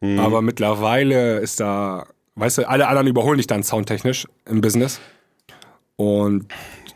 Mhm. 0.00 0.18
Aber 0.18 0.42
mittlerweile 0.42 1.38
ist 1.38 1.60
da, 1.60 2.06
weißt 2.36 2.58
du, 2.58 2.68
alle 2.68 2.88
anderen 2.88 3.06
überholen 3.08 3.36
dich 3.38 3.46
dann 3.46 3.62
soundtechnisch 3.62 4.26
im 4.48 4.60
Business. 4.60 5.00
Und 5.96 6.46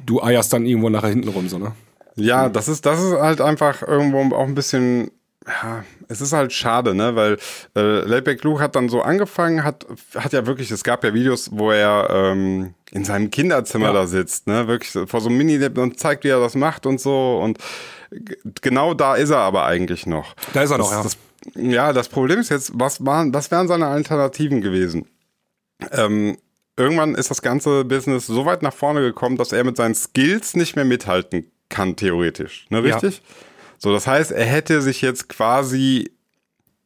du 0.05 0.23
eierst 0.23 0.53
dann 0.53 0.67
irgendwo 0.67 0.89
nachher 0.89 1.11
hinten 1.11 1.29
rum, 1.29 1.49
so, 1.49 1.59
ne? 1.59 1.73
Ja, 2.17 2.49
das 2.49 2.67
ist, 2.69 2.87
das 2.87 3.01
ist 3.03 3.13
halt 3.13 3.41
einfach 3.41 3.83
irgendwo 3.83 4.35
auch 4.35 4.47
ein 4.47 4.55
bisschen, 4.55 5.11
ja, 5.47 5.85
es 6.09 6.21
ist 6.21 6.33
halt 6.33 6.53
schade, 6.53 6.95
ne, 6.95 7.15
weil 7.15 7.39
äh, 7.77 8.01
Laidback 8.01 8.43
Luke 8.43 8.61
hat 8.61 8.75
dann 8.75 8.89
so 8.89 9.03
angefangen, 9.03 9.63
hat, 9.65 9.87
hat 10.17 10.33
ja 10.33 10.47
wirklich, 10.47 10.71
es 10.71 10.83
gab 10.83 11.05
ja 11.05 11.15
Videos, 11.15 11.51
wo 11.53 11.71
er 11.71 12.09
ähm, 12.11 12.75
in 12.91 13.05
seinem 13.05 13.31
Kinderzimmer 13.31 13.87
Ja. 13.87 13.93
da 13.93 14.07
sitzt, 14.07 14.47
ne, 14.49 14.67
wirklich 14.67 14.91
vor 15.09 15.21
so 15.21 15.29
einem 15.29 15.39
mini 15.39 15.65
und 15.65 15.99
zeigt, 16.01 16.25
wie 16.25 16.29
er 16.29 16.41
das 16.41 16.55
macht 16.57 16.85
und 16.87 17.01
so 17.01 17.39
und 17.43 17.59
genau 18.63 18.95
da 18.95 19.15
ist 19.15 19.31
er 19.31 19.39
aber 19.39 19.67
eigentlich 19.67 20.07
noch. 20.07 20.35
Da 20.53 20.63
ist 20.63 20.71
er 20.71 20.79
noch, 20.79 20.91
das, 20.91 21.15
ja. 21.15 21.51
Das, 21.55 21.63
ja, 21.73 21.93
das 21.93 22.09
Problem 22.09 22.41
ist 22.41 22.49
jetzt, 22.51 22.73
was 22.75 23.05
waren, 23.07 23.33
was 23.33 23.51
wären 23.51 23.69
seine 23.69 23.87
Alternativen 23.87 24.61
gewesen? 24.63 25.07
Ähm, 25.93 26.39
irgendwann 26.77 27.15
ist 27.15 27.31
das 27.31 27.43
ganze 27.43 27.85
Business 27.85 28.27
so 28.27 28.47
weit 28.47 28.63
nach 28.63 28.73
vorne 28.73 29.01
gekommen, 29.01 29.37
dass 29.37 29.53
er 29.53 29.63
mit 29.63 29.77
seinen 29.77 29.95
Skills 29.95 30.57
nicht 30.57 30.75
mehr 30.75 30.85
mithalten 30.85 31.51
kann, 31.69 31.95
theoretisch. 31.97 32.67
Ne, 32.71 32.79
Ja. 32.89 32.99
So, 33.79 33.93
das 33.93 34.07
heißt, 34.07 34.33
er 34.33 34.45
hätte 34.45 34.81
sich 34.83 35.03
jetzt 35.03 35.29
quasi, 35.29 36.11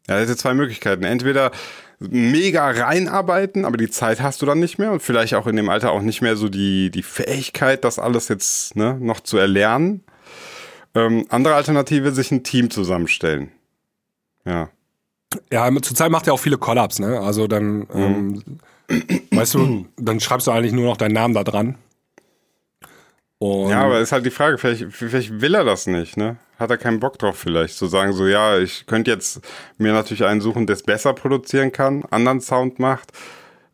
er 0.07 0.21
hätte 0.21 0.37
zwei 0.37 0.55
Möglichkeiten. 0.55 1.05
Entweder 1.05 1.53
mega 2.01 2.71
reinarbeiten, 2.71 3.65
aber 3.65 3.77
die 3.77 3.91
Zeit 3.91 4.21
hast 4.23 4.41
du 4.41 4.47
dann 4.47 4.59
nicht 4.59 4.79
mehr 4.79 4.91
und 4.91 5.03
vielleicht 5.03 5.35
auch 5.35 5.47
in 5.47 5.57
dem 5.57 5.69
Alter 5.69 5.93
auch 5.93 6.01
nicht 6.01 6.23
mehr 6.23 6.37
so 6.37 6.49
die, 6.49 6.91
die 6.91 7.03
Fähigkeit, 7.03 7.85
das 7.85 7.99
alles 7.99 8.29
jetzt 8.29 8.75
ne, 8.75 8.97
noch 8.99 9.21
zu 9.21 9.37
erlernen. 9.37 10.03
Ähm, 10.95 11.27
andere 11.29 11.55
Alternative, 11.55 12.13
sich 12.13 12.33
ein 12.33 12.43
Team 12.43 12.71
zusammenstellen. 12.71 13.53
Ja. 14.45 14.71
Ja, 15.53 15.71
zurzeit 15.83 16.11
macht 16.11 16.27
er 16.27 16.33
auch 16.33 16.41
viele 16.41 16.59
Collabs, 16.59 16.99
ne? 16.99 17.21
Also 17.21 17.47
dann, 17.47 17.87
ähm, 17.95 18.43
weißt 19.31 19.55
du, 19.55 19.87
dann 19.97 20.19
schreibst 20.19 20.49
du 20.49 20.51
eigentlich 20.51 20.73
nur 20.73 20.87
noch 20.87 20.97
deinen 20.97 21.15
Namen 21.15 21.35
da 21.35 21.45
dran. 21.45 21.77
Und 23.43 23.71
Ja, 23.71 23.85
aber 23.85 24.01
ist 24.01 24.13
halt 24.13 24.27
die 24.27 24.31
Frage, 24.31 24.59
vielleicht, 24.59 24.85
vielleicht 24.91 25.41
will 25.41 25.55
er 25.55 25.65
das 25.65 25.87
nicht, 25.87 26.19
ne? 26.19 26.37
Hat 26.59 26.71
er 26.71 26.77
keinen 26.77 27.01
Bock 27.01 27.19
drauf 27.19 27.39
vielleicht, 27.39 27.75
zu 27.75 27.87
sagen 27.87 28.13
so, 28.13 28.27
ja, 28.27 28.59
ich 28.59 28.85
könnte 28.85 29.11
jetzt 29.11 29.41
mir 29.79 29.95
natürlich 29.95 30.25
einen 30.25 30.43
suchen, 30.43 30.67
der 30.67 30.77
es 30.77 30.83
besser 30.83 31.15
produzieren 31.15 31.73
kann, 31.73 32.05
anderen 32.11 32.43
Sound 32.43 32.79
macht, 32.79 33.13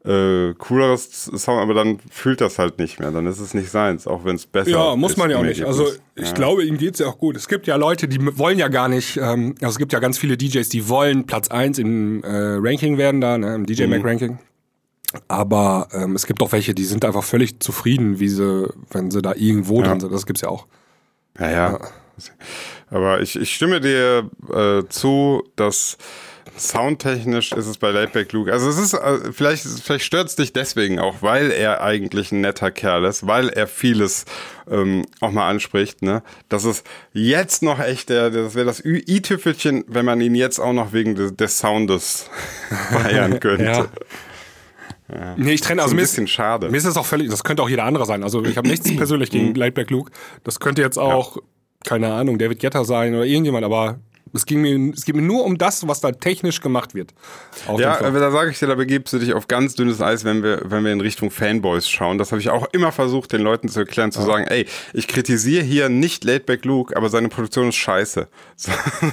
äh, 0.04 0.54
cooleres 0.54 1.24
Sound, 1.24 1.60
aber 1.60 1.74
dann 1.74 1.98
fühlt 2.08 2.40
das 2.40 2.60
halt 2.60 2.78
nicht 2.78 3.00
mehr, 3.00 3.10
dann 3.10 3.26
ist 3.26 3.40
es 3.40 3.54
nicht 3.54 3.68
seins, 3.68 4.06
auch 4.06 4.24
wenn 4.24 4.36
es 4.36 4.46
besser 4.46 4.68
ist. 4.68 4.72
Ja, 4.72 4.94
muss 4.94 5.16
man 5.16 5.30
ja 5.30 5.38
auch 5.38 5.42
nicht. 5.42 5.64
Also 5.64 5.88
ich 6.14 6.28
ja. 6.28 6.32
glaube, 6.32 6.64
ihm 6.64 6.78
geht's 6.78 7.00
ja 7.00 7.08
auch 7.08 7.18
gut. 7.18 7.36
Es 7.36 7.48
gibt 7.48 7.66
ja 7.66 7.74
Leute, 7.74 8.06
die 8.06 8.38
wollen 8.38 8.60
ja 8.60 8.68
gar 8.68 8.88
nicht, 8.88 9.16
ähm, 9.16 9.56
also 9.60 9.72
es 9.72 9.78
gibt 9.78 9.92
ja 9.92 9.98
ganz 9.98 10.16
viele 10.16 10.36
DJs, 10.36 10.68
die 10.68 10.88
wollen 10.88 11.26
Platz 11.26 11.48
1 11.48 11.80
im 11.80 12.22
äh, 12.22 12.28
Ranking 12.30 12.98
werden 12.98 13.20
da, 13.20 13.36
ne, 13.36 13.56
im 13.56 13.66
DJ 13.66 13.86
Mac 13.86 14.04
Mhm. 14.04 14.38
Aber 15.28 15.88
ähm, 15.92 16.14
es 16.14 16.26
gibt 16.26 16.42
auch 16.42 16.52
welche, 16.52 16.74
die 16.74 16.84
sind 16.84 17.04
einfach 17.04 17.24
völlig 17.24 17.60
zufrieden, 17.60 18.18
wie 18.20 18.28
sie, 18.28 18.68
wenn 18.90 19.10
sie 19.10 19.22
da 19.22 19.34
irgendwo 19.34 19.80
Ja. 19.80 19.88
drin 19.88 20.00
sind. 20.00 20.12
Das 20.12 20.26
gibt's 20.26 20.42
ja 20.42 20.48
auch. 20.48 20.66
Ja, 21.38 21.50
ja. 21.50 21.78
Aber 22.90 23.20
ich, 23.20 23.36
ich 23.36 23.54
stimme 23.54 23.80
dir 23.80 24.30
äh, 24.52 24.82
zu, 24.88 25.42
dass 25.56 25.98
soundtechnisch 26.56 27.52
ist 27.52 27.66
es 27.66 27.76
bei 27.76 27.90
Laidback 27.90 28.32
Luke. 28.32 28.50
Also 28.52 28.70
es 28.70 28.78
ist, 28.78 28.94
äh, 28.94 29.32
vielleicht, 29.32 29.64
vielleicht 29.64 30.04
stört 30.06 30.28
es 30.28 30.36
dich 30.36 30.52
deswegen 30.54 30.98
auch, 30.98 31.16
weil 31.20 31.50
er 31.50 31.82
eigentlich 31.82 32.32
ein 32.32 32.40
netter 32.40 32.70
Kerl 32.70 33.04
ist, 33.04 33.26
weil 33.26 33.50
er 33.50 33.66
vieles 33.66 34.24
ähm, 34.70 35.04
auch 35.20 35.32
mal 35.32 35.48
anspricht, 35.50 36.00
ne? 36.02 36.22
Das 36.48 36.64
ist 36.64 36.86
jetzt 37.12 37.62
noch 37.62 37.78
echt 37.80 38.08
der, 38.08 38.30
das 38.30 38.54
wäre 38.54 38.64
das 38.64 38.82
i-Tüpfelchen, 38.84 39.84
wenn 39.88 40.06
man 40.06 40.20
ihn 40.22 40.34
jetzt 40.34 40.58
auch 40.58 40.72
noch 40.72 40.94
wegen 40.94 41.14
des, 41.14 41.36
des 41.36 41.58
Soundes 41.58 42.30
feiern 42.90 43.38
könnte. 43.40 43.64
ja. 43.64 43.86
Ja. 45.12 45.34
Nee, 45.36 45.52
ich 45.52 45.60
trenne, 45.60 45.82
also 45.82 45.94
ein 45.94 45.96
mir 45.96 46.02
bisschen 46.02 46.24
ist, 46.24 46.30
schade. 46.30 46.68
Mir 46.68 46.76
ist 46.76 46.86
das 46.86 46.96
auch 46.96 47.06
völlig, 47.06 47.30
das 47.30 47.44
könnte 47.44 47.62
auch 47.62 47.68
jeder 47.68 47.84
andere 47.84 48.06
sein. 48.06 48.22
Also 48.22 48.44
ich 48.44 48.56
habe 48.56 48.68
nichts 48.68 48.90
persönlich 48.96 49.30
gegen 49.30 49.54
Lightback 49.54 49.90
Luke. 49.90 50.10
Das 50.44 50.58
könnte 50.60 50.82
jetzt 50.82 50.98
auch, 50.98 51.36
ja. 51.36 51.42
keine 51.84 52.12
Ahnung, 52.12 52.38
David 52.38 52.58
Getter 52.58 52.84
sein 52.84 53.14
oder 53.14 53.24
irgendjemand, 53.24 53.64
aber 53.64 54.00
es, 54.32 54.46
ging 54.46 54.60
mir, 54.60 54.92
es 54.94 55.04
geht 55.04 55.14
mir 55.14 55.22
nur 55.22 55.44
um 55.44 55.58
das, 55.58 55.86
was 55.86 56.00
da 56.00 56.12
technisch 56.12 56.60
gemacht 56.60 56.94
wird. 56.94 57.12
ja, 57.78 58.00
aber 58.00 58.20
da 58.20 58.30
sage 58.30 58.50
ich 58.50 58.58
dir, 58.58 58.66
da 58.66 58.74
begibst 58.74 59.12
du 59.12 59.18
dich 59.18 59.32
auf 59.32 59.48
ganz 59.48 59.74
dünnes 59.74 60.00
Eis, 60.00 60.24
wenn 60.24 60.42
wir, 60.42 60.62
wenn 60.64 60.84
wir 60.84 60.92
in 60.92 61.00
Richtung 61.00 61.30
Fanboys 61.30 61.88
schauen. 61.88 62.18
Das 62.18 62.32
habe 62.32 62.40
ich 62.40 62.50
auch 62.50 62.66
immer 62.72 62.92
versucht, 62.92 63.32
den 63.32 63.42
Leuten 63.42 63.68
zu 63.68 63.80
erklären, 63.80 64.12
zu 64.12 64.20
ja. 64.20 64.26
sagen, 64.26 64.44
ey, 64.44 64.66
ich 64.92 65.08
kritisiere 65.08 65.62
hier 65.62 65.88
nicht 65.88 66.24
Laidback 66.24 66.64
Luke, 66.64 66.96
aber 66.96 67.08
seine 67.08 67.28
Produktion 67.28 67.68
ist 67.68 67.76
scheiße. 67.76 68.28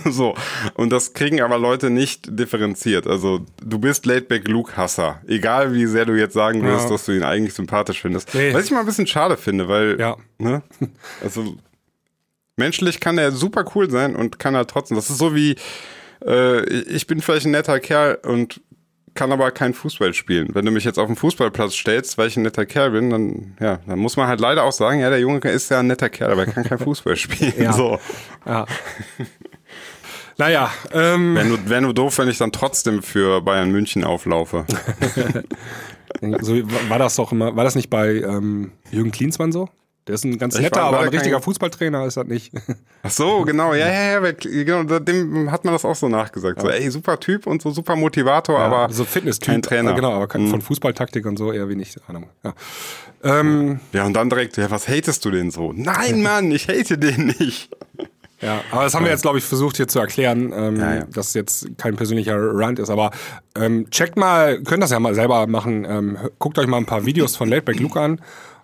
So. 0.05 0.35
Und 0.75 0.91
das 0.91 1.13
kriegen 1.13 1.41
aber 1.41 1.57
Leute 1.57 1.89
nicht 1.89 2.27
differenziert. 2.39 3.07
Also 3.07 3.41
du 3.63 3.79
bist 3.79 4.05
Laidback 4.05 4.47
Luke-Hasser. 4.47 5.21
Egal 5.27 5.73
wie 5.73 5.85
sehr 5.85 6.05
du 6.05 6.13
jetzt 6.13 6.33
sagen 6.33 6.63
wirst, 6.63 6.85
ja. 6.85 6.89
dass 6.91 7.05
du 7.05 7.13
ihn 7.13 7.23
eigentlich 7.23 7.53
sympathisch 7.53 8.01
findest. 8.01 8.33
Nee. 8.33 8.53
Was 8.53 8.65
ich 8.65 8.71
mal 8.71 8.81
ein 8.81 8.85
bisschen 8.85 9.07
schade 9.07 9.37
finde, 9.37 9.67
weil, 9.67 9.99
ja. 9.99 10.17
ne, 10.37 10.61
also 11.23 11.55
Menschlich 12.55 12.99
kann 12.99 13.17
er 13.17 13.31
super 13.31 13.65
cool 13.75 13.89
sein 13.89 14.15
und 14.15 14.39
kann 14.39 14.55
er 14.55 14.67
trotzdem. 14.67 14.95
Das 14.95 15.09
ist 15.09 15.17
so 15.17 15.33
wie, 15.35 15.55
äh, 16.25 16.63
ich 16.65 17.07
bin 17.07 17.21
vielleicht 17.21 17.45
ein 17.45 17.51
netter 17.51 17.79
Kerl 17.79 18.19
und 18.23 18.61
kann 19.15 19.31
aber 19.31 19.51
kein 19.51 19.73
Fußball 19.73 20.13
spielen. 20.13 20.49
Wenn 20.53 20.65
du 20.65 20.71
mich 20.71 20.83
jetzt 20.83 20.97
auf 20.97 21.07
den 21.07 21.15
Fußballplatz 21.15 21.73
stellst, 21.73 22.17
weil 22.17 22.27
ich 22.27 22.37
ein 22.37 22.43
netter 22.43 22.65
Kerl 22.65 22.91
bin, 22.91 23.09
dann, 23.09 23.57
ja, 23.59 23.79
dann 23.87 23.99
muss 23.99 24.17
man 24.17 24.27
halt 24.27 24.39
leider 24.39 24.63
auch 24.63 24.71
sagen, 24.71 24.99
ja, 24.99 25.09
der 25.09 25.19
Junge 25.19 25.39
ist 25.49 25.69
ja 25.69 25.79
ein 25.79 25.87
netter 25.87 26.09
Kerl, 26.09 26.31
aber 26.31 26.45
er 26.45 26.51
kann 26.51 26.63
kein 26.63 26.79
Fußball 26.79 27.15
spielen. 27.17 27.53
ja. 27.57 27.73
So. 27.73 27.99
Ja. 28.45 28.65
Naja, 30.37 30.71
ähm. 30.91 31.35
Wäre 31.35 31.45
nur, 31.45 31.69
wär 31.69 31.81
nur 31.81 31.93
doof, 31.93 32.17
wenn 32.17 32.27
ich 32.27 32.39
dann 32.39 32.51
trotzdem 32.51 33.03
für 33.03 33.41
Bayern 33.41 33.71
München 33.71 34.03
auflaufe. 34.03 34.65
so 36.41 36.55
war 36.89 36.97
das 36.97 37.15
doch 37.15 37.31
immer, 37.31 37.55
war 37.55 37.63
das 37.63 37.75
nicht 37.75 37.89
bei 37.91 38.15
ähm, 38.15 38.71
Jürgen 38.91 39.11
Klinsmann 39.11 39.51
so? 39.51 39.69
Der 40.07 40.15
ist 40.15 40.25
ein 40.25 40.37
ganz 40.37 40.59
netter, 40.59 40.81
aber 40.81 40.99
ein 40.99 41.07
richtiger 41.09 41.41
Fußballtrainer 41.41 42.05
ist 42.05 42.17
das 42.17 42.27
nicht. 42.27 42.51
Ach 43.03 43.09
so, 43.09 43.43
genau, 43.43 43.73
ja, 43.73 43.87
ja, 43.87 44.19
ja, 44.19 44.31
genau, 44.31 44.99
dem 44.99 45.49
hat 45.49 45.63
man 45.63 45.73
das 45.73 45.85
auch 45.85 45.95
so 45.95 46.09
nachgesagt. 46.09 46.59
So, 46.59 46.69
ey, 46.69 46.89
super 46.91 47.17
Typ 47.19 47.47
und 47.47 47.61
so 47.61 47.71
super 47.71 47.95
Motivator, 47.95 48.59
ja, 48.59 48.65
aber 48.65 48.93
so 48.93 49.05
Fitness-Typ, 49.05 49.47
kein 49.47 49.61
Trainer. 49.61 49.93
Genau, 49.93 50.11
aber 50.11 50.37
mhm. 50.37 50.49
von 50.49 50.61
Fußballtaktik 50.61 51.25
und 51.25 51.37
so 51.37 51.53
eher 51.53 51.69
wenig 51.69 51.95
Ahnung. 52.07 52.27
Ja. 52.43 52.53
Ähm, 53.23 53.79
ja, 53.93 54.05
und 54.05 54.13
dann 54.13 54.29
direkt, 54.29 54.57
ja, 54.57 54.69
was 54.69 54.89
hatest 54.89 55.23
du 55.23 55.31
denn 55.31 55.51
so? 55.51 55.71
Nein, 55.73 56.21
Mann, 56.21 56.51
ich 56.51 56.67
hate 56.67 56.97
den 56.97 57.27
nicht. 57.39 57.69
Ja, 58.41 58.61
aber 58.71 58.83
das 58.83 58.93
haben 58.93 59.05
wir 59.05 59.11
jetzt, 59.11 59.21
glaube 59.21 59.37
ich, 59.37 59.45
versucht 59.45 59.77
hier 59.77 59.87
zu 59.87 59.99
erklären, 59.99 60.51
ähm, 60.53 60.75
ja, 60.75 60.95
ja. 60.95 61.03
dass 61.05 61.33
jetzt 61.33 61.65
kein 61.77 61.95
persönlicher 61.95 62.35
Rant 62.37 62.77
ist. 62.77 62.89
Aber 62.89 63.11
ähm, 63.55 63.89
checkt 63.89 64.17
mal, 64.17 64.61
könnt 64.63 64.83
das 64.83 64.91
ja 64.91 64.99
mal 64.99 65.15
selber 65.15 65.47
machen. 65.47 65.85
Ähm, 65.87 66.17
guckt 66.39 66.59
euch 66.59 66.67
mal 66.67 66.75
ein 66.75 66.85
paar 66.85 67.05
Videos 67.05 67.37
von 67.37 67.47
Lateback 67.47 67.79
Luke 67.79 67.97
an 67.97 68.19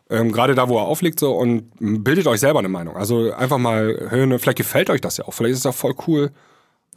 ähm, 0.10 0.32
gerade 0.32 0.56
da, 0.56 0.70
wo 0.70 0.78
er 0.78 0.84
aufliegt, 0.84 1.20
so 1.20 1.34
und 1.34 1.72
bildet 1.80 2.28
euch 2.28 2.40
selber 2.40 2.60
eine 2.60 2.70
Meinung. 2.70 2.96
Also 2.96 3.32
einfach 3.32 3.58
mal 3.58 4.08
hören, 4.10 4.38
vielleicht 4.40 4.58
gefällt 4.58 4.90
euch 4.90 5.02
das 5.02 5.18
ja 5.18 5.26
auch, 5.26 5.34
vielleicht 5.34 5.54
ist 5.54 5.60
es 5.60 5.66
auch 5.66 5.76
voll 5.76 5.96
cool. 6.08 6.32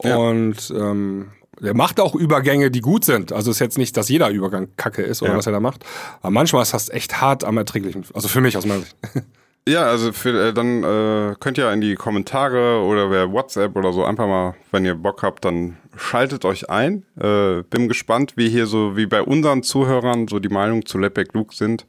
Ja. 0.01 0.17
Und 0.17 0.73
ähm, 0.75 1.31
er 1.61 1.75
macht 1.75 1.99
auch 1.99 2.15
Übergänge, 2.15 2.71
die 2.71 2.81
gut 2.81 3.05
sind. 3.05 3.31
Also 3.31 3.51
ist 3.51 3.59
jetzt 3.59 3.77
nicht, 3.77 3.95
dass 3.95 4.09
jeder 4.09 4.29
Übergang 4.29 4.69
Kacke 4.75 5.03
ist 5.03 5.21
oder 5.21 5.31
ja. 5.31 5.37
was 5.37 5.45
er 5.45 5.51
da 5.51 5.59
macht. 5.59 5.85
Aber 6.21 6.31
manchmal 6.31 6.63
ist 6.63 6.73
das 6.73 6.89
echt 6.89 7.21
hart 7.21 7.43
am 7.43 7.57
erträglichen. 7.57 8.05
Also 8.13 8.27
für 8.27 8.41
mich 8.41 8.57
aus 8.57 8.65
meiner 8.65 8.81
Sicht. 8.81 8.95
Ja, 9.65 9.83
also 9.85 10.11
für, 10.11 10.49
äh, 10.49 10.53
dann 10.53 10.83
äh, 10.83 11.35
könnt 11.39 11.57
ihr 11.57 11.71
in 11.71 11.79
die 11.79 11.95
Kommentare 11.95 12.81
oder 12.81 13.09
wer 13.09 13.31
WhatsApp 13.31 13.77
oder 13.77 13.93
so 13.93 14.03
einfach 14.03 14.27
mal, 14.27 14.55
wenn 14.71 14.83
ihr 14.83 14.95
Bock 14.95 15.23
habt, 15.23 15.45
dann 15.45 15.77
schaltet 15.95 16.43
euch 16.43 16.69
ein. 16.69 17.05
Äh, 17.17 17.63
bin 17.69 17.87
gespannt, 17.87 18.33
wie 18.35 18.49
hier 18.49 18.65
so, 18.65 18.97
wie 18.97 19.05
bei 19.05 19.21
unseren 19.21 19.63
Zuhörern 19.63 20.27
so 20.27 20.39
die 20.39 20.49
Meinung 20.49 20.85
zu 20.85 20.97
Lepek 20.97 21.33
Luke 21.33 21.55
sind. 21.55 21.85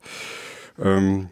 Ähm, 0.78 1.28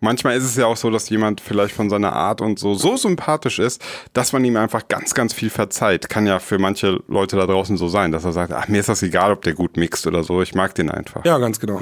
manchmal 0.00 0.36
ist 0.36 0.44
es 0.44 0.56
ja 0.56 0.66
auch 0.66 0.76
so, 0.76 0.90
dass 0.90 1.08
jemand 1.08 1.40
vielleicht 1.40 1.74
von 1.74 1.90
seiner 1.90 2.12
Art 2.12 2.40
und 2.40 2.58
so 2.58 2.74
so 2.74 2.96
sympathisch 2.96 3.58
ist, 3.58 3.82
dass 4.12 4.32
man 4.32 4.44
ihm 4.44 4.56
einfach 4.56 4.88
ganz, 4.88 5.14
ganz 5.14 5.32
viel 5.32 5.50
verzeiht. 5.50 6.08
Kann 6.08 6.26
ja 6.26 6.38
für 6.38 6.58
manche 6.58 7.02
Leute 7.08 7.36
da 7.36 7.46
draußen 7.46 7.76
so 7.76 7.88
sein, 7.88 8.12
dass 8.12 8.24
er 8.24 8.32
sagt, 8.32 8.52
ach, 8.52 8.68
mir 8.68 8.80
ist 8.80 8.88
das 8.88 9.02
egal, 9.02 9.32
ob 9.32 9.42
der 9.42 9.54
gut 9.54 9.76
mixt 9.76 10.06
oder 10.06 10.24
so, 10.24 10.42
ich 10.42 10.54
mag 10.54 10.74
den 10.74 10.90
einfach. 10.90 11.24
Ja, 11.24 11.38
ganz 11.38 11.60
genau. 11.60 11.80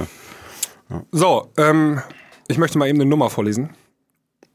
Ja. 0.89 1.03
So, 1.13 1.53
ähm, 1.57 2.01
ich 2.49 2.59
möchte 2.59 2.79
mal 2.79 2.89
eben 2.89 3.01
eine 3.01 3.11
Nummer 3.11 3.31
vorlesen. 3.31 3.71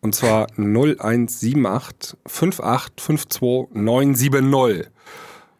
Und 0.01 0.15
zwar 0.15 0.47
0178 0.57 2.17
5852 2.25 3.75
970. 3.75 4.91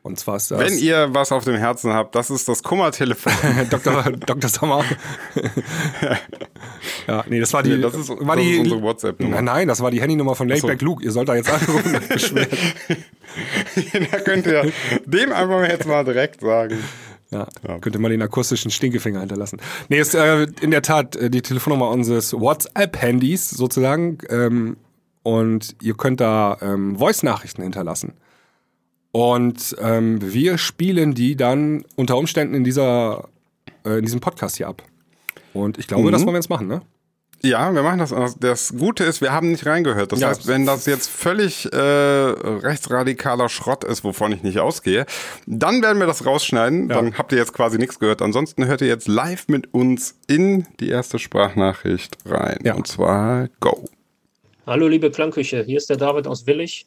Und 0.04 0.18
zwar 0.18 0.38
ist 0.38 0.50
das. 0.50 0.60
Wenn 0.60 0.80
ihr 0.80 1.10
was 1.14 1.32
auf 1.32 1.44
dem 1.46 1.58
Herzen 1.58 1.94
habt, 1.94 2.16
das 2.16 2.32
ist 2.32 2.48
das 2.48 2.64
Kummertelefon. 2.64 3.34
Dr. 3.70 4.12
Dr. 4.12 4.50
Sommer. 4.50 4.84
ja, 7.08 7.24
nee, 7.28 7.40
das 7.40 7.54
war 7.54 7.62
die. 7.62 7.76
Nee, 7.76 7.82
das 7.82 7.94
ist, 7.94 8.10
war 8.10 8.36
das 8.36 8.44
die, 8.44 8.54
ist 8.54 8.60
unsere 8.62 8.82
WhatsApp-Nummer. 8.82 9.42
Nein, 9.44 9.68
das 9.68 9.80
war 9.82 9.92
die 9.92 10.02
Handynummer 10.02 10.34
von 10.34 10.50
Laidback 10.50 10.80
so. 10.80 10.86
Luke. 10.88 11.04
Ihr 11.04 11.12
sollt 11.12 11.30
da 11.30 11.36
jetzt 11.36 11.52
anrufen 11.52 11.94
da 14.12 14.20
könnt 14.20 14.48
ihr 14.48 14.72
dem 15.06 15.32
einfach 15.32 15.68
jetzt 15.70 15.86
mal 15.86 16.04
direkt 16.04 16.42
sagen. 16.42 16.80
Ja, 17.30 17.48
ja, 17.66 17.78
könnte 17.80 18.00
man 18.00 18.12
den 18.12 18.24
akustischen 18.24 18.72
Stinkefinger 18.72 19.20
hinterlassen. 19.20 19.62
Nee, 19.88 20.00
ist 20.00 20.16
äh, 20.16 20.48
in 20.62 20.72
der 20.72 20.82
Tat 20.82 21.16
äh, 21.16 21.30
die 21.30 21.42
Telefonnummer 21.42 21.90
unseres 21.90 22.34
WhatsApp-Handys 22.34 23.52
sozusagen. 23.52 24.18
Ähm, 24.30 24.78
und 25.24 25.76
ihr 25.82 25.94
könnt 25.94 26.20
da 26.20 26.58
ähm, 26.62 26.98
Voice-Nachrichten 26.98 27.62
hinterlassen. 27.62 28.16
Und 29.12 29.76
ähm, 29.80 30.34
wir 30.34 30.58
spielen 30.58 31.14
die 31.14 31.36
dann 31.36 31.84
unter 31.96 32.18
Umständen 32.18 32.56
in, 32.56 32.64
dieser, 32.64 33.28
äh, 33.86 33.98
in 33.98 34.06
diesem 34.06 34.22
Podcast 34.22 34.58
hier 34.58 34.68
ab. 34.68 34.84
Und 35.54 35.78
ich 35.78 35.88
glaube, 35.88 36.08
mhm. 36.08 36.12
das 36.12 36.22
wollen 36.22 36.34
wir 36.34 36.40
jetzt 36.40 36.50
machen, 36.50 36.68
ne? 36.68 36.82
Ja, 37.44 37.74
wir 37.74 37.82
machen 37.82 37.98
das. 37.98 38.14
Das 38.40 38.74
Gute 38.78 39.04
ist, 39.04 39.20
wir 39.20 39.32
haben 39.32 39.50
nicht 39.50 39.66
reingehört. 39.66 40.12
Das 40.12 40.20
ja. 40.20 40.28
heißt, 40.28 40.48
wenn 40.48 40.68
das 40.68 40.86
jetzt 40.86 41.10
völlig 41.10 41.72
äh, 41.74 41.78
rechtsradikaler 41.78 43.50
Schrott 43.50 43.84
ist, 43.84 44.04
wovon 44.04 44.32
ich 44.32 44.44
nicht 44.44 44.60
ausgehe, 44.60 45.08
dann 45.48 45.82
werden 45.82 46.00
wir 46.00 46.06
das 46.06 46.26
rausschneiden. 46.26 46.90
Ja. 46.90 46.96
Dann 46.96 47.18
habt 47.18 47.32
ihr 47.32 47.40
jetzt 47.40 47.54
quasi 47.54 47.80
nichts 47.80 47.98
gehört. 47.98 48.22
Ansonsten 48.22 48.68
hört 48.68 48.82
ihr 48.82 48.88
jetzt 48.88 49.08
live 49.08 49.48
mit 49.48 49.74
uns 49.74 50.20
in 50.28 50.68
die 50.80 50.90
erste 50.90 51.18
Sprachnachricht 51.18 52.16
rein. 52.26 52.60
Ja. 52.64 52.76
Und 52.76 52.88
zwar 52.88 53.50
Go. 53.60 53.90
Hallo 54.68 54.88
liebe 54.88 55.10
Klangküche, 55.10 55.64
hier 55.64 55.78
ist 55.78 55.90
der 55.90 55.98
David 55.98 56.28
aus 56.28 56.46
Willig. 56.46 56.86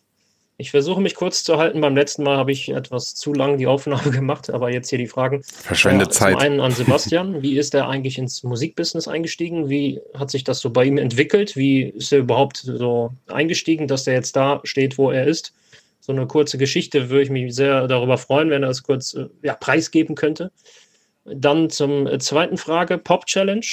Ich 0.57 0.71
versuche 0.71 1.01
mich 1.01 1.17
kurz 1.17 1.43
zu 1.43 1.57
halten. 1.57 1.81
Beim 1.81 1.97
letzten 1.97 2.23
Mal 2.23 2.37
habe 2.37 2.53
ich 2.53 2.69
etwas 2.69 3.17
zu 3.17 3.33
lang 3.33 3.59
die 3.59 3.67
Aufnahme 3.67 4.11
gemacht, 4.13 4.51
aber 4.51 4.71
jetzt 4.71 4.89
hier 4.89 4.99
die 4.99 5.09
Fragen. 5.09 5.43
Verschwendet 5.43 6.09
ja, 6.09 6.13
Zeit. 6.13 6.33
Zum 6.35 6.41
einen 6.41 6.61
an 6.61 6.71
Sebastian. 6.73 7.43
Wie 7.43 7.59
ist 7.59 7.75
er 7.75 7.89
eigentlich 7.89 8.19
ins 8.19 8.45
Musikbusiness 8.45 9.09
eingestiegen? 9.09 9.69
Wie 9.69 10.01
hat 10.15 10.31
sich 10.31 10.45
das 10.45 10.61
so 10.61 10.71
bei 10.71 10.85
ihm 10.85 10.99
entwickelt? 10.99 11.57
Wie 11.57 11.83
ist 11.83 12.13
er 12.13 12.21
überhaupt 12.21 12.59
so 12.59 13.11
eingestiegen, 13.27 13.89
dass 13.89 14.07
er 14.07 14.15
jetzt 14.15 14.37
da 14.37 14.61
steht, 14.63 14.97
wo 14.97 15.11
er 15.11 15.27
ist? 15.27 15.53
So 16.01 16.13
eine 16.13 16.27
kurze 16.27 16.59
Geschichte 16.59 17.09
würde 17.09 17.23
ich 17.23 17.31
mich 17.31 17.55
sehr 17.55 17.89
darüber 17.89 18.19
freuen, 18.19 18.51
wenn 18.51 18.63
er 18.63 18.69
es 18.69 18.83
kurz 18.83 19.15
äh, 19.15 19.27
ja, 19.43 19.55
preisgeben 19.55 20.15
könnte. 20.15 20.53
Dann 21.25 21.71
zum 21.71 22.07
äh, 22.07 22.19
zweiten 22.19 22.59
Frage, 22.59 22.99
Pop 22.99 23.27
Challenge. 23.27 23.67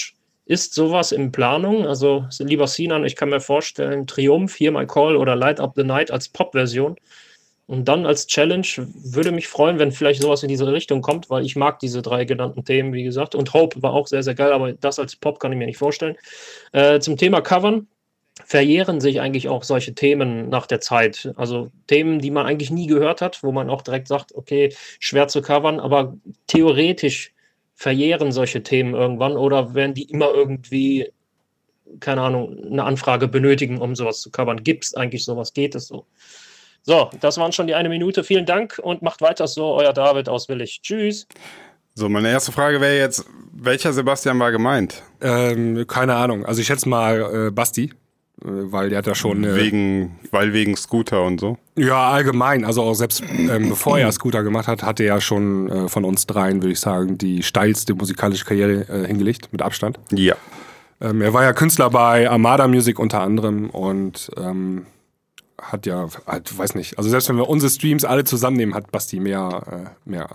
Ist 0.52 0.74
sowas 0.74 1.14
in 1.14 1.32
Planung? 1.32 1.88
Also, 1.88 2.26
lieber 2.40 2.68
Sinan, 2.68 3.06
ich 3.06 3.16
kann 3.16 3.30
mir 3.30 3.40
vorstellen, 3.40 4.06
Triumph, 4.06 4.60
Hear 4.60 4.74
My 4.74 4.86
Call 4.86 5.16
oder 5.16 5.34
Light 5.34 5.62
Up 5.62 5.72
the 5.78 5.84
Night 5.86 6.12
als 6.12 6.28
Pop-Version. 6.28 6.98
Und 7.68 7.86
dann 7.86 8.06
als 8.06 8.28
Challenge 8.28 8.68
würde 8.78 9.32
mich 9.32 9.48
freuen, 9.48 9.80
wenn 9.80 9.94
vielleicht 9.94 10.22
sowas 10.22 10.44
in 10.44 10.50
diese 10.50 10.70
Richtung 10.70 11.02
kommt, 11.02 11.30
weil 11.30 11.46
ich 11.46 11.56
mag 11.56 11.80
diese 11.80 12.02
drei 12.02 12.26
genannten 12.26 12.66
Themen, 12.66 12.92
wie 12.92 13.04
gesagt. 13.04 13.34
Und 13.34 13.54
Hope 13.54 13.82
war 13.82 13.94
auch 13.94 14.08
sehr, 14.08 14.24
sehr 14.24 14.36
geil, 14.36 14.52
aber 14.52 14.74
das 14.74 15.00
als 15.00 15.16
Pop 15.16 15.40
kann 15.40 15.54
ich 15.54 15.58
mir 15.58 15.68
nicht 15.68 15.78
vorstellen. 15.78 16.18
Äh, 16.74 17.00
zum 17.00 17.16
Thema 17.16 17.40
Covern 17.40 17.88
verjähren 18.44 19.00
sich 19.00 19.22
eigentlich 19.22 19.48
auch 19.48 19.64
solche 19.64 19.96
Themen 19.96 20.50
nach 20.50 20.68
der 20.68 20.82
Zeit. 20.82 21.32
Also 21.38 21.72
Themen, 21.88 22.20
die 22.20 22.30
man 22.30 22.46
eigentlich 22.46 22.72
nie 22.72 22.88
gehört 22.88 23.22
hat, 23.22 23.42
wo 23.42 23.54
man 23.54 23.70
auch 23.70 23.84
direkt 23.84 24.10
sagt, 24.10 24.36
okay, 24.36 24.76
schwer 25.00 25.30
zu 25.30 25.42
covern, 25.42 25.80
aber 25.80 26.18
theoretisch 26.48 27.32
verjähren 27.82 28.32
solche 28.32 28.62
Themen 28.62 28.94
irgendwann 28.94 29.36
oder 29.36 29.74
werden 29.74 29.96
die 29.96 30.04
immer 30.04 30.32
irgendwie, 30.36 31.12
keine 32.00 32.22
Ahnung, 32.22 32.56
eine 32.64 32.84
Anfrage 32.84 33.28
benötigen, 33.28 33.80
um 33.80 33.96
sowas 33.96 34.22
zu 34.22 34.30
covern? 34.30 34.64
Gibt 34.64 34.86
es 34.86 34.94
eigentlich 34.94 35.26
sowas? 35.26 35.52
Geht 35.52 35.74
es 35.74 35.88
so? 35.88 36.06
So, 36.84 37.10
das 37.22 37.40
waren 37.40 37.52
schon 37.52 37.66
die 37.66 37.74
eine 37.74 37.90
Minute. 37.90 38.24
Vielen 38.24 38.46
Dank 38.46 38.80
und 38.84 39.02
macht 39.02 39.22
weiter 39.22 39.48
so, 39.48 39.74
euer 39.74 39.94
David 39.94 40.30
aus 40.30 40.48
Willig. 40.48 40.82
Tschüss. 40.84 41.28
So, 41.96 42.08
meine 42.08 42.30
erste 42.30 42.52
Frage 42.52 42.80
wäre 42.82 43.00
jetzt, 43.00 43.26
welcher 43.52 43.94
Sebastian 43.94 44.40
war 44.40 44.52
gemeint? 44.52 45.02
Ähm, 45.20 45.86
keine 45.88 46.16
Ahnung. 46.16 46.46
Also 46.46 46.62
ich 46.62 46.68
schätze 46.68 46.88
mal 46.88 47.48
äh, 47.48 47.52
Basti. 47.52 47.94
Weil 48.44 48.90
der 48.90 49.00
hat 49.00 49.08
ja 49.08 49.16
schon. 49.16 49.44
Äh, 49.44 49.56
wegen, 49.56 50.20
weil 50.32 50.54
wegen 50.54 50.76
Scooter 50.76 51.24
und 51.24 51.40
so. 51.40 51.58
Ja, 51.78 52.12
allgemein. 52.12 52.66
Also 52.66 52.82
auch 52.82 52.94
selbst 52.94 53.24
ähm, 53.38 53.70
bevor 53.70 54.00
er 54.00 54.12
Scooter 54.12 54.44
gemacht 54.44 54.68
hat, 54.68 54.84
hatte 54.84 55.04
er 55.04 55.16
ja 55.16 55.22
schon 55.22 55.70
äh, 55.70 55.88
von 55.88 56.04
uns 56.04 56.26
dreien, 56.28 56.62
würde 56.62 56.74
ich 56.74 56.80
sagen, 56.80 57.18
die 57.18 57.44
steilste 57.44 57.94
musikalische 57.94 58.46
Karriere 58.46 58.88
äh, 58.90 59.08
hingelegt, 59.08 59.50
mit 59.52 59.62
Abstand. 59.62 60.00
Ja. 60.12 60.36
Ähm, 61.00 61.22
er 61.22 61.34
war 61.34 61.44
ja 61.44 61.54
Künstler 61.54 61.90
bei 61.90 62.30
Armada 62.30 62.68
Music 62.68 63.00
unter 63.00 63.22
anderem 63.22 63.70
und 63.70 64.32
ähm, 64.38 64.86
hat 65.62 65.86
ja, 65.86 66.08
halt, 66.26 66.58
weiß 66.58 66.76
nicht, 66.76 66.98
also 66.98 67.10
selbst 67.10 67.30
wenn 67.30 67.38
wir 67.38 67.48
unsere 67.48 67.70
Streams 67.70 68.04
alle 68.04 68.24
zusammennehmen, 68.24 68.74
hat 68.74 68.92
Basti 68.92 69.20
mehr, 69.20 69.94
äh, 70.06 70.10
mehr. 70.10 70.28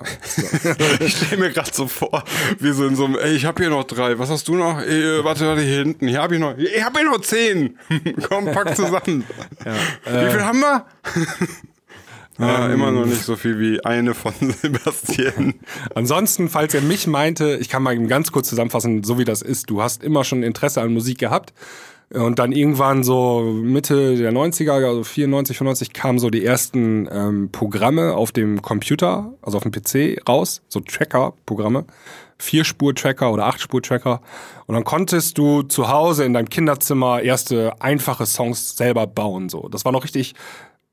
ich 1.00 1.16
stelle 1.16 1.42
mir 1.42 1.50
gerade 1.50 1.70
so 1.72 1.88
vor, 1.88 2.22
wie 2.58 2.72
so 2.72 2.86
in 2.86 2.94
so 2.94 3.06
einem, 3.06 3.16
ey, 3.16 3.34
ich 3.34 3.44
habe 3.44 3.62
hier 3.62 3.70
noch 3.70 3.84
drei, 3.84 4.18
was 4.18 4.30
hast 4.30 4.46
du 4.48 4.54
noch? 4.54 4.80
Ey, 4.80 5.24
warte, 5.24 5.46
warte, 5.46 5.62
hier 5.62 5.78
hinten, 5.78 6.06
hier 6.06 6.22
habe 6.22 6.34
ich 6.34 6.40
noch, 6.40 6.56
ich 6.56 6.82
habe 6.82 7.00
hier 7.00 7.10
noch 7.10 7.20
zehn. 7.20 7.76
Komm, 8.28 8.46
pack 8.46 8.76
zusammen. 8.76 9.24
Ja, 9.64 9.72
äh, 10.12 10.26
wie 10.26 10.30
viel 10.30 10.44
haben 10.44 10.60
wir? 10.60 10.86
Ja, 12.38 12.66
ähm, 12.66 12.72
immer 12.72 12.92
noch 12.92 13.06
nicht 13.06 13.22
so 13.22 13.36
viel 13.36 13.58
wie 13.58 13.84
eine 13.84 14.14
von 14.14 14.32
Sebastian. 14.62 15.54
Ansonsten, 15.94 16.48
falls 16.48 16.72
er 16.74 16.82
mich 16.82 17.06
meinte, 17.06 17.58
ich 17.60 17.68
kann 17.68 17.82
mal 17.82 17.98
ganz 18.06 18.30
kurz 18.30 18.48
zusammenfassen, 18.48 19.02
so 19.02 19.18
wie 19.18 19.24
das 19.24 19.42
ist, 19.42 19.70
du 19.70 19.82
hast 19.82 20.04
immer 20.04 20.24
schon 20.24 20.42
Interesse 20.42 20.80
an 20.80 20.92
Musik 20.92 21.18
gehabt 21.18 21.52
und 22.10 22.38
dann 22.38 22.52
irgendwann 22.52 23.02
so 23.02 23.40
Mitte 23.42 24.16
der 24.16 24.32
90er, 24.32 24.84
also 24.84 25.02
94, 25.02 25.56
95, 25.56 25.92
kamen 25.92 26.18
so 26.18 26.30
die 26.30 26.44
ersten 26.44 27.08
ähm, 27.10 27.50
Programme 27.50 28.14
auf 28.14 28.30
dem 28.30 28.62
Computer, 28.62 29.34
also 29.42 29.58
auf 29.58 29.64
dem 29.64 29.72
PC 29.72 30.26
raus, 30.28 30.62
so 30.68 30.80
Tracker-Programme. 30.80 31.84
Vierspur-Tracker 32.38 33.32
oder 33.32 33.46
Achtspur-Tracker. 33.46 34.20
Und 34.66 34.74
dann 34.74 34.84
konntest 34.84 35.38
du 35.38 35.62
zu 35.62 35.88
Hause 35.88 36.24
in 36.24 36.34
deinem 36.34 36.50
Kinderzimmer 36.50 37.22
erste 37.22 37.80
einfache 37.80 38.26
Songs 38.26 38.76
selber 38.76 39.06
bauen. 39.06 39.48
So, 39.48 39.68
Das 39.68 39.84
war 39.84 39.92
noch 39.92 40.04
richtig 40.04 40.34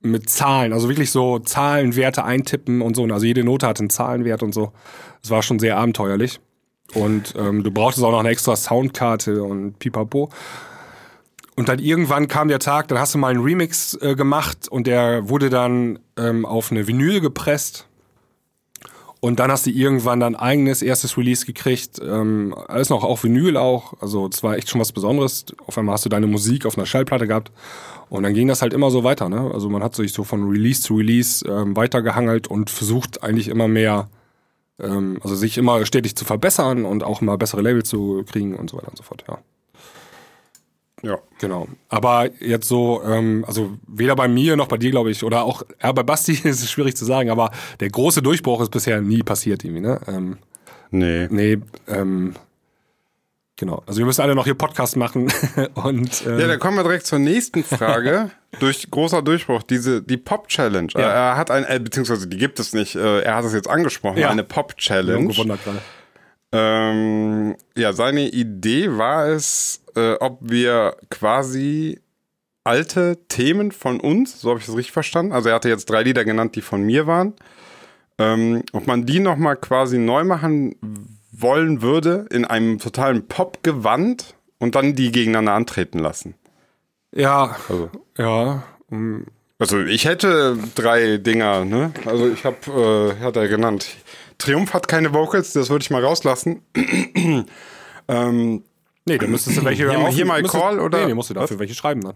mit 0.02 0.30
Zahlen, 0.30 0.74
also 0.74 0.90
wirklich 0.90 1.12
so 1.12 1.40
Zahlenwerte 1.40 2.24
eintippen 2.24 2.82
und 2.82 2.96
so. 2.96 3.04
Also 3.06 3.26
jede 3.26 3.44
Note 3.44 3.68
hatte 3.68 3.82
einen 3.82 3.90
Zahlenwert 3.90 4.44
und 4.44 4.54
so. 4.54 4.72
Das 5.22 5.32
war 5.32 5.42
schon 5.42 5.60
sehr 5.60 5.78
abenteuerlich. 5.78 6.40
Und 6.94 7.34
ähm, 7.38 7.64
du 7.64 7.72
brauchtest 7.72 8.06
auch 8.06 8.12
noch 8.12 8.20
eine 8.20 8.30
extra 8.30 8.56
Soundkarte 8.56 9.44
und 9.44 9.80
pipapo. 9.80 10.30
Und 11.56 11.70
dann 11.70 11.80
irgendwann 11.80 12.28
kam 12.28 12.48
der 12.48 12.60
Tag, 12.60 12.88
dann 12.88 12.98
hast 12.98 13.14
du 13.14 13.20
mal 13.20 13.30
einen 13.30 13.44
Remix 13.44 13.96
äh, 14.02 14.16
gemacht 14.16 14.68
und 14.68 14.88
der 14.88 15.30
wurde 15.30 15.50
dann 15.50 16.00
ähm, 16.18 16.46
auf 16.46 16.72
eine 16.72 16.88
Vinyl 16.88 17.22
gepresst. 17.22 17.88
Und 19.20 19.40
dann 19.40 19.52
hast 19.52 19.66
du 19.66 19.70
irgendwann 19.70 20.20
dein 20.20 20.36
eigenes 20.36 20.82
erstes 20.82 21.18
Release 21.18 21.46
gekriegt. 21.46 22.02
Ähm, 22.04 22.54
alles 22.68 22.90
noch 22.90 23.06
auf 23.06 23.24
Vinyl 23.24 23.56
auch. 23.56 23.94
Also 24.02 24.28
es 24.28 24.44
war 24.44 24.58
echt 24.58 24.70
schon 24.70 24.82
was 24.82 24.92
Besonderes. 24.92 25.46
Auf 25.66 25.78
einmal 25.78 25.94
hast 25.94 26.04
du 26.04 26.10
deine 26.10 26.28
Musik 26.28 26.66
auf 26.66 26.78
einer 26.78 26.86
Schallplatte 26.86 27.26
gehabt. 27.26 27.50
Und 28.10 28.24
dann 28.24 28.34
ging 28.34 28.50
das 28.50 28.62
halt 28.62 28.74
immer 28.74 28.92
so 28.92 29.06
weiter. 29.06 29.30
Ne? 29.30 29.50
Also 29.54 29.70
man 29.70 29.82
hat 29.82 29.96
sich 29.96 30.12
so 30.12 30.26
von 30.26 30.50
Release 30.50 30.82
zu 30.82 30.96
Release 30.96 31.48
ähm, 31.48 31.74
weitergehangelt 31.76 32.48
und 32.48 32.70
versucht 32.70 33.24
eigentlich 33.24 33.48
immer 33.48 33.70
mehr, 33.70 34.10
ähm, 34.78 35.20
also 35.24 35.36
sich 35.36 35.58
immer 35.58 35.86
stetig 35.86 36.18
zu 36.18 36.26
verbessern 36.26 36.84
und 36.84 37.04
auch 37.04 37.22
immer 37.22 37.38
bessere 37.38 37.62
Labels 37.62 37.88
zu 37.88 38.26
kriegen 38.30 38.56
und 38.56 38.70
so 38.70 38.78
weiter 38.78 38.90
und 38.90 38.98
so 38.98 39.04
fort. 39.04 39.24
Ja. 39.30 39.40
Ja. 41.04 41.20
Genau. 41.40 41.68
Aber 41.90 42.30
jetzt 42.40 42.68
so, 42.68 43.04
ähm, 43.04 43.44
also 43.46 43.78
weder 43.88 44.16
bei 44.16 44.28
mir 44.28 44.56
noch 44.56 44.68
bei 44.68 44.78
dir, 44.78 44.90
glaube 44.90 45.12
ich, 45.12 45.24
oder 45.24 45.44
auch 45.44 45.64
ja, 45.82 45.92
bei 45.92 46.02
Basti 46.02 46.32
ist 46.44 46.64
es 46.64 46.72
schwierig 46.72 46.96
zu 46.96 47.06
sagen, 47.06 47.30
aber 47.30 47.52
der 47.80 47.90
große 47.90 48.22
Durchbruch 48.22 48.62
ist 48.62 48.72
bisher 48.72 49.02
nie 49.02 49.22
passiert 49.22 49.64
irgendwie, 49.64 49.82
ne? 49.82 50.00
Ähm, 50.08 50.38
nee. 50.92 51.28
Nee, 51.30 51.58
ähm, 51.88 52.36
genau. 53.58 53.84
Also 53.86 54.00
wir 54.00 54.06
müssen 54.06 54.22
alle 54.22 54.34
noch 54.34 54.46
hier 54.46 54.56
Podcast 54.56 54.96
machen 54.96 55.32
und 55.76 56.26
ähm, 56.26 56.40
Ja, 56.40 56.48
dann 56.48 56.60
kommen 56.60 56.78
wir 56.78 56.84
direkt 56.84 57.06
zur 57.06 57.20
nächsten 57.20 57.64
Frage. 57.66 58.32
Durch 58.60 58.90
großer 58.90 59.22
Durchbruch, 59.22 59.64
diese 59.64 60.02
die 60.02 60.18
Pop 60.18 60.48
Challenge. 60.48 60.88
Ja. 60.94 61.02
Er 61.02 61.38
hat 61.38 61.52
ein, 61.52 61.66
äh, 61.66 61.80
beziehungsweise 61.80 62.28
die 62.28 62.38
gibt 62.38 62.60
es 62.60 62.72
nicht. 62.72 62.96
Äh, 62.96 63.22
er 63.22 63.36
hat 63.36 63.44
es 63.44 63.54
jetzt 63.54 63.70
angesprochen. 63.70 64.20
Ja. 64.20 64.30
Eine 64.30 64.44
Pop 64.44 64.78
Challenge. 64.78 65.30
Ich 65.30 65.36
gewundert 65.36 65.64
gerade. 65.66 65.82
Ähm, 66.54 67.56
ja, 67.76 67.94
seine 67.94 68.30
Idee 68.30 68.96
war 68.96 69.28
es, 69.28 69.84
äh, 69.96 70.14
ob 70.20 70.38
wir 70.42 70.96
quasi 71.10 72.00
alte 72.64 73.18
Themen 73.28 73.72
von 73.72 74.00
uns, 74.00 74.40
so 74.40 74.52
habe 74.52 74.60
ich 74.60 74.68
das 74.68 74.76
richtig 74.76 74.92
verstanden, 74.92 75.34
also 75.34 75.50
er 75.50 75.56
hatte 75.56 75.68
jetzt 75.68 75.90
drei 75.90 76.04
Lieder 76.04 76.24
genannt, 76.24 76.56
die 76.56 76.62
von 76.62 76.84
mir 76.84 77.08
waren, 77.08 77.34
ähm, 78.20 78.64
ob 78.72 78.86
man 78.86 79.06
die 79.06 79.20
nochmal 79.20 79.56
quasi 79.58 79.98
neu 79.98 80.24
machen 80.24 80.76
wollen 81.32 81.82
würde 81.82 82.28
in 82.32 82.46
einem 82.46 82.78
totalen 82.78 83.28
Pop-Gewand 83.28 84.36
und 84.60 84.76
dann 84.76 84.94
die 84.96 85.12
gegeneinander 85.12 85.54
antreten 85.54 85.98
lassen. 86.00 86.36
Ja, 87.12 87.58
also. 87.68 87.90
ja. 88.18 88.64
Um. 88.90 89.26
Also 89.60 89.80
ich 89.80 90.06
hätte 90.06 90.58
drei 90.76 91.18
Dinger, 91.18 91.64
ne? 91.64 91.94
Also 92.06 92.28
ich 92.28 92.44
habe, 92.44 93.16
äh, 93.20 93.24
hat 93.24 93.36
er 93.36 93.48
genannt, 93.48 93.88
Triumph 94.38 94.74
hat 94.74 94.88
keine 94.88 95.14
Vocals, 95.14 95.54
das 95.54 95.70
würde 95.70 95.84
ich 95.84 95.90
mal 95.90 96.04
rauslassen. 96.04 96.62
ähm, 98.08 98.64
nee, 99.06 99.18
dann 99.18 99.32
müsstest 99.32 99.58
du 99.58 99.66
welche 99.66 99.90
hier, 99.90 100.08
hier 100.10 100.26
mal 100.26 100.44
Call 100.44 100.80
oder. 100.80 101.00
Nee, 101.00 101.08
nee, 101.08 101.14
musst 101.14 101.30
du 101.30 101.34
dafür 101.34 101.56
was? 101.56 101.60
welche 101.60 101.76
schreiben 101.76 102.02
dann. 102.02 102.16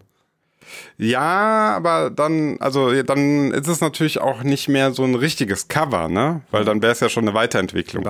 Ja, 0.97 1.75
aber 1.75 2.09
dann, 2.09 2.57
also 2.59 2.91
dann 3.03 3.51
ist 3.51 3.67
es 3.67 3.81
natürlich 3.81 4.19
auch 4.19 4.43
nicht 4.43 4.67
mehr 4.67 4.93
so 4.93 5.03
ein 5.03 5.15
richtiges 5.15 5.67
Cover, 5.67 6.07
ne? 6.07 6.41
Weil 6.51 6.65
dann 6.65 6.81
wäre 6.81 6.91
es 6.91 6.99
ja 6.99 7.09
schon 7.09 7.27
eine 7.27 7.33
Weiterentwicklung. 7.33 8.03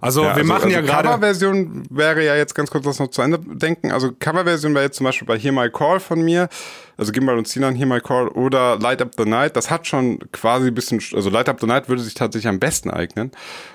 Also 0.00 0.22
ja, 0.22 0.28
wir 0.28 0.42
also, 0.42 0.44
machen 0.44 0.64
also 0.64 0.76
ja 0.76 0.80
gerade. 0.80 1.08
Coverversion 1.08 1.84
wäre 1.90 2.24
ja 2.24 2.36
jetzt 2.36 2.54
ganz 2.54 2.70
kurz 2.70 2.84
das 2.84 2.98
noch 2.98 3.08
zu 3.08 3.22
Ende 3.22 3.38
denken. 3.38 3.92
Also 3.92 4.12
Coverversion 4.18 4.74
wäre 4.74 4.84
jetzt 4.84 4.96
zum 4.96 5.04
Beispiel 5.04 5.26
bei 5.26 5.38
Here 5.38 5.52
My 5.52 5.70
Call 5.70 6.00
von 6.00 6.22
mir. 6.22 6.48
Also 6.96 7.12
Gimbal 7.12 7.38
und 7.38 7.46
Sinan 7.46 7.76
Here 7.76 7.88
My 7.88 8.00
Call 8.00 8.28
oder 8.28 8.76
Light 8.78 9.00
Up 9.00 9.12
the 9.16 9.24
Night. 9.24 9.56
Das 9.56 9.70
hat 9.70 9.86
schon 9.86 10.18
quasi 10.32 10.68
ein 10.68 10.74
bisschen, 10.74 11.00
also 11.14 11.30
Light 11.30 11.48
Up 11.48 11.60
the 11.60 11.66
Night 11.66 11.88
würde 11.88 12.02
sich 12.02 12.14
tatsächlich 12.14 12.48
am 12.48 12.58
besten 12.58 12.90
eignen. 12.90 13.30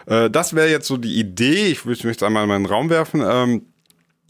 Äh, 0.06 0.30
das 0.30 0.54
wäre 0.56 0.70
jetzt 0.70 0.88
so 0.88 0.98
die 0.98 1.20
Idee. 1.20 1.68
Ich 1.68 1.86
möchte 1.86 2.06
mich 2.06 2.16
jetzt 2.16 2.24
einmal 2.24 2.44
in 2.44 2.50
meinen 2.50 2.66
Raum 2.66 2.89
werfen. 2.89 3.64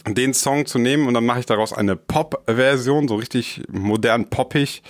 Den 0.08 0.34
Song 0.34 0.66
zu 0.66 0.80
nehmen 0.80 1.08
und 1.08 1.14
dann 1.14 1.26
mache 1.26 1.40
ich 1.40 1.46
daraus 1.46 1.74
eine 1.74 1.96
Pop-Version, 1.96 3.08
so 3.08 3.16
richtig 3.16 3.62
modern 3.70 4.30
poppig. 4.30 4.84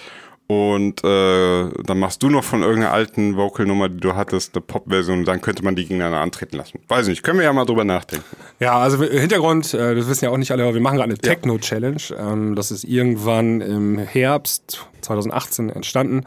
Und 0.48 1.04
äh, 1.04 1.70
dann 1.86 2.00
machst 2.00 2.22
du 2.22 2.30
noch 2.30 2.44
von 2.44 2.64
irgendeiner 2.64 2.92
alten 2.92 3.38
Vocal-Nummer, 3.38 3.88
die 3.88 4.02
du 4.02 4.14
hattest, 4.16 4.56
eine 4.56 4.62
Pop-Version 4.62 5.20
und 5.20 5.26
dann 5.26 5.42
könnte 5.42 5.64
man 5.64 5.76
die 5.76 5.84
gegeneinander 5.84 6.20
antreten 6.20 6.58
lassen. 6.58 6.80
Weiß 6.90 7.08
nicht, 7.08 7.24
können 7.24 7.40
wir 7.40 7.46
ja 7.46 7.54
mal 7.54 7.66
drüber 7.66 7.86
nachdenken. 7.86 8.26
Ja, 8.60 8.78
also 8.78 9.02
Hintergrund, 9.04 9.74
äh, 9.74 9.96
das 9.96 10.08
wissen 10.08 10.26
ja 10.26 10.32
auch 10.32 10.38
nicht 10.38 10.52
alle, 10.52 10.64
aber 10.64 10.74
wir 10.74 10.82
machen 10.82 10.98
gerade 10.98 11.10
eine 11.12 11.18
Techno-Challenge. 11.18 12.02
Ähm, 12.18 12.56
das 12.56 12.72
ist 12.72 12.84
irgendwann 12.84 13.62
im 13.62 13.98
Herbst 13.98 14.86
2018 15.02 15.70
entstanden. 15.70 16.26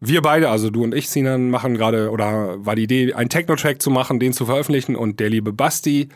Wir 0.00 0.20
beide, 0.20 0.50
also 0.50 0.68
du 0.68 0.84
und 0.84 0.94
ich, 0.94 1.08
Sinan, 1.08 1.48
machen 1.48 1.74
gerade, 1.74 2.10
oder 2.10 2.56
war 2.58 2.76
die 2.76 2.82
Idee, 2.82 3.14
einen 3.14 3.30
Techno-Track 3.30 3.80
zu 3.80 3.90
machen, 3.90 4.20
den 4.20 4.34
zu 4.34 4.44
veröffentlichen 4.44 4.94
und 4.94 5.18
der 5.18 5.30
liebe 5.30 5.54
Basti 5.54 6.10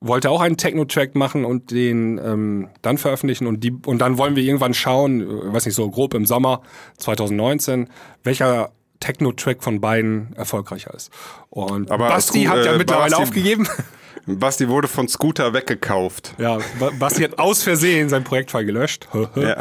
wollte 0.00 0.30
auch 0.30 0.40
einen 0.40 0.56
Techno-Track 0.56 1.14
machen 1.14 1.44
und 1.44 1.70
den 1.70 2.18
ähm, 2.18 2.68
dann 2.82 2.96
veröffentlichen 2.96 3.46
und 3.46 3.62
die 3.62 3.72
und 3.84 3.98
dann 3.98 4.16
wollen 4.16 4.34
wir 4.34 4.42
irgendwann 4.42 4.74
schauen, 4.74 5.20
äh, 5.20 5.52
weiß 5.52 5.66
nicht 5.66 5.74
so 5.74 5.90
grob 5.90 6.14
im 6.14 6.24
Sommer 6.24 6.62
2019, 6.98 7.88
welcher 8.24 8.72
Techno-Track 9.00 9.62
von 9.62 9.80
beiden 9.80 10.34
erfolgreicher 10.36 10.94
ist. 10.94 11.10
Und 11.48 11.90
Aber 11.90 12.08
Basti 12.08 12.44
hat 12.44 12.64
ja 12.64 12.74
äh, 12.74 12.78
mittlerweile 12.78 13.10
Basti, 13.10 13.22
aufgegeben. 13.22 13.68
Basti 14.26 14.68
wurde 14.68 14.88
von 14.88 15.08
Scooter 15.08 15.52
weggekauft. 15.52 16.34
Ja, 16.38 16.58
Basti 16.98 17.22
hat 17.22 17.38
aus 17.38 17.62
Versehen 17.62 18.08
sein 18.08 18.24
Projektfile 18.24 18.66
gelöscht. 18.66 19.08
ja. 19.36 19.56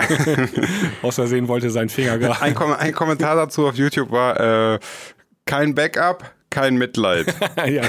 aus 1.01 1.15
Versehen 1.15 1.47
wollte 1.47 1.69
sein 1.69 1.89
Finger 1.89 2.17
gerade. 2.17 2.41
Ein, 2.41 2.55
ein, 2.57 2.93
Kommentar 2.93 3.35
dazu 3.35 3.67
auf 3.67 3.75
YouTube 3.75 4.11
war 4.11 4.73
äh, 4.73 4.79
kein 5.45 5.73
Backup, 5.73 6.31
kein 6.49 6.77
Mitleid. 6.77 7.33
ja, 7.57 7.83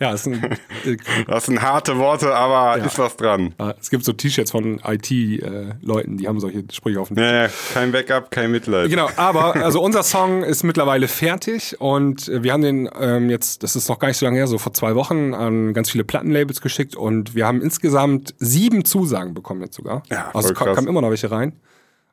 ja 0.00 0.12
ist 0.12 0.26
ein, 0.26 0.42
äh, 0.84 0.96
das 1.26 1.46
sind 1.46 1.60
harte 1.62 1.98
Worte, 1.98 2.34
aber 2.34 2.78
ja. 2.78 2.84
ist 2.84 2.98
was 2.98 3.16
dran. 3.16 3.54
Es 3.80 3.90
gibt 3.90 4.04
so 4.04 4.12
T-Shirts 4.12 4.50
von 4.50 4.80
IT-Leuten, 4.84 6.16
die 6.16 6.28
haben 6.28 6.40
solche 6.40 6.64
Sprüche 6.72 7.00
auf 7.00 7.08
dem 7.08 7.18
ja, 7.18 7.44
ja, 7.44 7.48
kein 7.72 7.92
Backup, 7.92 8.30
kein 8.30 8.50
Mitleid. 8.50 8.90
Genau, 8.90 9.08
aber 9.16 9.56
also 9.56 9.80
unser 9.82 10.02
Song 10.02 10.42
ist 10.42 10.62
mittlerweile 10.62 11.08
fertig 11.08 11.80
und 11.80 12.30
wir 12.32 12.52
haben 12.52 12.62
den 12.62 12.88
ähm, 12.98 13.30
jetzt, 13.30 13.62
das 13.62 13.76
ist 13.76 13.88
noch 13.88 13.98
gar 13.98 14.08
nicht 14.08 14.18
so 14.18 14.26
lange 14.26 14.38
her, 14.38 14.46
so 14.46 14.58
vor 14.58 14.72
zwei 14.72 14.94
Wochen 14.94 15.34
an 15.34 15.74
ganz 15.74 15.90
viele 15.90 16.04
Plattenlabels 16.04 16.60
geschickt 16.60 16.96
und 16.96 17.34
wir 17.34 17.46
haben 17.46 17.62
insgesamt 17.62 18.34
sieben 18.38 18.84
Zusagen 18.84 19.34
bekommen 19.34 19.62
jetzt 19.62 19.76
sogar. 19.76 20.02
Ja, 20.10 20.30
also 20.34 20.50
es 20.50 20.54
kamen 20.54 20.86
immer 20.86 21.00
noch 21.00 21.10
welche 21.10 21.30
rein. 21.30 21.54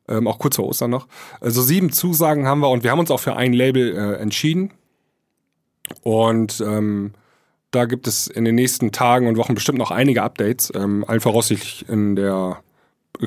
Ähm, 0.08 0.28
auch 0.28 0.40
kurz 0.40 0.56
vor 0.56 0.68
Ostern 0.68 0.90
noch. 0.90 1.08
Also 1.40 1.62
sieben 1.62 1.92
Zusagen 1.92 2.48
haben 2.48 2.60
wir 2.60 2.70
und 2.70 2.84
wir 2.84 2.92
haben 2.92 3.00
uns 3.00 3.12
auch 3.12 3.20
für 3.20 3.36
ein 3.36 3.54
Label 3.54 3.96
äh, 3.96 4.22
entschieden. 4.22 4.72
Und 6.02 6.62
ähm, 6.62 7.14
da 7.72 7.86
gibt 7.86 8.08
es 8.08 8.28
in 8.28 8.46
den 8.46 8.56
nächsten 8.56 8.92
Tagen 8.92 9.28
und 9.28 9.38
Wochen 9.38 9.56
bestimmt 9.56 9.78
noch 9.78 9.92
einige 9.92 10.24
Updates. 10.24 10.72
Ähm, 10.76 11.06
allen 11.08 11.22
voraussichtlich 11.22 11.88
in 11.88 12.16
der 12.16 12.62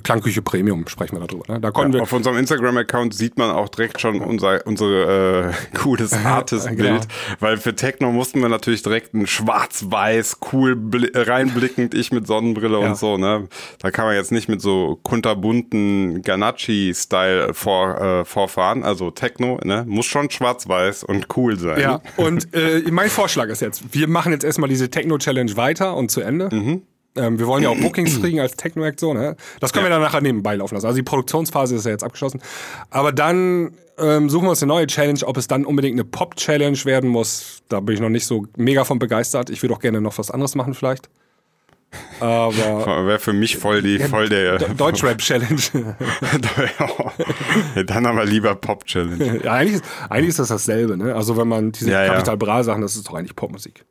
Klangküche 0.02 0.42
Premium 0.42 0.88
sprechen 0.88 1.20
wir 1.20 1.26
darüber. 1.26 1.52
Ne? 1.54 1.60
Da 1.60 1.70
konnten 1.70 1.92
Ja, 1.92 1.98
wir. 1.98 2.02
auf 2.02 2.12
unserem 2.12 2.36
Instagram-Account 2.38 3.14
sieht 3.14 3.38
man 3.38 3.50
auch 3.50 3.68
direkt 3.68 4.00
schon 4.00 4.20
unser 4.22 4.66
unsere 4.66 5.52
äh, 5.72 5.76
cooles 5.78 6.12
Artist-Bild, 6.12 6.78
Genau. 6.78 7.00
weil 7.38 7.58
für 7.58 7.74
Techno 7.76 8.10
mussten 8.10 8.40
wir 8.40 8.48
natürlich 8.48 8.82
direkt 8.82 9.14
ein 9.14 9.26
schwarz-weiß, 9.26 10.38
cool 10.52 10.72
bli- 10.74 11.10
reinblickend, 11.14 11.94
ich 11.94 12.10
mit 12.12 12.26
Sonnenbrille 12.26 12.80
Ja. 12.80 12.88
und 12.88 12.96
so. 12.96 13.18
Ne, 13.18 13.48
da 13.78 13.90
kann 13.92 14.06
man 14.06 14.16
jetzt 14.16 14.32
nicht 14.32 14.48
mit 14.48 14.60
so 14.60 14.98
kunterbunten 15.02 16.22
Ganacci-Style 16.22 17.54
vor, 17.54 18.00
äh, 18.00 18.24
vorfahren. 18.24 18.82
Also 18.84 19.10
Techno, 19.10 19.60
ne, 19.64 19.84
muss 19.86 20.06
schon 20.06 20.30
schwarz-weiß 20.30 21.04
und 21.04 21.26
cool 21.36 21.58
sein. 21.58 21.80
Ja, 21.80 22.00
und 22.16 22.52
äh, 22.54 22.82
mein 22.90 23.10
Vorschlag 23.10 23.48
ist 23.48 23.60
jetzt, 23.60 23.82
wir 23.92 24.08
machen 24.08 24.32
jetzt 24.32 24.44
erstmal 24.44 24.68
diese 24.68 24.90
Techno-Challenge 24.90 25.56
weiter 25.56 25.96
und 25.96 26.10
zu 26.10 26.20
Ende. 26.20 26.48
Mhm. 26.52 26.82
Ähm, 27.16 27.38
wir 27.38 27.46
wollen 27.46 27.62
ja 27.62 27.68
auch 27.70 27.76
Bookings 27.80 28.20
kriegen 28.20 28.40
als 28.40 28.56
Techno-Act 28.56 28.98
so, 29.00 29.14
ne? 29.14 29.36
Das 29.60 29.72
können 29.72 29.84
wir 29.86 29.90
dann 29.90 30.02
nachher 30.02 30.20
nebenbei 30.20 30.56
laufen 30.56 30.74
lassen. 30.74 30.86
Also 30.86 30.96
die 30.96 31.02
Produktionsphase 31.02 31.76
ist 31.76 31.84
ja 31.84 31.92
jetzt 31.92 32.04
abgeschlossen. 32.04 32.40
Aber 32.90 33.12
dann 33.12 33.72
ähm, 33.98 34.28
suchen 34.28 34.46
wir 34.46 34.50
uns 34.50 34.62
eine 34.62 34.72
neue 34.72 34.86
Challenge. 34.88 35.20
Ob 35.24 35.36
es 35.36 35.46
dann 35.46 35.64
unbedingt 35.64 35.94
eine 35.94 36.04
Pop-Challenge 36.04 36.78
werden 36.84 37.08
muss, 37.10 37.62
da 37.68 37.78
bin 37.80 37.94
ich 37.94 38.00
noch 38.00 38.08
nicht 38.08 38.26
so 38.26 38.46
mega 38.56 38.84
von 38.84 38.98
begeistert. 38.98 39.50
Ich 39.50 39.62
würde 39.62 39.74
auch 39.74 39.80
gerne 39.80 40.00
noch 40.00 40.18
was 40.18 40.30
anderes 40.32 40.54
machen 40.56 40.74
vielleicht. 40.74 41.08
Aber 42.18 42.52
Wäre 43.06 43.20
für 43.20 43.32
mich 43.32 43.56
voll 43.56 43.80
die, 43.80 44.00
voll 44.00 44.28
der. 44.28 44.58
De- 44.58 44.74
Deutschrap-Challenge. 44.74 45.60
ja, 47.76 47.82
dann 47.84 48.06
aber 48.06 48.24
lieber 48.24 48.56
Pop-Challenge. 48.56 49.42
ja, 49.44 49.52
eigentlich, 49.52 49.76
ist, 49.76 49.84
eigentlich 50.10 50.28
ist 50.30 50.38
das 50.40 50.48
dasselbe, 50.48 50.96
ne? 50.96 51.14
Also 51.14 51.36
wenn 51.36 51.46
man 51.48 51.70
diese 51.70 51.90
Ja, 51.92 52.04
ja. 52.04 52.12
Capital 52.12 52.36
Bra 52.36 52.64
Sachen, 52.64 52.82
das 52.82 52.96
ist 52.96 53.08
doch 53.08 53.14
eigentlich 53.14 53.36
Popmusik. 53.36 53.84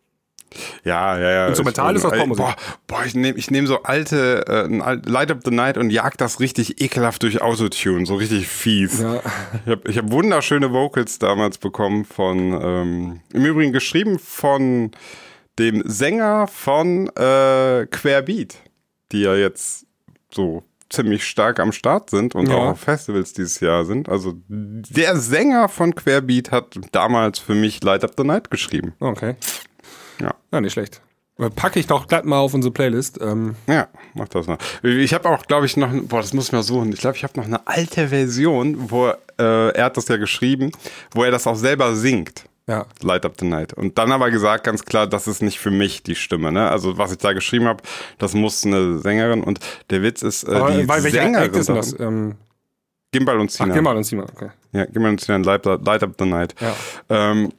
Ja, 0.83 1.17
ja, 1.19 1.29
ja. 1.31 1.47
Instrumental 1.47 1.95
ist 1.95 2.03
das 2.03 2.11
Ey, 2.13 2.19
Popmusik. 2.19 2.45
Boah, 2.45 2.55
boah 2.87 3.05
ich 3.05 3.15
nehme 3.15 3.37
ich 3.37 3.49
nehm 3.51 3.67
so 3.67 3.83
alte 3.83 4.45
äh, 4.47 4.99
Light 5.09 5.31
Up 5.31 5.39
the 5.43 5.51
Night 5.51 5.77
und 5.77 5.89
jag 5.89 6.17
das 6.17 6.39
richtig 6.39 6.81
ekelhaft 6.81 7.23
durch 7.23 7.41
Autotune, 7.41 8.05
so 8.05 8.15
richtig 8.15 8.47
fies. 8.47 8.99
Ja. 9.01 9.21
Ich 9.65 9.71
habe 9.71 9.89
ich 9.89 9.97
hab 9.97 10.11
wunderschöne 10.11 10.71
Vocals 10.71 11.19
damals 11.19 11.57
bekommen 11.57 12.05
von, 12.05 12.59
ähm, 12.61 13.19
im 13.33 13.45
Übrigen 13.45 13.71
geschrieben 13.73 14.19
von 14.19 14.91
dem 15.59 15.83
Sänger 15.85 16.47
von 16.47 17.07
äh, 17.15 17.85
Querbeat, 17.87 18.55
die 19.11 19.21
ja 19.21 19.35
jetzt 19.35 19.85
so 20.33 20.63
ziemlich 20.89 21.25
stark 21.25 21.59
am 21.59 21.71
Start 21.71 22.09
sind 22.11 22.35
und 22.35 22.49
Ja. 22.49 22.55
auch 22.55 22.65
auf 22.71 22.79
Festivals 22.79 23.33
dieses 23.33 23.59
Jahr 23.59 23.83
sind. 23.85 24.09
Also 24.09 24.33
der 24.47 25.17
Sänger 25.17 25.67
von 25.69 25.95
Querbeat 25.95 26.51
hat 26.51 26.75
damals 26.91 27.39
für 27.39 27.55
mich 27.55 27.83
Light 27.83 28.03
Up 28.03 28.11
the 28.17 28.23
Night 28.23 28.51
geschrieben. 28.51 28.93
Okay. 28.99 29.35
Ja. 30.53 30.61
Nicht 30.61 30.73
schlecht. 30.73 31.01
Packe 31.55 31.79
ich 31.79 31.87
doch 31.87 32.07
glatt 32.07 32.25
mal 32.25 32.37
auf 32.37 32.53
unsere 32.53 32.71
Playlist. 32.71 33.19
Ähm, 33.19 33.55
Ja, 33.67 33.87
mach 34.13 34.27
das 34.29 34.45
mal. 34.45 34.59
Ich 34.83 35.13
habe 35.15 35.27
auch, 35.29 35.43
glaube 35.47 35.65
ich, 35.65 35.75
noch, 35.75 35.89
boah, 36.03 36.21
das 36.21 36.31
muss 36.31 36.45
ich 36.45 36.51
mal 36.51 36.61
suchen. 36.61 36.93
Ich 36.93 36.99
glaube, 36.99 37.17
ich 37.17 37.23
habe 37.23 37.33
noch 37.37 37.45
eine 37.45 37.65
alte 37.67 38.09
Version, 38.09 38.91
wo 38.91 39.07
äh, 39.07 39.69
er 39.71 39.85
hat 39.85 39.97
das 39.97 40.07
ja 40.07 40.17
geschrieben, 40.17 40.71
wo 41.11 41.23
er 41.23 41.31
das 41.31 41.47
auch 41.47 41.55
selber 41.55 41.95
singt. 41.95 42.43
ja. 42.67 42.85
Light 43.01 43.25
Up 43.25 43.33
the 43.39 43.47
Night. 43.47 43.73
Und 43.73 43.97
dann 43.97 44.11
aber 44.11 44.29
gesagt, 44.29 44.63
ganz 44.63 44.85
klar, 44.85 45.07
das 45.07 45.27
ist 45.27 45.41
nicht 45.41 45.57
für 45.59 45.71
mich 45.71 46.03
die 46.03 46.13
Stimme. 46.15 46.51
Ne? 46.51 46.69
Also 46.69 46.99
was 46.99 47.11
ich 47.11 47.17
da 47.17 47.33
geschrieben 47.33 47.65
habe, 47.65 47.81
das 48.19 48.35
muss 48.35 48.63
eine 48.63 48.99
Sängerin. 48.99 49.43
Und 49.43 49.59
der 49.89 50.03
Witz 50.03 50.21
ist, 50.21 50.43
äh, 50.47 50.51
Aber, 50.53 50.69
die 50.71 50.87
weil 50.87 51.03
welcher 51.03 51.23
Sängerin. 51.23 51.45
Act 51.47 51.55
ist 51.55 51.67
denn 51.67 51.75
das? 51.75 51.99
Ähm, 51.99 52.35
Gimbal 53.11 53.39
und 53.39 53.49
ach, 53.49 53.55
Sinan. 53.55 53.73
geh 53.75 53.81
mal 53.81 53.97
und 53.97 54.11
mal. 54.13 54.25
Okay. 54.31 54.49
Ja, 54.71 54.85
Gimbal 54.85 55.09
und 55.11 55.19
Sinan, 55.21 55.43
Light, 55.43 55.65
Light 55.65 56.03
Up 56.03 56.11
the 56.19 56.25
Night. 56.25 56.53
Ja. 56.61 56.75
Ähm, 57.09 57.51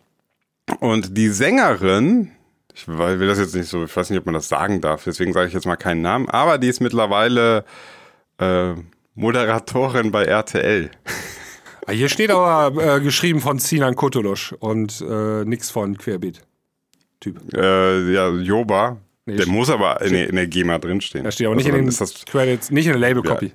und 0.79 1.17
die 1.19 1.29
Sängerin, 1.29 2.31
ich 2.75 2.87
will 2.89 3.27
das 3.29 3.39
jetzt 3.39 3.55
nicht 3.55 3.69
so, 3.69 3.85
ich 3.85 3.97
weiß 3.97 4.11
nicht, 4.11 4.19
ob 4.19 4.27
man 4.27 4.35
das 4.35 4.49
sagen 4.49 4.81
darf, 4.81 5.05
deswegen 5.05 5.33
sage 5.33 5.49
ich 5.49 5.55
jetzt 5.55 5.67
mal 5.67 5.77
keinen 5.77 6.03
Namen, 6.03 6.29
aber 6.29 6.59
die 6.59 6.69
ist 6.69 6.81
mittlerweile 6.81 7.65
äh, 8.39 8.75
Moderatorin 9.15 10.11
bei 10.11 10.25
RTL. 10.25 10.91
Ah, 11.87 11.93
Hier 11.93 12.09
steht 12.09 12.31
aber 12.31 12.97
äh, 12.97 13.01
geschrieben 13.01 13.41
von 13.41 13.59
Sinan 13.59 13.95
Kutulusch 13.95 14.53
und 14.59 15.01
äh, 15.09 15.45
nix 15.45 15.71
von 15.71 15.97
Querbeat. 15.99 16.41
Typ. 17.21 17.41
Äh, 17.55 18.13
ja, 18.13 18.29
Joba. 18.31 18.99
Nee, 19.27 19.37
der 19.37 19.47
muss 19.47 19.71
aber 19.71 20.03
in, 20.03 20.13
der- 20.13 20.29
in 20.29 20.37
der 20.37 20.47
GEMA 20.47 20.79
drinstehen. 20.79 21.25
Da 21.25 21.31
steht 21.31 21.47
aber 21.47 21.57
nicht 21.57 21.67
also 21.67 21.79
in 21.79 21.87
den 21.87 21.97
das, 21.97 22.25
Credits, 22.27 22.71
nicht 22.71 22.87
in 22.87 22.93
der 22.93 23.01
Label-Copy. 23.01 23.53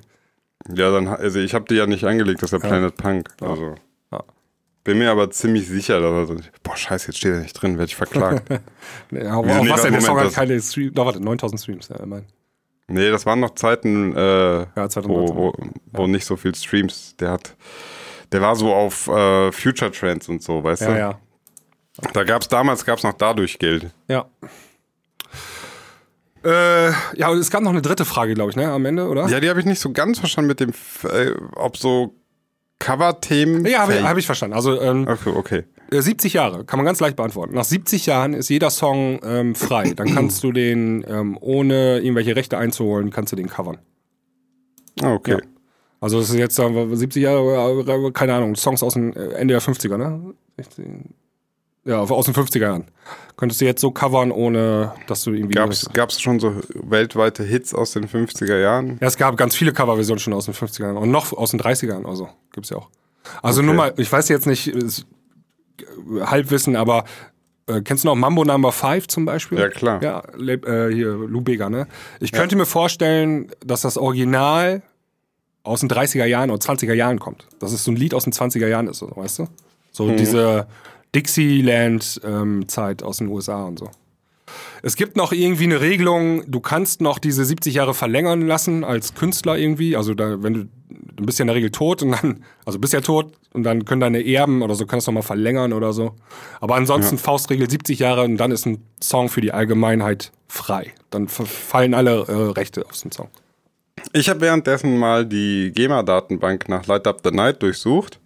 Ja, 0.74 0.92
dann, 0.92 1.08
also 1.08 1.40
ich 1.40 1.54
habe 1.54 1.66
die 1.70 1.76
ja 1.76 1.86
nicht 1.86 2.04
angelegt, 2.06 2.42
das 2.42 2.52
ist 2.54 2.64
ja 2.64 2.68
Planet 2.68 2.96
Punk. 2.98 3.30
Also. 3.42 3.76
Bin 4.84 4.98
mir 4.98 5.12
aber 5.12 5.30
ziemlich 5.30 5.68
sicher, 5.68 6.00
dass 6.00 6.30
er, 6.30 6.38
boah, 6.64 6.76
scheiße, 6.78 7.08
jetzt 7.08 7.18
steht 7.18 7.34
er 7.34 7.40
nicht 7.42 7.54
drin, 7.54 7.78
werde 7.78 7.90
ich 7.90 7.96
verklagt. 7.96 8.50
Ja, 9.12 9.32
aber 9.34 9.58
auch 9.60 9.64
Nee, 9.64 9.70
was 9.70 9.82
denn? 9.84 9.92
Der 9.94 10.02
Song 10.02 10.20
hat 10.20 10.34
keine 10.34 10.60
Streams. 10.62 10.94
Doch, 10.96 11.06
warte, 11.06 11.20
9000 11.24 11.62
Streams. 11.62 11.90
Ja, 11.90 12.06
mein. 12.06 12.26
nee, 12.88 13.10
das 13.12 13.26
waren 13.26 13.40
noch 13.40 13.56
Zeiten, 13.56 14.16
äh, 14.16 14.60
Ja, 14.76 14.90
2019. 14.90 15.36
wo, 15.36 15.36
wo, 15.36 15.54
wo 15.92 16.08
nicht 16.08 16.26
so 16.26 16.36
viel 16.38 16.56
Streams. 16.56 17.16
Der 17.20 17.32
hat, 17.32 17.56
der 18.32 18.42
war 18.42 18.56
so 18.56 18.74
auf 18.74 19.08
äh, 19.08 19.52
Future 19.52 19.92
Trends 19.92 20.30
und 20.30 20.42
so, 20.42 20.64
weißt 20.64 20.84
Ja, 20.84 20.88
du? 20.94 20.98
ja. 20.98 21.20
Da 22.14 22.24
gab's 22.24 22.48
damals 22.48 22.86
gab's 22.86 23.04
noch 23.04 23.14
dadurch 23.14 23.60
Geld. 23.60 23.92
Ja. 24.08 24.26
Äh, 26.44 26.92
ja, 27.18 27.28
und 27.30 27.38
es 27.40 27.52
gab 27.52 27.62
noch 27.64 27.72
eine 27.72 27.82
dritte 27.82 28.06
Frage, 28.06 28.34
glaube 28.34 28.52
ich, 28.52 28.56
ne, 28.56 28.72
am 28.72 28.86
Ende, 28.86 29.08
oder? 29.10 29.28
Ja, 29.28 29.42
die 29.42 29.50
habe 29.50 29.60
ich 29.60 29.66
nicht 29.66 29.82
so 29.82 29.92
ganz 29.92 30.20
verstanden 30.20 30.48
mit 30.48 30.62
dem, 30.62 30.70
äh, 31.04 31.32
ob 31.56 31.76
so 31.76 32.16
Cover-Themen. 32.80 33.66
Ja, 33.66 33.80
habe 33.80 33.96
ich, 33.96 34.04
hab 34.04 34.18
ich 34.18 34.26
verstanden. 34.26 34.56
Also 34.56 34.80
ähm, 34.82 35.08
Okay, 35.08 35.34
okay. 35.36 35.64
äh, 35.92 36.02
70 36.02 36.34
Jahre, 36.34 36.64
kann 36.66 36.78
man 36.78 36.86
ganz 36.86 37.00
leicht 37.00 37.16
beantworten. 37.18 37.54
Nach 37.54 37.66
70 37.66 38.06
Jahren 38.06 38.34
ist 38.34 38.50
jeder 38.50 38.70
Song 38.70 39.20
ähm, 39.24 39.56
frei. 39.56 39.94
Dann 39.96 40.14
kannst 40.14 40.44
du 40.44 40.52
den, 40.52 41.06
ähm, 41.08 41.38
ohne 41.42 42.00
irgendwelche 42.00 42.36
Rechte 42.36 42.58
einzuholen, 42.58 43.12
kannst 43.12 43.32
du 43.34 43.36
den 43.36 43.48
covern. 43.48 43.78
Ah, 45.02 45.14
okay. 45.14 45.32
Ja. 45.32 45.40
Also 46.02 46.20
das 46.20 46.30
ist 46.30 46.38
jetzt 46.38 46.56
sagen 46.56 46.76
wir, 46.76 46.96
70 46.96 47.22
Jahre, 47.22 47.82
äh, 47.82 48.12
keine 48.12 48.34
Ahnung, 48.34 48.56
Songs 48.56 48.82
aus 48.84 48.94
dem 48.94 49.12
äh, 49.14 49.34
Ende 49.34 49.54
der 49.54 49.62
50er, 49.62 49.98
ne? 49.98 50.34
16, 50.58 51.14
ja, 51.86 52.00
aus 52.00 52.26
den 52.26 52.34
50er 52.36 52.60
Jahren. 52.60 52.86
Könntest 53.38 53.62
du 53.62 53.66
jetzt 53.66 53.82
so 53.82 53.92
covern, 53.92 54.32
ohne 54.32 54.94
dass 55.08 55.24
du 55.24 55.32
irgendwie... 55.32 55.56
Gab's, 55.56 55.90
gab's 55.94 56.20
schon 56.22 56.40
so 56.40 56.56
weltweite 56.74 57.44
Hits 57.44 57.74
aus 57.74 57.92
den 57.92 58.08
50er 58.08 58.58
Jahren? 58.60 58.98
Ja, 59.02 59.08
es 59.08 59.18
gab 59.18 59.38
ganz 59.38 59.56
viele 59.56 59.72
Coverversionen 59.72 60.20
schon 60.20 60.34
aus 60.34 60.46
den 60.46 60.54
50er 60.54 60.82
Jahren 60.84 60.98
und 60.98 61.10
noch 61.10 61.32
aus 61.34 61.52
den 61.52 61.60
30er 61.62 61.88
Jahren, 61.88 62.06
also 62.06 62.30
gibt's 62.52 62.70
ja 62.70 62.78
auch. 62.78 62.90
Also 63.42 63.62
Okay. 63.62 63.66
nur 63.68 63.76
mal, 63.76 63.94
ich 63.98 64.12
weiß 64.12 64.28
jetzt 64.30 64.46
nicht, 64.46 64.68
ist, 64.68 65.06
Halbwissen, 66.22 66.76
aber 66.76 67.06
äh, 67.68 67.82
kennst 67.82 68.04
du 68.04 68.08
noch 68.10 68.16
Mambo 68.16 68.44
Number 68.44 68.72
5 68.72 69.08
zum 69.08 69.26
Beispiel? 69.26 69.60
Ja, 69.60 69.70
klar. 69.70 70.02
Ja, 70.04 70.22
äh, 70.38 70.94
hier, 70.94 71.12
Lou 71.14 71.42
Bega, 71.42 71.70
ne? 71.70 71.88
Ich 72.20 72.32
könnte 72.32 72.56
mir 72.56 72.66
vorstellen, 72.66 73.52
dass 73.66 73.82
das 73.82 73.98
Original 73.98 74.82
aus 75.64 75.82
den 75.82 75.90
30er 75.90 76.26
Jahren 76.26 76.50
oder 76.52 76.60
20er 76.62 76.94
Jahren 76.94 77.20
kommt. 77.20 77.48
Dass 77.60 77.72
es 77.72 77.84
so 77.84 77.92
ein 77.92 77.96
Lied 77.96 78.14
aus 78.14 78.24
den 78.24 78.34
20er 78.34 78.68
Jahren 78.68 78.88
ist, 78.88 79.02
weißt 79.02 79.40
du? 79.40 79.48
So 79.92 80.06
Mhm. 80.06 80.18
diese 80.18 80.68
Dixieland-Zeit 81.16 83.03
aus 83.03 83.18
den 83.18 83.28
USA 83.28 83.64
und 83.64 83.80
so. 83.80 83.89
Es 84.82 84.95
gibt 84.95 85.18
noch 85.18 85.32
irgendwie 85.32 85.66
eine 85.66 85.82
Regelung, 85.82 86.49
du 86.49 86.60
kannst 86.60 87.01
noch 87.01 87.20
diese 87.20 87.45
70 87.45 87.76
Jahre 87.76 87.93
verlängern 87.93 88.41
lassen 88.41 88.84
als 88.84 89.14
Künstler 89.14 89.57
irgendwie. 89.57 89.95
Also 89.95 90.14
da, 90.14 90.41
wenn 90.41 90.53
du, 90.53 90.68
du 90.89 91.26
bist 91.26 91.39
ja 91.39 91.43
in 91.43 91.47
der 91.47 91.55
Regel 91.55 91.72
tot 91.72 92.01
und 92.01 92.12
dann, 92.12 92.43
also 92.66 92.80
bist 92.80 92.93
ja 92.93 93.01
tot 93.01 93.34
und 93.53 93.64
dann 93.64 93.86
können 93.86 94.01
deine 94.01 94.26
Erben 94.26 94.62
oder 94.62 94.76
so, 94.76 94.86
kannst 94.86 95.07
du 95.07 95.12
noch 95.12 95.22
mal 95.22 95.28
verlängern 95.28 95.74
oder 95.74 95.93
so. 95.93 96.16
Aber 96.62 96.76
ansonsten 96.76 97.18
Faustregel 97.18 97.70
70 97.70 97.99
Jahre 97.99 98.24
und 98.24 98.38
dann 98.38 98.51
ist 98.51 98.66
ein 98.66 98.84
Song 99.01 99.30
für 99.30 99.41
die 99.41 99.51
Allgemeinheit 99.51 100.32
frei. 100.47 100.93
Dann 101.10 101.28
fallen 101.28 101.93
alle 101.93 102.26
äh, 102.28 102.51
Rechte 102.51 102.86
aus 102.89 103.01
dem 103.01 103.12
Song. 103.12 103.30
Ich 104.14 104.30
habe 104.30 104.41
währenddessen 104.41 104.97
mal 104.97 105.26
die 105.26 105.72
GEMA-Datenbank 105.74 106.70
nach 106.70 106.88
Light 106.88 107.05
Up 107.05 107.20
the 107.24 107.32
Night 107.32 107.62
durchsucht. 107.62 108.20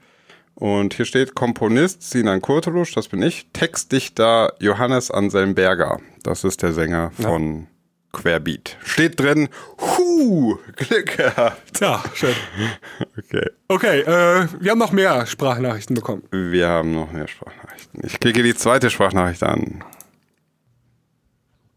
Und 0.56 0.94
hier 0.94 1.06
steht 1.06 1.36
Komponist 1.36 2.04
Sinan 2.04 2.42
Kurtulusch, 2.42 2.94
das 2.94 3.08
bin 3.08 3.22
ich. 3.22 3.48
Textdichter 3.54 4.54
Johannes 4.60 5.10
Anselm 5.10 5.56
Berger. 5.56 6.00
Das 6.22 6.44
ist 6.44 6.62
der 6.62 6.74
Sänger 6.74 7.12
von 7.20 7.68
Querbeat. 8.12 8.78
Steht 8.84 9.20
drin, 9.20 9.50
hu, 9.82 10.58
Glück 10.76 11.18
gehabt. 11.18 11.80
Ja, 11.82 12.04
schön. 12.14 12.36
Okay. 13.18 13.50
Okay, 13.68 14.02
äh, 14.02 14.48
wir 14.60 14.72
haben 14.72 14.80
noch 14.80 14.92
mehr 14.92 15.26
Sprachnachrichten 15.26 15.96
bekommen. 15.96 16.24
Wir 16.32 16.68
haben 16.68 16.94
noch 16.94 17.12
mehr 17.12 17.28
Sprachnachrichten. 17.28 18.02
Ich 18.04 18.20
klicke 18.20 18.44
die 18.44 18.54
zweite 18.54 18.90
Sprachnachricht 18.90 19.42
an. 19.42 19.84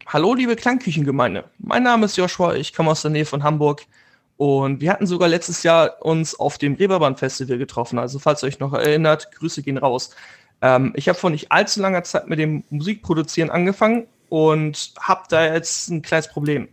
Hallo, 0.05 0.35
liebe 0.35 0.55
Klangküchengemeinde. 0.55 1.45
Mein 1.57 1.83
Name 1.83 2.05
ist 2.05 2.17
Joshua, 2.17 2.55
ich 2.55 2.73
komme 2.73 2.91
aus 2.91 3.01
der 3.01 3.11
Nähe 3.11 3.25
von 3.25 3.43
Hamburg 3.43 3.83
und 4.37 4.81
wir 4.81 4.91
hatten 4.91 5.07
sogar 5.07 5.27
letztes 5.27 5.63
Jahr 5.63 6.01
uns 6.01 6.39
auf 6.39 6.57
dem 6.57 6.75
Reeperbahn 6.75 7.17
Festival 7.17 7.57
getroffen. 7.57 7.97
Also 7.99 8.19
falls 8.19 8.43
ihr 8.43 8.47
euch 8.47 8.59
noch 8.59 8.73
erinnert, 8.73 9.31
Grüße 9.31 9.63
gehen 9.63 9.77
raus. 9.77 10.11
Ähm, 10.61 10.93
ich 10.95 11.09
habe 11.09 11.17
vor 11.17 11.31
nicht 11.31 11.51
allzu 11.51 11.81
langer 11.81 12.03
Zeit 12.03 12.27
mit 12.27 12.39
dem 12.39 12.63
Musikproduzieren 12.69 13.49
angefangen 13.49 14.07
und 14.29 14.93
habe 14.99 15.23
da 15.29 15.53
jetzt 15.53 15.89
ein 15.89 16.03
kleines 16.03 16.27
Problem. 16.27 16.69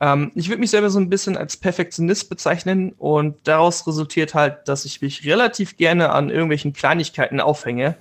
Ähm, 0.00 0.30
ich 0.34 0.48
würde 0.48 0.60
mich 0.60 0.70
selber 0.70 0.90
so 0.90 1.00
ein 1.00 1.10
bisschen 1.10 1.36
als 1.36 1.56
Perfektionist 1.56 2.28
bezeichnen 2.28 2.92
und 2.98 3.36
daraus 3.44 3.86
resultiert 3.86 4.34
halt, 4.34 4.68
dass 4.68 4.84
ich 4.84 5.00
mich 5.02 5.26
relativ 5.26 5.76
gerne 5.76 6.10
an 6.10 6.30
irgendwelchen 6.30 6.72
Kleinigkeiten 6.72 7.40
aufhänge, 7.40 7.96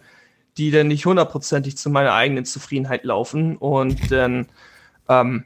die 0.57 0.69
dann 0.69 0.89
nicht 0.89 1.05
hundertprozentig 1.05 1.77
zu 1.77 1.89
meiner 1.89 2.13
eigenen 2.13 2.45
Zufriedenheit 2.45 3.03
laufen 3.03 3.57
und 3.57 4.11
dann 4.11 4.47
ähm, 5.09 5.45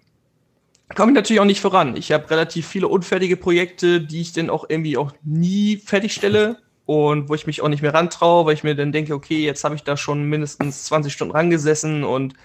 komme 0.94 1.12
ich 1.12 1.16
natürlich 1.16 1.40
auch 1.40 1.46
nicht 1.46 1.62
voran. 1.62 1.96
Ich 1.96 2.12
habe 2.12 2.30
relativ 2.30 2.68
viele 2.68 2.88
unfertige 2.88 3.38
Projekte, 3.38 4.02
die 4.02 4.22
ich 4.22 4.34
dann 4.34 4.50
auch 4.50 4.66
irgendwie 4.70 4.98
auch 4.98 5.14
nie 5.24 5.78
fertigstelle 5.78 6.58
und 6.86 7.30
wo 7.30 7.34
ich 7.34 7.48
mich 7.48 7.62
auch 7.62 7.70
nicht 7.70 7.82
mehr 7.82 7.94
rantraue, 7.94 8.46
weil 8.46 8.54
ich 8.54 8.64
mir 8.64 8.76
dann 8.76 8.92
denke, 8.92 9.16
okay, 9.16 9.44
jetzt 9.44 9.64
habe 9.64 9.76
ich 9.76 9.84
da 9.84 9.98
schon 9.98 10.24
mindestens 10.24 10.86
20 10.86 11.12
Stunden 11.12 11.34
rangesessen 11.34 12.04
und 12.04 12.36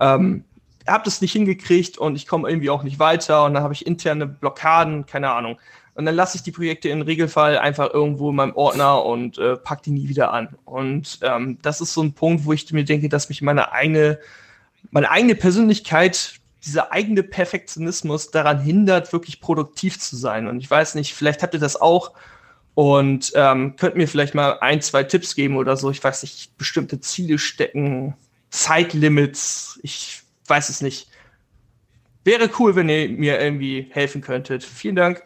ähm, 0.00 0.44
habe 0.86 1.04
das 1.04 1.20
nicht 1.20 1.32
hingekriegt 1.32 1.98
und 1.98 2.16
ich 2.16 2.26
komme 2.26 2.48
irgendwie 2.48 2.70
auch 2.70 2.82
nicht 2.82 2.98
weiter 2.98 3.44
und 3.44 3.54
dann 3.54 3.62
habe 3.62 3.74
ich 3.74 3.86
interne 3.86 4.26
Blockaden, 4.26 5.06
keine 5.06 5.32
Ahnung. 5.32 5.58
Und 5.94 6.04
dann 6.04 6.14
lasse 6.14 6.36
ich 6.36 6.42
die 6.42 6.52
Projekte 6.52 6.90
im 6.90 7.00
Regelfall 7.00 7.56
einfach 7.56 7.92
irgendwo 7.92 8.28
in 8.28 8.36
meinem 8.36 8.54
Ordner 8.54 9.02
und 9.02 9.38
äh, 9.38 9.56
pack 9.56 9.82
die 9.82 9.90
nie 9.90 10.10
wieder 10.10 10.30
an. 10.30 10.54
Und 10.66 11.20
ähm, 11.22 11.56
das 11.62 11.80
ist 11.80 11.94
so 11.94 12.02
ein 12.02 12.12
Punkt, 12.12 12.44
wo 12.44 12.52
ich 12.52 12.70
mir 12.70 12.84
denke, 12.84 13.08
dass 13.08 13.30
mich 13.30 13.40
meine 13.40 13.72
eigene, 13.72 14.18
meine 14.90 15.10
eigene 15.10 15.34
Persönlichkeit, 15.34 16.34
dieser 16.64 16.92
eigene 16.92 17.22
Perfektionismus 17.22 18.30
daran 18.30 18.60
hindert, 18.60 19.12
wirklich 19.12 19.40
produktiv 19.40 19.98
zu 19.98 20.16
sein. 20.16 20.48
Und 20.48 20.60
ich 20.60 20.70
weiß 20.70 20.94
nicht, 20.94 21.14
vielleicht 21.14 21.42
habt 21.42 21.54
ihr 21.54 21.60
das 21.60 21.80
auch 21.80 22.12
und 22.74 23.32
ähm, 23.34 23.76
könnt 23.76 23.96
mir 23.96 24.08
vielleicht 24.08 24.34
mal 24.34 24.58
ein, 24.60 24.80
zwei 24.80 25.04
Tipps 25.04 25.34
geben 25.34 25.56
oder 25.56 25.76
so. 25.76 25.90
Ich 25.90 26.02
weiß 26.02 26.22
nicht, 26.22 26.56
bestimmte 26.58 27.00
Ziele 27.00 27.38
stecken, 27.38 28.14
Zeitlimits, 28.50 29.78
ich 29.82 30.22
weiß 30.46 30.68
es 30.68 30.80
nicht. 30.80 31.08
Wäre 32.24 32.50
cool, 32.58 32.74
wenn 32.74 32.88
ihr 32.88 33.08
mir 33.08 33.40
irgendwie 33.40 33.88
helfen 33.90 34.20
könntet. 34.20 34.64
Vielen 34.64 34.96
Dank. 34.96 35.22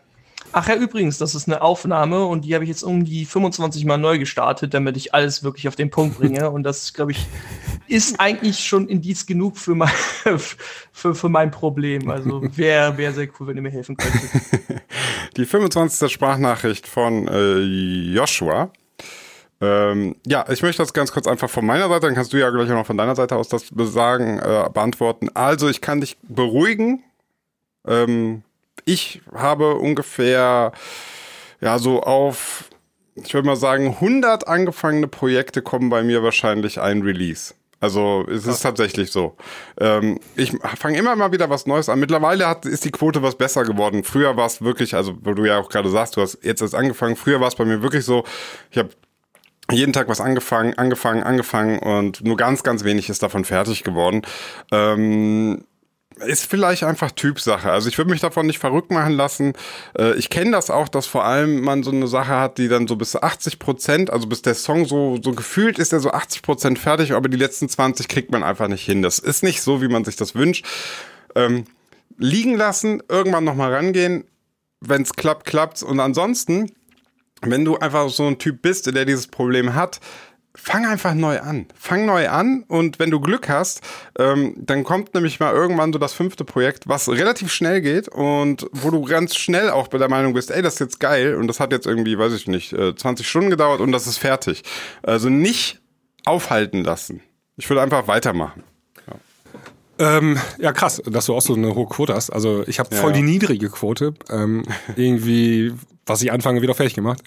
Ach 0.53 0.69
ja, 0.69 0.75
übrigens, 0.75 1.19
das 1.19 1.35
ist 1.35 1.49
eine 1.49 1.63
Aufnahme 1.63 2.25
und 2.25 2.45
die 2.45 2.55
habe 2.55 2.65
ich 2.65 2.71
jetzt 2.71 2.83
um 2.83 3.05
die 3.05 3.25
25 3.25 3.85
Mal 3.85 3.99
neu 3.99 4.19
gestartet, 4.19 4.75
damit 4.75 4.97
ich 4.97 5.15
alles 5.15 5.45
wirklich 5.45 5.69
auf 5.69 5.77
den 5.77 5.91
Punkt 5.91 6.19
bringe. 6.19 6.51
Und 6.51 6.65
das, 6.65 6.93
glaube 6.93 7.13
ich, 7.13 7.27
ist 7.87 8.19
eigentlich 8.19 8.61
schon 8.61 8.89
Indiz 8.89 9.27
genug 9.27 9.57
für 9.57 9.75
mein, 9.75 9.89
für, 10.93 11.15
für 11.15 11.29
mein 11.29 11.51
Problem. 11.51 12.11
Also 12.11 12.43
wäre 12.57 12.97
wär 12.97 13.13
sehr 13.13 13.29
cool, 13.39 13.47
wenn 13.47 13.57
ihr 13.57 13.63
mir 13.63 13.71
helfen 13.71 13.97
könntet. 13.97 14.31
Die 15.37 15.45
25. 15.45 16.11
Sprachnachricht 16.11 16.89
von 16.89 17.29
äh, 17.29 17.59
Joshua. 17.59 18.73
Ähm, 19.61 20.17
ja, 20.27 20.45
ich 20.49 20.63
möchte 20.63 20.83
das 20.83 20.93
ganz 20.93 21.13
kurz 21.13 21.27
einfach 21.27 21.51
von 21.51 21.67
meiner 21.67 21.89
Seite, 21.89 22.07
dann 22.07 22.15
kannst 22.15 22.33
du 22.33 22.39
ja 22.39 22.49
gleich 22.51 22.71
auch 22.71 22.75
noch 22.75 22.87
von 22.87 22.97
deiner 22.97 23.15
Seite 23.15 23.37
aus 23.37 23.49
das 23.49 23.71
sagen, 23.75 24.39
äh, 24.39 24.69
beantworten. 24.73 25.29
Also, 25.35 25.69
ich 25.69 25.81
kann 25.81 26.01
dich 26.01 26.17
beruhigen. 26.23 27.05
Ähm, 27.87 28.43
ich 28.85 29.21
habe 29.35 29.77
ungefähr, 29.77 30.73
ja, 31.61 31.79
so 31.79 32.03
auf, 32.03 32.65
ich 33.15 33.35
würde 33.35 33.47
mal 33.47 33.57
sagen, 33.57 33.89
100 33.89 34.49
angefangene 34.49 35.09
Projekte 35.09 35.63
kommen 35.63 35.91
bei 35.91 36.03
mir 36.03 36.23
wahrscheinlich 36.23 36.81
ein 36.81 37.03
Release. 37.03 37.55
Also 37.81 38.27
es 38.31 38.47
ist 38.47 38.61
tatsächlich 38.61 39.11
so. 39.11 39.37
Ähm, 39.81 40.21
ich 40.37 40.53
fange 40.77 40.99
immer 40.99 41.17
mal 41.17 41.33
wieder 41.33 41.49
was 41.49 41.67
Neues 41.67 41.89
an. 41.89 41.99
Mittlerweile 41.99 42.47
hat, 42.47 42.67
ist 42.67 42.85
die 42.85 42.91
Quote 42.91 43.23
was 43.23 43.37
besser 43.37 43.65
geworden. 43.65 44.05
Früher 44.05 44.37
war 44.37 44.47
es 44.47 44.61
wirklich, 44.61 44.95
also 44.95 45.17
wo 45.23 45.33
du 45.33 45.47
ja 45.47 45.59
auch 45.59 45.71
gerade 45.71 45.89
sagst, 45.89 46.17
du 46.17 46.21
hast 46.21 46.39
jetzt 46.43 46.61
erst 46.61 46.75
angefangen. 46.75 47.17
Früher 47.17 47.41
war 47.41 47.49
es 47.49 47.55
bei 47.55 47.65
mir 47.65 47.83
wirklich 47.83 48.05
so, 48.05 48.25
ich 48.71 48.77
habe 48.77 48.91
jeden 49.73 49.95
Tag 49.95 50.09
was 50.09 50.21
angefangen, 50.21 50.75
angefangen, 50.77 51.23
angefangen 51.23 51.79
und 51.79 52.23
nur 52.23 52.37
ganz, 52.37 52.63
ganz 52.63 52.85
wenig 52.85 53.09
ist 53.09 53.23
davon 53.23 53.47
fertig 53.47 53.83
geworden. 53.83 54.23
Ähm, 54.73 55.65
ist 56.21 56.47
vielleicht 56.47 56.85
einfach 56.85 57.11
Typsache. 57.11 57.71
Also 57.71 57.89
ich 57.89 57.99
würde 57.99 58.11
mich 58.11 58.21
davon 58.21 58.47
nicht 58.47 58.59
verrückt 58.59 58.91
machen 58.91 59.13
lassen. 59.13 59.53
Äh, 59.99 60.15
ich 60.15 60.31
kenne 60.31 60.53
das 60.53 60.71
auch, 60.71 60.89
dass 60.89 61.07
vor 61.07 61.25
allem 61.25 61.61
man 61.61 61.83
so 61.83 61.91
eine 61.91 62.07
Sache 62.07 62.37
hat, 62.37 62.59
die 62.59 62.69
dann 62.69 62.87
so 62.87 62.97
bis 62.97 63.17
80 63.17 63.59
Prozent, 63.59 64.11
also 64.11 64.27
bis 64.27 64.43
der 64.43 64.55
Song 64.55 64.87
so, 64.87 65.19
so 65.23 65.33
gefühlt 65.33 65.79
ist 65.79 65.93
er 65.93 66.01
so 66.01 66.11
80 66.11 66.43
Prozent 66.43 66.79
fertig, 66.79 67.13
aber 67.13 67.29
die 67.29 67.37
letzten 67.37 67.69
20 67.69 68.09
kriegt 68.09 68.31
man 68.31 68.43
einfach 68.43 68.69
nicht 68.69 68.85
hin. 68.85 69.03
Das 69.03 69.19
ist 69.19 69.43
nicht 69.43 69.63
so, 69.63 69.83
wie 69.83 69.89
man 69.89 70.05
sich 70.05 70.17
das 70.17 70.35
wünscht. 70.35 70.65
Ähm, 71.35 71.65
liegen 72.19 72.55
lassen, 72.55 73.03
irgendwann 73.09 73.45
nochmal 73.45 73.75
rangehen. 73.75 74.25
Wenn 74.81 75.03
es 75.03 75.13
klappt, 75.15 75.47
klappt's. 75.47 75.83
Und 75.83 76.01
ansonsten, 76.01 76.73
wenn 77.43 77.65
du 77.65 77.77
einfach 77.79 78.09
so 78.11 78.27
ein 78.27 78.39
Typ 78.39 78.63
bist, 78.63 78.87
der 78.95 79.05
dieses 79.05 79.27
Problem 79.27 79.75
hat, 79.75 80.01
fang 80.55 80.87
einfach 80.87 81.15
neu 81.15 81.41
an. 81.41 81.67
Fang 81.75 82.07
neu 82.07 82.29
an 82.29 82.65
und 82.69 82.99
wenn 82.99 83.11
du 83.11 83.21
Glück 83.21 83.49
hast, 83.49 83.81
ähm, 84.19 84.55
dann 84.57 84.85
kommt 84.85 85.15
nämlich 85.15 85.41
mal 85.41 85.55
irgendwann 85.55 85.93
so 85.93 85.99
das 85.99 86.13
fünfte 86.13 86.45
Projekt, 86.45 86.89
was 86.89 87.09
relativ 87.09 87.53
schnell 87.53 87.81
geht 87.81 88.09
und 88.09 88.67
wo 88.73 88.91
du 88.91 89.03
ganz 89.03 89.37
schnell 89.37 89.71
auch 89.71 89.89
bei 89.89 89.99
der 89.99 90.09
Meinung 90.09 90.35
bist, 90.35 90.51
ey, 90.51 90.63
das 90.63 90.75
ist 90.75 90.81
jetzt 90.81 91.01
geil 91.01 91.35
und 91.37 91.47
das 91.47 91.61
hat 91.61 91.73
jetzt 91.73 91.87
irgendwie, 91.87 92.19
weiß 92.19 92.33
ich 92.33 92.47
nicht, 92.47 92.71
20 92.71 93.25
äh, 93.25 93.29
Stunden 93.29 93.51
gedauert 93.51 93.81
und 93.81 93.93
das 93.93 94.07
ist 94.07 94.19
fertig. 94.19 94.63
Also 95.03 95.29
nicht 95.29 95.81
aufhalten 96.25 96.85
lassen. 96.85 97.23
Ich 97.57 97.69
würde 97.69 97.83
einfach 97.83 98.09
weitermachen. 98.09 98.65
Ähm, 100.01 100.39
ja, 100.59 100.73
krass, 100.73 101.03
dass 101.05 101.27
du 101.27 101.35
auch 101.35 101.43
so 101.43 101.55
eine 101.55 101.75
hohe 101.75 101.87
Quote 101.87 102.15
hast. 102.15 102.31
Also 102.31 102.65
ich 102.67 102.79
habe 102.79 102.95
voll 102.95 103.11
ja, 103.11 103.17
ja. 103.17 103.23
die 103.23 103.31
niedrige 103.31 103.69
Quote. 103.69 104.15
Ähm, 104.31 104.65
irgendwie, 104.97 105.75
was 106.07 106.23
ich 106.23 106.33
anfange, 106.33 106.63
wieder 106.63 106.75
fertig 106.75 106.95
gemacht. 106.95 107.23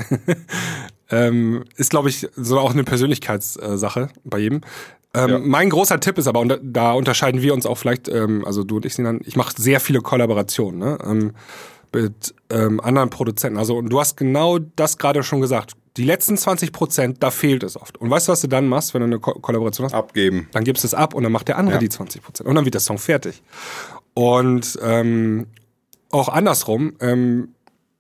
ähm, 1.14 1.64
ist, 1.76 1.90
glaube 1.90 2.10
ich, 2.10 2.28
so 2.36 2.60
auch 2.60 2.72
eine 2.72 2.84
Persönlichkeitssache 2.84 4.10
bei 4.24 4.40
jedem. 4.40 4.62
Ähm, 5.14 5.30
ja. 5.30 5.40
Mein 5.40 5.70
großer 5.70 6.00
Tipp 6.00 6.18
ist 6.18 6.28
aber, 6.28 6.40
und 6.40 6.60
da 6.64 6.94
unterscheiden 6.94 7.42
wir 7.42 7.54
uns 7.54 7.66
auch 7.66 7.78
vielleicht, 7.78 8.10
ähm, 8.10 8.44
also 8.46 8.64
du 8.64 8.78
und 8.78 8.86
ich, 8.86 8.96
Sinan, 8.96 9.22
ich 9.24 9.36
mache 9.36 9.54
sehr 9.62 9.80
viele 9.80 10.02
Kollaborationen 10.02 10.80
ne? 10.80 10.98
Ähm, 11.06 11.32
mit 11.94 12.34
ähm, 12.50 12.80
anderen 12.80 13.12
Produzenten. 13.12 13.60
Also 13.60 13.78
und 13.78 13.90
du 13.90 14.00
hast 14.00 14.18
genau 14.18 14.58
das 14.58 14.98
gerade 14.98 15.22
schon 15.22 15.42
gesagt 15.42 15.76
die 15.98 16.04
letzten 16.04 16.38
20 16.38 16.72
Prozent, 16.72 17.22
da 17.22 17.30
fehlt 17.30 17.64
es 17.64 17.80
oft. 17.80 17.98
Und 17.98 18.10
weißt 18.10 18.28
du, 18.28 18.32
was 18.32 18.42
du 18.42 18.48
dann 18.48 18.68
machst, 18.68 18.94
wenn 18.94 19.02
du 19.02 19.06
eine 19.06 19.20
Ko 19.20 19.34
Kollaboration 19.34 19.86
hast? 19.86 19.94
Abgeben. 19.94 20.48
Dann 20.52 20.64
gibst 20.64 20.84
du 20.84 20.88
es 20.88 20.94
ab 20.94 21.14
und 21.14 21.24
dann 21.24 21.32
macht 21.32 21.48
der 21.48 21.58
andere 21.58 21.76
ja. 21.76 21.80
die 21.80 21.90
20 21.90 22.22
Prozent. 22.24 22.50
Und 22.50 22.56
dann 22.56 22.66
wird 22.66 22.74
der 22.74 22.82
Song 22.82 22.98
fertig. 22.98 23.44
Und 24.14 24.80
ähm, 24.82 25.48
auch 26.10 26.30
andersrum, 26.30 26.96
ähm, 27.00 27.50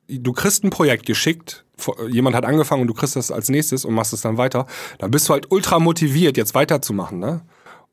du 0.07 0.33
kriegst 0.33 0.63
ein 0.63 0.69
Projekt 0.69 1.05
geschickt, 1.05 1.65
jemand 2.09 2.35
hat 2.35 2.45
angefangen 2.45 2.81
und 2.81 2.87
du 2.87 2.93
kriegst 2.93 3.15
das 3.15 3.31
als 3.31 3.49
nächstes 3.49 3.85
und 3.85 3.93
machst 3.93 4.13
es 4.13 4.21
dann 4.21 4.37
weiter, 4.37 4.67
dann 4.99 5.11
bist 5.11 5.27
du 5.27 5.33
halt 5.33 5.51
ultra 5.51 5.79
motiviert, 5.79 6.37
jetzt 6.37 6.55
weiterzumachen, 6.55 7.19
ne? 7.19 7.41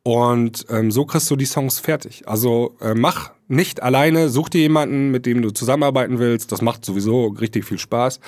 Und 0.03 0.65
ähm, 0.71 0.91
so 0.91 1.05
kriegst 1.05 1.31
du 1.31 1.37
die 1.37 1.45
Songs 1.45 1.79
fertig. 1.79 2.27
Also 2.27 2.77
äh, 2.81 2.95
mach 2.95 3.33
nicht 3.49 3.83
alleine, 3.83 4.31
such 4.31 4.49
dir 4.49 4.63
jemanden, 4.63 5.11
mit 5.11 5.27
dem 5.27 5.43
du 5.43 5.51
zusammenarbeiten 5.51 6.19
willst. 6.19 6.53
Das 6.53 6.63
macht 6.63 6.87
sowieso 6.87 7.27
richtig 7.27 7.67
viel 7.67 7.79
Spaß. 7.79 8.19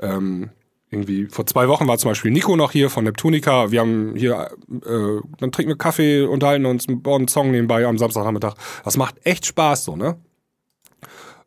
Ähm, 0.00 0.50
irgendwie 0.90 1.26
vor 1.26 1.46
zwei 1.46 1.68
Wochen 1.68 1.86
war 1.86 1.96
zum 1.98 2.10
Beispiel 2.10 2.32
Nico 2.32 2.56
noch 2.56 2.72
hier 2.72 2.90
von 2.90 3.04
Neptunica. 3.04 3.70
Wir 3.70 3.80
haben 3.80 4.14
hier, 4.16 4.50
äh, 4.68 5.20
dann 5.38 5.52
trinken 5.52 5.70
wir 5.70 5.78
Kaffee, 5.78 6.22
unterhalten 6.22 6.66
uns, 6.66 6.86
bauen 6.88 7.22
einen 7.22 7.28
Song 7.28 7.52
nebenbei 7.52 7.86
am 7.86 7.98
Samstagnachmittag. 7.98 8.54
Das 8.84 8.96
macht 8.96 9.24
echt 9.24 9.46
Spaß 9.46 9.84
so, 9.84 9.96
ne? 9.96 10.16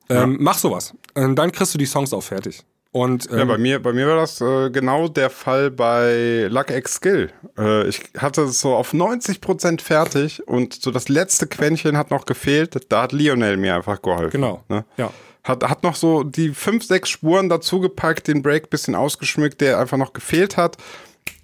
Ähm, 0.09 0.33
ja. 0.33 0.37
Mach 0.39 0.57
sowas. 0.57 0.93
Und 1.13 1.35
dann 1.35 1.51
kriegst 1.51 1.73
du 1.73 1.77
die 1.77 1.85
Songs 1.85 2.13
auch 2.13 2.23
fertig. 2.23 2.63
Und, 2.95 3.29
ähm, 3.29 3.39
ja, 3.39 3.45
bei 3.45 3.57
mir, 3.57 3.83
bei 3.83 3.91
mir 3.91 4.07
war 4.07 4.15
das 4.15 4.39
äh, 4.39 4.69
genau 4.69 5.09
der 5.09 5.29
Fall 5.29 5.69
bei 5.69 6.47
Luck 6.49 6.71
X 6.71 6.93
Skill. 6.93 7.29
Äh, 7.57 7.89
ich 7.89 8.01
hatte 8.17 8.43
es 8.43 8.61
so 8.61 8.73
auf 8.73 8.93
90% 8.93 9.81
fertig 9.81 10.47
und 10.47 10.81
so 10.81 10.91
das 10.91 11.09
letzte 11.09 11.45
Quäntchen 11.45 11.97
hat 11.97 12.09
noch 12.09 12.25
gefehlt. 12.25 12.79
Da 12.87 13.01
hat 13.01 13.11
Lionel 13.11 13.57
mir 13.57 13.75
einfach 13.75 14.01
geholfen. 14.01 14.31
Genau. 14.31 14.63
Ne? 14.69 14.85
Ja. 14.95 15.11
Hat, 15.43 15.67
hat 15.67 15.83
noch 15.83 15.95
so 15.95 16.23
die 16.23 16.53
fünf, 16.53 16.85
sechs 16.85 17.09
Spuren 17.09 17.49
dazugepackt, 17.49 18.29
den 18.29 18.41
Break 18.41 18.69
bisschen 18.69 18.95
ausgeschmückt, 18.95 19.59
der 19.59 19.77
einfach 19.77 19.97
noch 19.97 20.13
gefehlt 20.13 20.55
hat. 20.55 20.77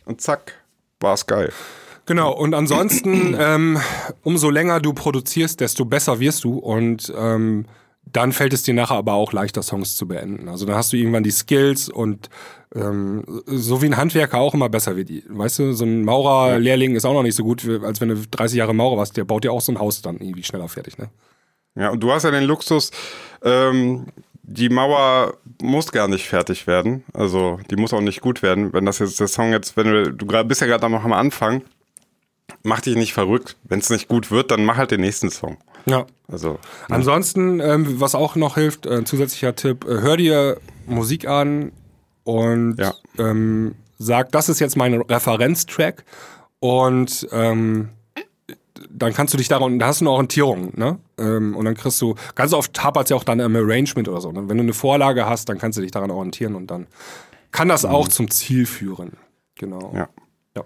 Und 0.06 0.22
zack, 0.22 0.54
war 1.02 1.16
es 1.16 1.28
geil. 1.28 1.52
Genau, 2.06 2.32
und 2.32 2.54
ansonsten, 2.54 3.36
ähm, 3.40 3.78
umso 4.24 4.50
länger 4.50 4.80
du 4.80 4.94
produzierst, 4.94 5.60
desto 5.60 5.84
besser 5.84 6.22
wirst 6.22 6.46
du. 6.46 6.58
Und 6.60 7.12
ähm, 7.16 7.66
dann 8.06 8.32
fällt 8.32 8.54
es 8.54 8.64
dir 8.64 8.74
nachher 8.74 8.96
aber 8.96 9.14
auch 9.14 9.32
leichter, 9.32 9.64
Songs 9.64 9.96
zu 9.96 10.08
beenden. 10.08 10.50
Also 10.50 10.66
dann 10.66 10.76
hast 10.76 10.92
du 10.92 10.98
irgendwann 10.98 11.24
die 11.24 11.32
Skills 11.32 11.90
und 11.90 12.30
ähm, 12.76 13.24
so 13.46 13.82
wie 13.82 13.88
ein 13.88 13.98
Handwerker 13.98 14.38
auch 14.38 14.54
immer 14.54 14.70
besser 14.70 14.96
wird. 14.96 15.10
Weißt 15.30 15.60
du, 15.60 15.74
so 15.74 15.86
ein 15.86 16.04
Maurerlehrling 16.04 16.96
ist 16.96 17.06
auch 17.06 17.14
noch 17.14 17.24
nicht 17.24 17.36
so 17.36 17.44
gut, 17.44 17.68
als 17.84 18.02
wenn 18.02 18.10
du 18.10 18.16
30 18.16 18.58
Jahre 18.58 18.74
Maurer 18.74 18.98
warst. 18.98 19.18
Der 19.18 19.24
baut 19.24 19.46
ja 19.46 19.52
auch 19.52 19.62
so 19.62 19.72
ein 19.72 19.80
Haus 19.80 20.02
dann 20.02 20.20
irgendwie 20.20 20.44
schneller 20.44 20.68
fertig, 20.68 20.98
ne? 20.98 21.10
Ja, 21.76 21.90
und 21.90 22.02
du 22.02 22.12
hast 22.12 22.24
ja 22.24 22.32
den 22.32 22.44
Luxus, 22.44 22.92
ähm, 23.44 24.08
die 24.44 24.68
Mauer 24.68 25.38
muss 25.62 25.92
gar 25.92 26.08
nicht 26.10 26.28
fertig 26.28 26.68
werden. 26.68 27.06
Also 27.14 27.60
die 27.70 27.78
muss 27.78 27.94
auch 27.94 28.02
nicht 28.02 28.22
gut 28.22 28.42
werden. 28.42 28.74
Wenn 28.74 28.86
das 28.86 29.00
jetzt 29.00 29.20
der 29.20 29.28
Song 29.28 29.52
jetzt, 29.52 29.78
wenn 29.78 29.88
du, 29.88 30.12
du 30.12 30.44
bist 30.44 30.62
ja 30.62 30.68
gerade 30.68 30.90
noch 30.90 31.06
am 31.06 31.14
Anfang, 31.14 31.62
mach 32.64 32.82
dich 32.82 32.96
nicht 32.96 33.14
verrückt. 33.14 33.56
Wenn 33.64 33.80
es 33.80 33.90
nicht 33.90 34.08
gut 34.08 34.32
wird, 34.32 34.52
dann 34.52 34.66
mach 34.66 34.78
halt 34.78 34.92
den 34.92 35.02
nächsten 35.02 35.30
Song. 35.30 35.58
Ja. 35.86 36.06
Also. 36.28 36.60
Ja. 36.90 36.96
Ansonsten, 36.96 37.60
ähm, 37.60 38.00
was 38.00 38.16
auch 38.16 38.36
noch 38.36 38.56
hilft, 38.56 38.86
äh, 38.86 39.04
zusätzlicher 39.04 39.56
Tipp, 39.56 39.86
äh, 39.86 40.02
hör 40.02 40.18
dir 40.18 40.58
Musik 40.86 41.28
an 41.28 41.72
und 42.24 42.78
ja. 42.78 42.94
ähm, 43.18 43.76
sag, 43.98 44.32
das 44.32 44.50
ist 44.50 44.60
jetzt 44.60 44.78
mein 44.78 44.94
Referenztrack 44.94 46.04
und 46.60 47.28
ähm, 47.32 47.90
dann 48.90 49.14
kannst 49.14 49.34
du 49.34 49.38
dich 49.38 49.48
daran, 49.48 49.80
da 49.80 49.88
hast 49.88 50.02
du 50.02 50.06
noch 50.06 50.14
Orientierung, 50.14 50.74
ne? 50.76 50.98
Ähm, 51.18 51.56
und 51.56 51.66
dann 51.66 51.76
kriegst 51.76 52.02
du, 52.02 52.16
ganz 52.36 52.54
oft 52.54 52.84
hapert 52.84 53.06
es 53.06 53.10
ja 53.10 53.16
auch 53.16 53.24
dann 53.24 53.40
im 53.40 53.56
Arrangement 53.56 54.08
oder 54.08 54.22
so. 54.22 54.32
Ne? 54.32 54.48
Wenn 54.48 54.58
du 54.58 54.64
eine 54.64 54.74
Vorlage 54.74 55.28
hast, 55.28 55.50
dann 55.50 55.58
kannst 55.58 55.78
du 55.78 55.82
dich 55.82 55.92
daran 55.92 56.12
orientieren 56.12 56.56
und 56.56 56.68
dann 56.68 56.88
kann 57.52 57.68
das 57.68 57.86
auch 57.86 58.06
mhm. 58.06 58.12
zum 58.12 58.32
Ziel 58.32 58.66
führen. 58.66 59.14
Genau. 59.56 59.92
Ja. 59.96 60.10
ja. 60.56 60.64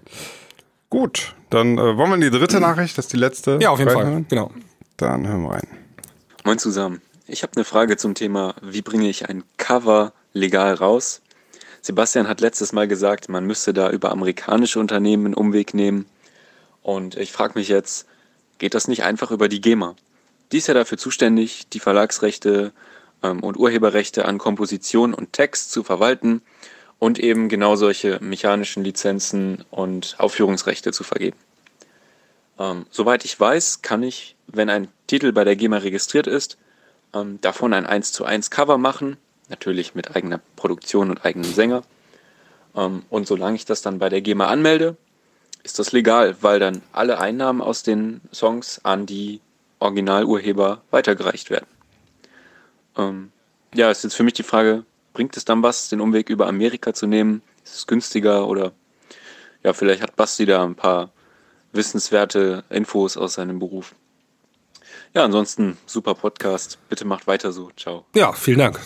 Gut, 0.90 1.36
dann 1.50 1.78
äh, 1.78 1.98
wollen 1.98 2.10
wir 2.10 2.16
in 2.16 2.22
die 2.22 2.30
dritte 2.30 2.60
Nachricht, 2.62 2.98
das 2.98 3.06
ist 3.06 3.14
die 3.14 3.18
letzte. 3.18 3.60
Ja, 3.62 3.72
auf 3.72 3.80
jeden 3.80 3.92
Fall, 3.92 4.26
genau. 4.30 4.52
Dann 4.98 5.28
hören 5.28 5.44
wir 5.44 5.52
rein. 5.52 5.68
Moin 6.44 6.60
zusammen. 6.60 7.02
ich 7.28 7.44
habe 7.44 7.54
eine 7.56 7.66
Frage 7.66 7.98
zum 7.98 8.16
Thema, 8.16 8.56
wie 8.62 8.82
bringe 8.82 9.10
ich 9.10 9.28
ein 9.28 9.44
Cover 9.58 10.14
legal 10.34 10.76
raus? 10.76 11.22
Sebastian 11.82 12.28
hat 12.28 12.42
letztes 12.42 12.72
Mal 12.72 12.88
gesagt, 12.88 13.30
man 13.30 13.46
müsste 13.46 13.74
da 13.74 13.90
über 13.90 14.12
amerikanische 14.12 14.80
Unternehmen 14.80 15.26
einen 15.26 15.34
Umweg 15.34 15.74
nehmen. 15.74 16.06
Und 16.82 17.16
ich 17.16 17.32
frage 17.32 17.58
mich 17.60 17.68
jetzt, 17.68 18.08
geht 18.58 18.74
das 18.74 18.88
nicht 18.88 19.04
einfach 19.04 19.32
über 19.32 19.50
die 19.50 19.62
GEMA? 19.62 19.96
Die 20.52 20.60
ist 20.60 20.68
ja 20.68 20.74
dafür 20.74 20.98
zuständig, 20.98 21.68
die 21.70 21.80
Verlagsrechte 21.80 22.72
ähm, 23.22 23.44
und 23.44 23.58
Urheberrechte 23.58 24.26
an 24.26 24.38
Komposition 24.38 25.14
und 25.14 25.34
Text 25.34 25.72
zu 25.72 25.84
verwalten 25.84 26.42
und 27.00 27.20
eben 27.20 27.50
genau 27.50 27.76
solche 27.76 28.20
mechanischen 28.22 28.84
Lizenzen 28.84 29.64
und 29.72 30.16
Aufführungsrechte 30.20 30.92
zu 30.92 31.04
vergeben. 31.04 31.38
Ähm, 32.58 32.86
soweit 32.90 33.26
ich 33.26 33.40
weiß, 33.40 33.82
kann 33.82 34.04
ich, 34.04 34.36
wenn 34.48 34.70
ein 34.70 34.88
Titel 35.08 35.32
bei 35.32 35.44
der 35.44 35.56
GEMA 35.56 35.78
registriert 35.78 36.28
ist, 36.28 36.58
ähm, 37.14 37.40
davon 37.42 37.74
ein 37.74 37.86
1 37.86 38.12
zu 38.12 38.26
1 38.26 38.50
Cover 38.50 38.78
machen, 38.78 39.18
natürlich 39.50 39.96
mit 39.96 40.16
eigener 40.16 40.40
Produktion 40.56 41.10
und 41.10 41.26
eigenem 41.26 41.52
Sänger. 41.52 41.84
Ähm, 42.76 43.04
und 43.10 43.28
solange 43.28 43.56
ich 43.56 43.66
das 43.66 43.82
dann 43.82 44.00
bei 44.00 44.10
der 44.10 44.22
GEMA 44.22 44.48
anmelde, 44.48 44.98
ist 45.64 45.80
das 45.80 45.92
legal, 45.92 46.36
weil 46.42 46.60
dann 46.60 46.82
alle 46.92 47.20
Einnahmen 47.20 47.62
aus 47.62 47.84
den 47.84 48.22
Songs 48.32 48.80
an 48.84 49.06
die 49.06 49.42
Originalurheber 49.80 50.82
weitergereicht 50.92 51.50
werden. 51.50 51.68
Ähm, 52.98 53.32
ja, 53.74 53.92
ist 53.92 54.04
jetzt 54.04 54.16
für 54.16 54.24
mich 54.24 54.34
die 54.34 54.44
Frage, 54.44 54.86
bringt 55.14 55.36
es 55.38 55.46
dann 55.46 55.64
was, 55.64 55.90
den 55.90 56.02
Umweg 56.02 56.30
über 56.30 56.48
Amerika 56.48 56.94
zu 56.94 57.08
nehmen? 57.08 57.42
Ist 57.64 57.76
es 57.76 57.88
günstiger 57.88 58.48
oder 58.48 58.74
ja, 59.64 59.74
vielleicht 59.74 60.02
hat 60.02 60.16
Basti 60.16 60.46
da 60.46 60.64
ein 60.64 60.76
paar 60.76 61.12
wissenswerte 61.76 62.64
Infos 62.70 63.18
aus 63.18 63.34
seinem 63.34 63.60
Beruf. 63.60 63.96
Ja, 65.14 65.24
ansonsten 65.24 65.78
super 65.86 66.16
Podcast. 66.16 66.78
Bitte 66.90 67.06
macht 67.06 67.28
weiter 67.28 67.52
so. 67.52 67.70
Ciao. 67.78 68.06
Ja, 68.16 68.34
vielen 68.34 68.60
Dank. 68.60 68.80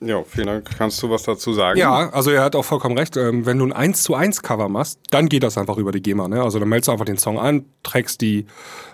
Ja, 0.00 0.22
vielen 0.22 0.46
Dank. 0.46 0.70
Kannst 0.76 1.02
du 1.02 1.10
was 1.10 1.22
dazu 1.22 1.52
sagen? 1.52 1.78
Ja, 1.78 2.10
also 2.10 2.30
er 2.30 2.42
hat 2.42 2.54
auch 2.54 2.64
vollkommen 2.64 2.96
recht. 2.98 3.16
Ähm, 3.16 3.46
wenn 3.46 3.58
du 3.58 3.64
ein 3.64 3.72
1 3.72 4.02
zu 4.02 4.14
1 4.14 4.42
Cover 4.42 4.68
machst, 4.68 5.00
dann 5.10 5.28
geht 5.28 5.42
das 5.42 5.56
einfach 5.56 5.78
über 5.78 5.92
die 5.92 6.02
GEMA. 6.02 6.28
Ne? 6.28 6.42
Also 6.42 6.58
dann 6.58 6.68
meldest 6.68 6.88
du 6.88 6.92
einfach 6.92 7.06
den 7.06 7.18
Song 7.18 7.38
an, 7.38 7.64
trägst 7.82 8.20
die 8.20 8.46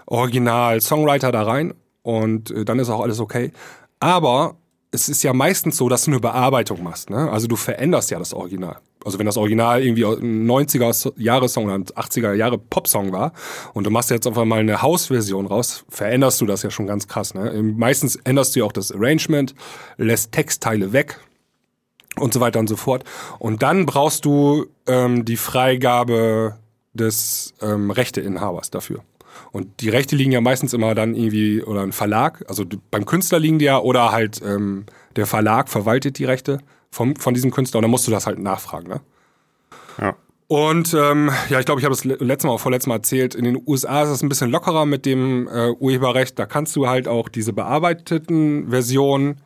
Original-Songwriter 0.07 1.33
da 1.33 1.43
rein 1.43 1.75
und 2.03 2.51
äh, 2.51 2.65
dann 2.65 2.79
ist 2.79 2.89
auch 2.91 3.01
alles 3.01 3.19
okay. 3.21 3.53
Aber 3.99 4.57
es 4.93 5.09
ist 5.09 5.23
ja 5.23 5.33
meistens 5.33 5.77
so, 5.77 5.89
dass 5.89 6.05
du 6.05 6.13
eine 6.13 6.21
Bearbeitung 6.21 6.83
machst. 6.83 7.11
Ne? 7.11 7.31
Also 7.31 7.47
du 7.47 7.57
veränderst 7.57 8.11
ja 8.11 8.19
das 8.19 8.33
Original. 8.33 8.79
Also 9.05 9.19
wenn 9.19 9.27
das 9.27 9.37
Original 9.37 9.83
irgendwie 9.83 10.05
ein 10.05 10.47
90er 10.49 11.13
Jahressong 11.17 11.65
oder 11.65 11.75
ein 11.75 11.85
80er 11.85 12.35
Jahre 12.35 12.59
Popsong 12.59 13.13
war 13.13 13.33
und 13.73 13.85
du 13.85 13.91
machst 13.91 14.11
jetzt 14.11 14.27
einfach 14.27 14.45
mal 14.45 14.61
eine 14.61 14.83
Hausversion 14.83 15.47
raus, 15.47 15.85
veränderst 15.89 16.41
du 16.41 16.47
das 16.47 16.63
ja 16.63 16.71
schon 16.71 16.87
ganz 16.87 17.09
krass. 17.09 17.35
Ne? 17.35 17.63
Meistens 17.63 18.17
änderst 18.17 18.55
du 18.55 18.61
ja 18.61 18.67
auch 18.67 18.73
das 18.73 18.93
Arrangement, 18.93 19.55
lässt 19.97 20.33
Textteile 20.33 20.93
weg 20.93 21.19
und 22.17 22.35
so 22.35 22.41
weiter 22.41 22.61
und 22.61 22.69
so 22.69 22.77
fort. 22.77 23.05
Und 23.39 23.63
dann 23.63 23.87
brauchst 23.87 24.25
du 24.25 24.67
ähm, 24.87 25.25
die 25.25 25.37
Freigabe 25.37 26.57
des 26.93 27.55
ähm, 27.63 27.91
Rechteinhabers 27.91 28.71
dafür. 28.71 29.03
Und 29.53 29.81
die 29.81 29.89
Rechte 29.89 30.17
liegen 30.17 30.33
ja 30.33 30.41
meistens 30.41 30.73
immer 30.73 30.95
dann 30.95 31.15
irgendwie, 31.15 31.63
oder 31.63 31.83
ein 31.83 31.93
Verlag, 31.93 32.45
also 32.49 32.65
beim 32.91 33.07
Künstler 33.07 33.39
liegen 33.39 33.59
die 33.59 33.65
ja, 33.65 33.79
oder 33.79 34.13
halt 34.13 34.41
ähm, 34.45 34.87
der 35.17 35.27
Verlag 35.27 35.69
verwaltet 35.69 36.19
die 36.19 36.25
Rechte 36.25 36.59
vom, 36.91 37.16
von 37.16 37.34
diesem 37.34 37.51
Künstler 37.51 37.78
und 37.78 37.82
dann 37.82 37.91
musst 37.91 38.07
du 38.07 38.11
das 38.11 38.26
halt 38.26 38.38
nachfragen. 38.38 38.88
Ne? 38.88 39.01
Ja. 40.01 40.16
Und 40.49 40.95
ähm, 40.95 41.30
ja, 41.49 41.61
ich 41.61 41.66
glaube, 41.66 41.80
ich 41.80 41.84
habe 41.84 41.95
es 41.95 42.05
letztes 42.05 42.45
Mal 42.45 42.51
auch 42.51 42.61
vorletztes 42.61 42.88
Mal 42.88 42.97
erzählt, 42.97 43.36
in 43.36 43.45
den 43.45 43.62
USA 43.66 44.03
ist 44.03 44.09
es 44.09 44.22
ein 44.22 44.28
bisschen 44.28 44.51
lockerer 44.51 44.84
mit 44.84 45.07
dem 45.07 45.47
äh, 45.47 45.70
Urheberrecht. 45.70 46.36
Da 46.41 46.47
kannst 46.47 46.74
du 46.74 46.88
halt 46.88 47.07
auch 47.07 47.28
diese 47.28 47.53
bearbeiteten 47.53 48.68
Versionen 48.68 49.41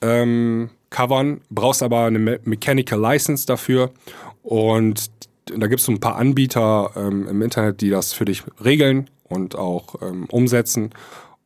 ähm, 0.00 0.70
covern, 0.90 1.40
brauchst 1.50 1.82
aber 1.82 2.04
eine 2.04 2.20
Me 2.20 2.40
Mechanical 2.44 3.00
License 3.00 3.46
dafür. 3.46 3.90
Und 4.44 5.10
da 5.46 5.66
gibt 5.66 5.80
es 5.80 5.86
so 5.86 5.92
ein 5.92 5.98
paar 5.98 6.14
Anbieter 6.14 6.92
ähm, 6.94 7.26
im 7.26 7.42
Internet, 7.42 7.80
die 7.80 7.90
das 7.90 8.12
für 8.12 8.24
dich 8.24 8.44
regeln 8.64 9.10
und 9.24 9.56
auch 9.56 10.00
ähm, 10.02 10.26
umsetzen. 10.30 10.90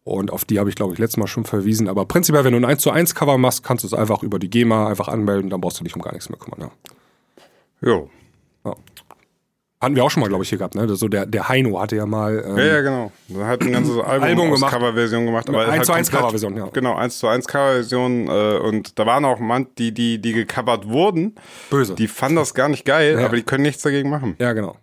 Und 0.05 0.32
auf 0.32 0.44
die 0.44 0.59
habe 0.59 0.68
ich, 0.68 0.74
glaube 0.74 0.92
ich, 0.94 0.98
letztes 0.98 1.16
Mal 1.18 1.28
schon 1.28 1.44
verwiesen. 1.44 1.88
Aber 1.88 2.07
prinzipiell, 2.07 2.44
wenn 2.44 2.53
du 2.53 2.59
ein 2.59 2.64
1 2.64 2.82
zu 2.82 2.90
1 2.90 3.14
Cover 3.14 3.38
machst, 3.38 3.62
kannst 3.62 3.84
du 3.84 3.86
es 3.86 3.94
einfach 3.94 4.22
über 4.24 4.38
die 4.40 4.50
GEMA 4.50 4.88
einfach 4.88 5.07
anmelden, 5.09 5.48
dann 5.50 5.61
brauchst 5.61 5.78
du 5.78 5.84
dich 5.84 5.94
um 5.94 6.03
gar 6.03 6.12
nichts 6.12 6.28
mehr 6.28 6.38
kümmern. 6.38 6.70
Ja. 7.82 7.88
Jo. 7.88 8.11
Ja. 8.64 8.74
Hatten 9.80 9.96
wir 9.96 10.05
auch 10.05 10.11
schon 10.11 10.20
mal, 10.20 10.28
glaube 10.28 10.42
ich, 10.44 10.48
hier 10.48 10.59
gehabt, 10.59 10.74
ne? 10.76 10.88
So 10.94 11.09
der, 11.09 11.26
der 11.26 11.48
Heino 11.48 11.80
hatte 11.80 11.96
ja 11.96 12.07
mal. 12.07 12.44
Ähm, 12.46 12.57
ja, 12.57 12.64
ja, 12.64 12.80
genau. 12.82 13.12
Er 13.36 13.46
hat 13.46 13.62
ein 13.62 13.72
ganzes 13.72 13.96
Album, 14.05 14.28
Album 14.28 14.50
gemacht. 14.53 14.72
Coverversion 14.74 15.26
gemacht. 15.26 15.48
Aber 15.48 15.66
1 15.66 15.86
zu 15.86 15.92
halt 15.92 15.98
1 15.98 16.11
komplett- 16.11 16.20
Coverversion, 16.20 16.57
ja. 16.57 16.66
Genau, 16.72 16.94
1 16.96 17.18
zu 17.18 17.26
1 17.28 17.46
Coverversion. 17.48 18.28
Äh, 18.28 18.59
und 18.59 18.98
da 18.98 19.07
waren 19.07 19.24
auch 19.24 19.38
man, 19.40 19.68
die, 19.78 19.92
die, 19.92 20.20
die 20.20 20.32
gecovert 20.32 20.88
wurden, 20.88 21.34
Böse. 21.70 21.94
die 21.94 22.09
fanden 22.09 22.36
das 22.36 22.55
gar 22.55 22.68
nicht 22.68 22.84
geil, 22.84 23.18
Ja. 23.20 23.26
aber 23.26 23.36
die 23.36 23.42
können 23.44 23.62
nichts 23.62 23.82
dagegen 23.82 24.11
machen. 24.11 24.34
ja, 24.40 24.53
genau. 24.53 24.76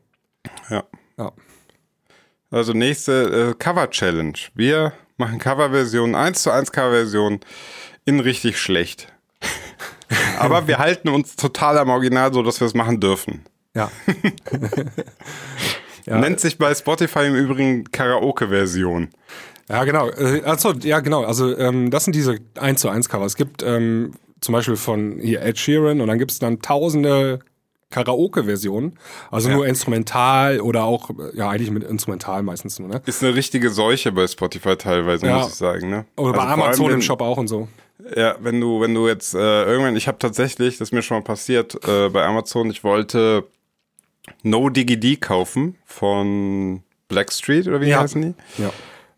Ja. 0.69 0.83
Ja. 1.17 1.31
Also 2.51 2.73
nächste 2.73 3.51
äh, 3.51 3.53
Cover-Challenge. 3.57 4.33
Wir 4.55 4.93
machen 5.19 5.39
Coverversion, 5.39 6.15
1 6.15 6.43
zu 6.43 6.51
1 6.51 6.71
Coverversion 6.71 7.39
in 8.05 8.19
richtig 8.19 8.59
schlecht. 8.59 9.11
aber 10.39 10.67
wir 10.67 10.79
halten 10.79 11.09
uns 11.09 11.35
total 11.35 11.77
am 11.77 11.89
Original, 11.89 12.33
so 12.33 12.41
dass 12.41 12.59
wir 12.59 12.67
es 12.67 12.73
machen 12.73 12.99
dürfen. 12.99 13.45
Ja. 13.75 13.91
Ja. 16.09 16.17
Nennt 16.17 16.39
sich 16.39 16.57
bei 16.57 16.73
Spotify 16.73 17.27
im 17.27 17.35
Übrigen 17.35 17.83
Karaoke-Version. 17.91 19.09
Ja, 19.69 19.83
genau. 19.83 20.09
Äh, 20.09 20.41
Achso, 20.43 20.73
ja, 20.81 20.99
genau. 21.01 21.23
Also, 21.23 21.55
ähm, 21.55 21.91
das 21.91 22.05
sind 22.05 22.15
diese 22.15 22.37
1 22.59 22.81
zu 22.81 22.89
1 22.89 23.09
Cover. 23.09 23.25
Es 23.25 23.35
gibt 23.35 23.61
ähm, 23.61 24.13
zum 24.41 24.53
Beispiel 24.53 24.75
von 24.75 25.19
hier 25.19 25.43
Ed 25.43 25.59
Sheeran 25.59 26.01
und 26.01 26.07
dann 26.07 26.17
gibt 26.17 26.31
es 26.31 26.39
dann 26.39 26.61
tausende 26.61 27.39
Karaoke-Versionen. 27.91 28.97
Also 29.31 29.49
Ja. 29.49 29.55
nur 29.55 29.67
instrumental 29.67 30.61
oder 30.61 30.83
auch, 30.85 31.09
ja, 31.33 31.49
eigentlich 31.49 31.71
mit 31.71 31.83
instrumental 31.83 32.43
meistens 32.43 32.79
nur, 32.79 32.87
ne? 32.87 33.01
Ist 33.05 33.23
eine 33.23 33.35
richtige 33.35 33.69
Seuche 33.71 34.11
bei 34.11 34.27
Spotify 34.27 34.75
teilweise, 34.75 35.25
Ja. 35.27 35.39
muss 35.39 35.49
ich 35.49 35.55
sagen. 35.55 35.89
Ne? 35.89 36.05
Oder 36.17 36.33
bei 36.33 36.39
Also 36.39 36.55
vor 36.55 36.63
Amazon 36.65 36.85
allem, 36.87 36.95
im 36.95 37.01
Shop 37.01 37.21
auch 37.21 37.37
und 37.37 37.47
so. 37.47 37.67
Ja, 38.15 38.35
wenn 38.39 38.61
du, 38.61 38.79
wenn 38.79 38.93
du 38.93 39.07
jetzt 39.07 39.33
äh, 39.33 39.63
irgendwann, 39.65 39.95
ich 39.95 40.07
habe 40.07 40.17
tatsächlich, 40.19 40.77
das 40.77 40.89
ist 40.89 40.93
mir 40.93 41.01
schon 41.01 41.17
mal 41.17 41.23
passiert, 41.23 41.75
äh, 41.87 42.09
bei 42.09 42.23
Amazon, 42.25 42.69
ich 42.69 42.83
wollte 42.83 43.45
No 44.43 44.69
Diggy 44.69 45.17
kaufen 45.17 45.75
von 45.85 46.83
Blackstreet 47.07 47.67
oder 47.67 47.81
wie 47.81 47.89
Ja. 47.89 48.01
heißen 48.01 48.21
die? 48.21 48.61
Ja. 48.61 48.71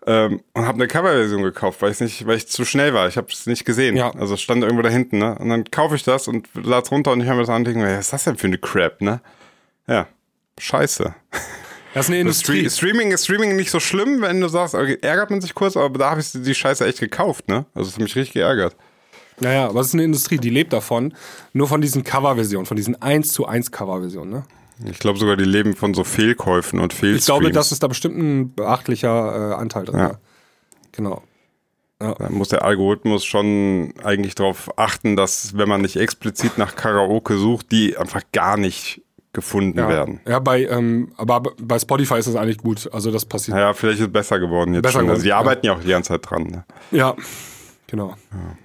Ähm, 0.07 0.41
und 0.53 0.65
habe 0.65 0.79
eine 0.79 0.87
Coverversion 0.87 1.43
gekauft, 1.43 1.81
weil 1.81 1.91
ich 1.91 1.99
nicht, 1.99 2.25
weil 2.25 2.37
ich 2.37 2.47
zu 2.47 2.65
schnell 2.65 2.93
war. 2.93 3.07
Ich 3.07 3.17
habe 3.17 3.27
es 3.31 3.45
nicht 3.45 3.65
gesehen. 3.65 3.95
Ja. 3.95 4.11
Also 4.15 4.35
stand 4.35 4.63
irgendwo 4.63 4.81
da 4.81 4.89
hinten, 4.89 5.19
ne? 5.19 5.37
Und 5.37 5.49
dann 5.49 5.65
kaufe 5.65 5.95
ich 5.95 6.03
das 6.03 6.27
und 6.27 6.47
lade 6.55 6.89
runter 6.89 7.11
und 7.11 7.21
ich 7.21 7.27
höre 7.27 7.35
mir 7.35 7.41
das 7.41 7.49
an 7.49 7.57
und 7.57 7.65
denke 7.65 7.81
mir, 7.81 7.97
was 7.97 8.05
ist 8.05 8.13
das 8.13 8.23
denn 8.23 8.37
für 8.37 8.47
eine 8.47 8.57
Crap, 8.57 9.01
ne? 9.01 9.21
Ja. 9.87 10.07
Scheiße. 10.57 11.13
Das 11.93 12.05
ist 12.05 12.09
eine 12.09 12.19
Industrie. 12.21 12.61
Stre 12.61 12.69
Streaming 12.71 13.11
ist 13.11 13.25
Streaming 13.25 13.55
nicht 13.55 13.69
so 13.69 13.79
schlimm, 13.79 14.21
wenn 14.21 14.41
du 14.41 14.47
sagst, 14.47 14.73
okay, 14.73 14.97
ärgert 15.01 15.29
man 15.29 15.41
sich 15.41 15.53
kurz, 15.53 15.77
aber 15.77 15.99
da 15.99 16.09
habe 16.11 16.21
ich 16.21 16.31
die 16.31 16.55
Scheiße 16.55 16.85
echt 16.85 16.99
gekauft, 16.99 17.47
ne? 17.47 17.65
Also 17.75 17.89
es 17.89 17.95
hat 17.95 18.01
mich 18.01 18.15
richtig 18.15 18.33
geärgert. 18.33 18.75
Naja, 19.39 19.67
aber 19.67 19.81
es 19.81 19.87
ist 19.87 19.93
eine 19.93 20.03
Industrie, 20.03 20.37
die 20.37 20.49
lebt 20.49 20.73
davon. 20.73 21.13
Nur 21.53 21.67
von 21.67 21.81
diesen 21.81 22.03
Coverversionen, 22.03 22.65
von 22.65 22.77
diesen 22.77 23.01
1 23.01 23.33
zu 23.33 23.45
1 23.45 23.71
Coverversionen, 23.71 24.31
ne? 24.31 24.43
Ich 24.85 24.99
glaube 24.99 25.19
sogar, 25.19 25.37
die 25.37 25.43
leben 25.43 25.75
von 25.75 25.93
so 25.93 26.03
Fehlkäufen 26.03 26.79
und 26.79 26.93
Fehlstreams. 26.93 27.19
Ich 27.19 27.25
glaube, 27.25 27.51
das 27.51 27.71
ist 27.71 27.83
da 27.83 27.87
bestimmt 27.87 28.17
ein 28.17 28.53
beachtlicher 28.53 29.51
äh, 29.51 29.53
Anteil 29.55 29.85
drin. 29.85 29.99
Ja. 29.99 30.07
Ja. 30.09 30.19
Genau. 30.91 31.23
Da 31.99 32.29
muss 32.29 32.49
der 32.49 32.63
Algorithmus 32.63 33.23
schon 33.25 33.93
eigentlich 34.03 34.33
darauf 34.33 34.75
achten, 34.77 35.15
dass, 35.15 35.55
wenn 35.55 35.69
man 35.69 35.81
nicht 35.81 35.97
explizit 35.97 36.57
nach 36.57 36.75
Karaoke 36.75 37.37
sucht, 37.37 37.71
die 37.71 37.95
einfach 37.95 38.23
gar 38.31 38.57
nicht 38.57 39.03
gefunden 39.33 39.77
Ja, 39.77 39.87
werden. 39.87 40.19
ja 40.27 40.39
bei, 40.39 40.65
ähm, 40.65 41.11
aber 41.15 41.41
bei 41.61 41.77
Spotify 41.77 42.15
ist 42.15 42.27
das 42.27 42.35
eigentlich 42.35 42.57
gut. 42.57 42.89
Also 42.91 43.11
das 43.11 43.25
passiert. 43.25 43.55
Naja, 43.55 43.73
vielleicht 43.73 43.99
ist 43.99 44.07
es 44.07 44.11
besser 44.11 44.39
geworden 44.39 44.73
jetzt 44.73 44.81
Besser 44.81 44.99
schon. 44.99 45.09
Also 45.09 45.21
geworden, 45.21 45.23
die 45.23 45.29
ja. 45.29 45.37
arbeiten 45.37 45.65
ja 45.65 45.73
auch 45.73 45.79
die 45.79 45.89
ganze 45.89 46.09
Zeit 46.09 46.29
dran. 46.29 46.43
Ne? 46.47 46.65
Ja, 46.89 47.15
genau. 47.87 48.15
Ja, 48.31 48.57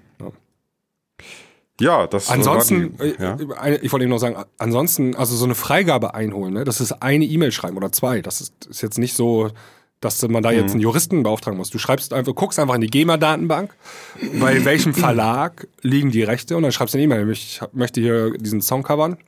das 2.06 2.30
Ansonsten, 2.30 2.96
die, 2.96 3.14
ja. 3.22 3.36
äh, 3.62 3.76
ich 3.82 3.92
wollte 3.92 4.04
eben 4.04 4.10
noch 4.10 4.18
sagen, 4.18 4.42
ansonsten, 4.58 5.14
also 5.14 5.36
so 5.36 5.44
eine 5.44 5.54
Freigabe 5.54 6.14
einholen, 6.14 6.54
ne? 6.54 6.64
das 6.64 6.80
ist 6.80 6.92
eine 7.02 7.24
E-Mail 7.26 7.52
schreiben 7.52 7.76
oder 7.76 7.92
zwei. 7.92 8.22
Das 8.22 8.40
ist, 8.40 8.66
ist 8.66 8.80
jetzt 8.82 8.98
nicht 8.98 9.14
so, 9.14 9.50
dass 10.00 10.26
man 10.28 10.42
da 10.42 10.50
Mhm. 10.50 10.56
jetzt 10.56 10.70
einen 10.72 10.80
Juristen 10.80 11.22
beauftragen 11.22 11.56
muss. 11.58 11.70
Du 11.70 11.78
schreibst 11.78 12.12
einfach, 12.12 12.34
guckst 12.34 12.58
einfach 12.58 12.74
in 12.74 12.80
die 12.80 12.88
GEMA-Datenbank, 12.88 13.74
bei 14.40 14.64
welchem 14.68 14.94
Verlag 14.94 15.68
liegen 15.82 16.10
die 16.10 16.22
Rechte 16.22 16.56
und 16.56 16.62
dann 16.62 16.72
schreibst 16.72 16.94
du 16.94 16.98
eine 16.98 17.04
E-Mail. 17.04 17.30
Ich 17.30 17.60
möchte 17.72 18.00
hier 18.00 18.32
diesen 18.38 18.62
Song 18.62 18.82
covern. 18.82 19.18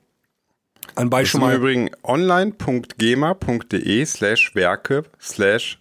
Anbei 0.95 1.21
Das 1.21 1.29
schon 1.29 1.41
ist 1.41 1.45
im 1.45 1.49
mal. 1.51 1.57
Übrigen 1.57 1.91
online.gema.de 2.03 4.05
slash 4.05 4.55
Werke 4.55 5.03
slash 5.21 5.79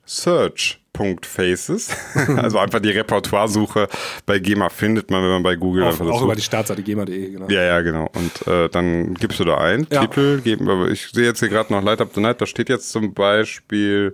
search.faces. 0.98 1.90
also 2.36 2.58
einfach 2.58 2.80
die 2.80 2.90
Repertoiresuche 2.90 3.88
bei 4.26 4.38
GEMA 4.38 4.68
findet 4.68 5.10
man, 5.10 5.22
wenn 5.22 5.30
man 5.30 5.42
bei 5.42 5.56
Google 5.56 5.84
Auch, 5.84 5.88
einfach 5.88 6.06
das 6.06 6.14
auch 6.16 6.22
über 6.22 6.34
die 6.34 6.42
Startseite 6.42 6.82
GEMA.de, 6.82 7.30
genau. 7.30 7.48
Ja, 7.48 7.62
ja, 7.62 7.80
genau. 7.80 8.10
Und 8.14 8.46
äh, 8.46 8.68
dann 8.68 9.14
gibst 9.14 9.40
du 9.40 9.44
da 9.44 9.58
ein, 9.58 9.86
Ja. 9.90 10.02
Titel, 10.02 10.40
geben, 10.40 10.68
aber 10.68 10.88
ich 10.88 11.08
sehe 11.08 11.24
jetzt 11.24 11.40
hier 11.40 11.48
gerade 11.48 11.72
noch 11.72 11.82
Light 11.82 12.00
Up 12.00 12.10
the 12.14 12.20
Night, 12.20 12.40
da 12.40 12.46
steht 12.46 12.68
jetzt 12.68 12.90
zum 12.90 13.14
Beispiel 13.14 14.12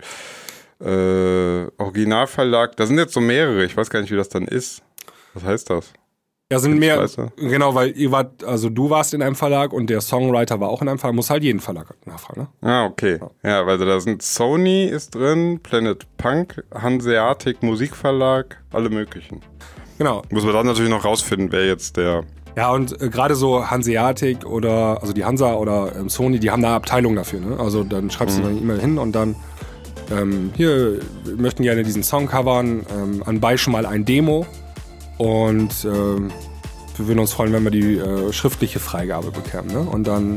Äh, 0.81 1.67
Originalverlag, 1.79 2.77
da 2.77 2.85
sind 2.85 2.99
jetzt 2.99 3.15
so 3.15 3.21
mehrere, 3.21 3.65
ich 3.65 3.77
weiß 3.77 3.89
gar 3.91 4.01
nicht, 4.01 4.11
wie 4.11 4.17
das 4.17 4.29
dann 4.29 4.47
ist. 4.47 4.83
Was 5.33 5.45
heißt 5.45 5.71
das? 5.71 5.93
Ja, 6.55 6.61
sind 6.61 6.79
mehr, 6.79 6.97
Scheiße. 6.97 7.33
genau, 7.37 7.75
weil 7.75 7.97
ihr 7.97 8.13
wart, 8.13 8.45
also 8.45 8.71
du 8.71 8.89
warst 8.89 9.13
in 9.13 9.23
einem 9.23 9.35
Verlag 9.35 9.73
und 9.73 9.91
der 9.91 10.01
Songwriter 10.01 10.61
war 10.61 10.69
auch 10.69 10.83
in 10.83 10.89
einem 10.89 11.01
Verlag, 11.01 11.17
muss 11.17 11.29
halt 11.29 11.43
jeden 11.43 11.59
Verlag 11.59 11.87
nachfragen, 12.07 12.43
ne? 12.43 12.69
Ah, 12.71 12.85
okay. 12.85 13.19
Ja, 13.43 13.67
weil 13.67 13.77
da 13.77 13.99
sind 13.99 14.23
Sony 14.23 14.85
ist 14.85 15.17
drin, 15.17 15.59
Planet 15.61 16.07
Punk, 16.17 16.63
Hanseatic 16.73 17.61
Musikverlag, 17.65 18.57
alle 18.73 18.89
möglichen. 18.89 19.41
Genau. 19.99 20.23
Muss 20.31 20.45
man 20.45 20.53
dann 20.53 20.67
natürlich 20.67 20.91
noch 20.91 21.05
rausfinden, 21.05 21.51
wer 21.51 21.67
jetzt 21.67 21.97
der. 21.97 22.23
Ja, 22.57 22.71
und 22.71 23.03
äh, 23.03 23.09
gerade 23.09 23.35
so 23.35 23.69
Hanseatic 23.69 24.47
oder, 24.47 25.03
also 25.03 25.13
die 25.13 25.25
Hansa 25.25 25.55
oder 25.55 25.91
ähm, 25.97 26.09
Sony, 26.09 26.39
die 26.39 26.53
haben 26.53 26.63
da 26.63 26.77
Abteilungen 26.77 27.17
dafür, 27.17 27.41
ne? 27.41 27.59
Also 27.59 27.83
dann 27.83 28.13
schreibst 28.13 28.39
du 28.39 28.45
eine 28.45 28.57
E-Mail 28.57 28.81
hin 28.81 28.99
und 28.99 29.13
dann, 29.13 29.35
ähm, 30.13 30.53
hier, 30.55 31.01
wir 31.25 31.37
möchten 31.37 31.65
gerne 31.65 31.83
diesen 31.83 32.05
Song 32.05 32.29
covern, 32.29 32.87
ähm, 32.95 33.25
anbei 33.27 33.57
schon 33.57 33.73
mal 33.73 33.87
ein 33.87 34.05
Demo 34.05 34.47
und 35.19 35.73
ähm, 35.85 36.31
wir 36.97 37.07
würden 37.09 37.19
uns 37.19 37.33
freuen, 37.33 37.53
wenn 37.53 37.65
wir 37.65 37.71
die 37.71 37.97
äh, 37.99 38.33
schriftliche 38.33 38.79
Freigabe 38.81 39.31
bekämen, 39.31 39.69
ne? 39.69 39.81
Und 39.81 40.07
dann 40.07 40.37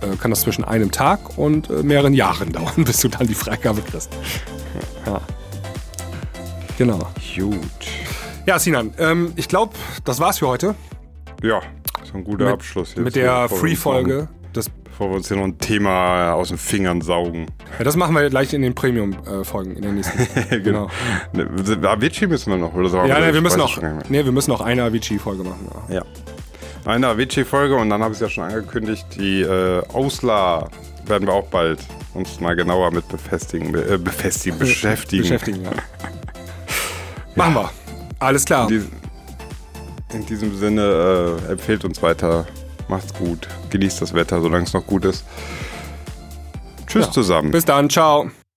äh, 0.00 0.16
kann 0.20 0.30
das 0.30 0.42
zwischen 0.42 0.64
einem 0.64 0.90
Tag 0.90 1.36
und 1.38 1.68
äh, 1.70 1.82
mehreren 1.82 2.14
Jahren 2.14 2.52
dauern, 2.52 2.84
bis 2.84 3.00
du 3.00 3.08
dann 3.08 3.26
die 3.26 3.34
Freigabe 3.34 3.80
kriegst. 3.82 4.10
Ja. 5.06 5.20
Genau. 6.78 6.98
Gut. 7.36 7.58
Ja, 8.46 8.58
Sinan, 8.58 8.92
ähm, 8.98 9.32
ich 9.36 9.48
glaube, 9.48 9.74
das 10.04 10.20
war's 10.20 10.38
für 10.38 10.48
heute. 10.48 10.74
Ja, 11.42 11.60
so 12.04 12.14
ein 12.18 12.24
guter 12.24 12.44
Mit- 12.46 12.54
Abschluss 12.54 12.90
jetzt. 12.94 13.04
Mit 13.04 13.16
der 13.16 13.48
Free-Folge. 13.48 14.28
Noch- 14.54 14.64
Bevor 14.94 15.10
wir 15.10 15.16
uns 15.16 15.26
hier 15.26 15.36
noch 15.36 15.42
ein 15.44 15.58
Thema 15.58 16.34
aus 16.34 16.48
den 16.50 16.56
Fingern 16.56 17.00
saugen. 17.00 17.46
ja, 17.78 17.84
das 17.84 17.96
machen 17.96 18.14
wir 18.14 18.30
gleich 18.30 18.54
in 18.54 18.62
den 18.62 18.76
Premium-Folgen, 18.76 19.74
in 19.74 19.82
der 19.82 19.90
nächsten. 19.90 20.24
genau. 20.62 20.88
Ne, 21.32 21.48
Avicii 21.82 22.28
müssen 22.28 22.52
wir 22.52 22.58
noch, 22.58 22.74
oder 22.74 22.88
so? 22.88 22.98
Ja, 22.98 23.18
ne, 23.18 23.34
wir 23.34 23.40
müssen 23.40 23.58
noch, 23.58 23.76
nee, 24.08 24.24
wir 24.24 24.30
müssen 24.30 24.52
noch 24.52 24.60
eine 24.60 24.84
Avicii-Folge 24.84 25.42
machen. 25.42 25.68
Ja. 25.88 25.96
Ja. 25.96 26.02
Eine 26.84 27.08
Avicii-Folge 27.08 27.74
und 27.74 27.90
dann 27.90 28.04
habe 28.04 28.12
ich 28.12 28.18
es 28.18 28.20
ja 28.20 28.28
schon 28.28 28.44
angekündigt, 28.44 29.04
die 29.16 29.40
äh, 29.42 29.82
Ausla 29.92 30.68
werden 31.06 31.26
wir 31.26 31.34
auch 31.34 31.48
bald 31.48 31.80
uns 32.14 32.38
mal 32.38 32.54
genauer 32.54 32.92
mit 32.92 33.08
befestigen, 33.08 33.72
be 33.72 33.94
äh, 33.94 33.98
befestigen, 33.98 34.58
beschäftigen. 34.60 35.22
Beschäftigen, 35.22 35.64
ja. 35.64 35.70
Machen 37.34 37.54
wir. 37.54 37.70
Alles 38.20 38.44
klar. 38.44 38.70
In, 38.70 38.78
dies- 38.78 38.90
in 40.14 40.24
diesem 40.26 40.56
Sinne, 40.56 41.38
äh, 41.48 41.52
empfehlt 41.52 41.84
uns 41.84 42.00
weiter, 42.00 42.46
macht's 42.88 43.14
gut, 43.14 43.48
genießt 43.70 44.00
das 44.02 44.14
Wetter, 44.14 44.40
solange 44.40 44.64
es 44.64 44.72
noch 44.72 44.86
gut 44.86 45.04
ist. 45.04 45.24
Tschüss 46.86 47.06
Ja. 47.06 47.12
zusammen. 47.12 47.50
Bis 47.50 47.64
dann. 47.64 47.88
Ciao. 47.90 48.30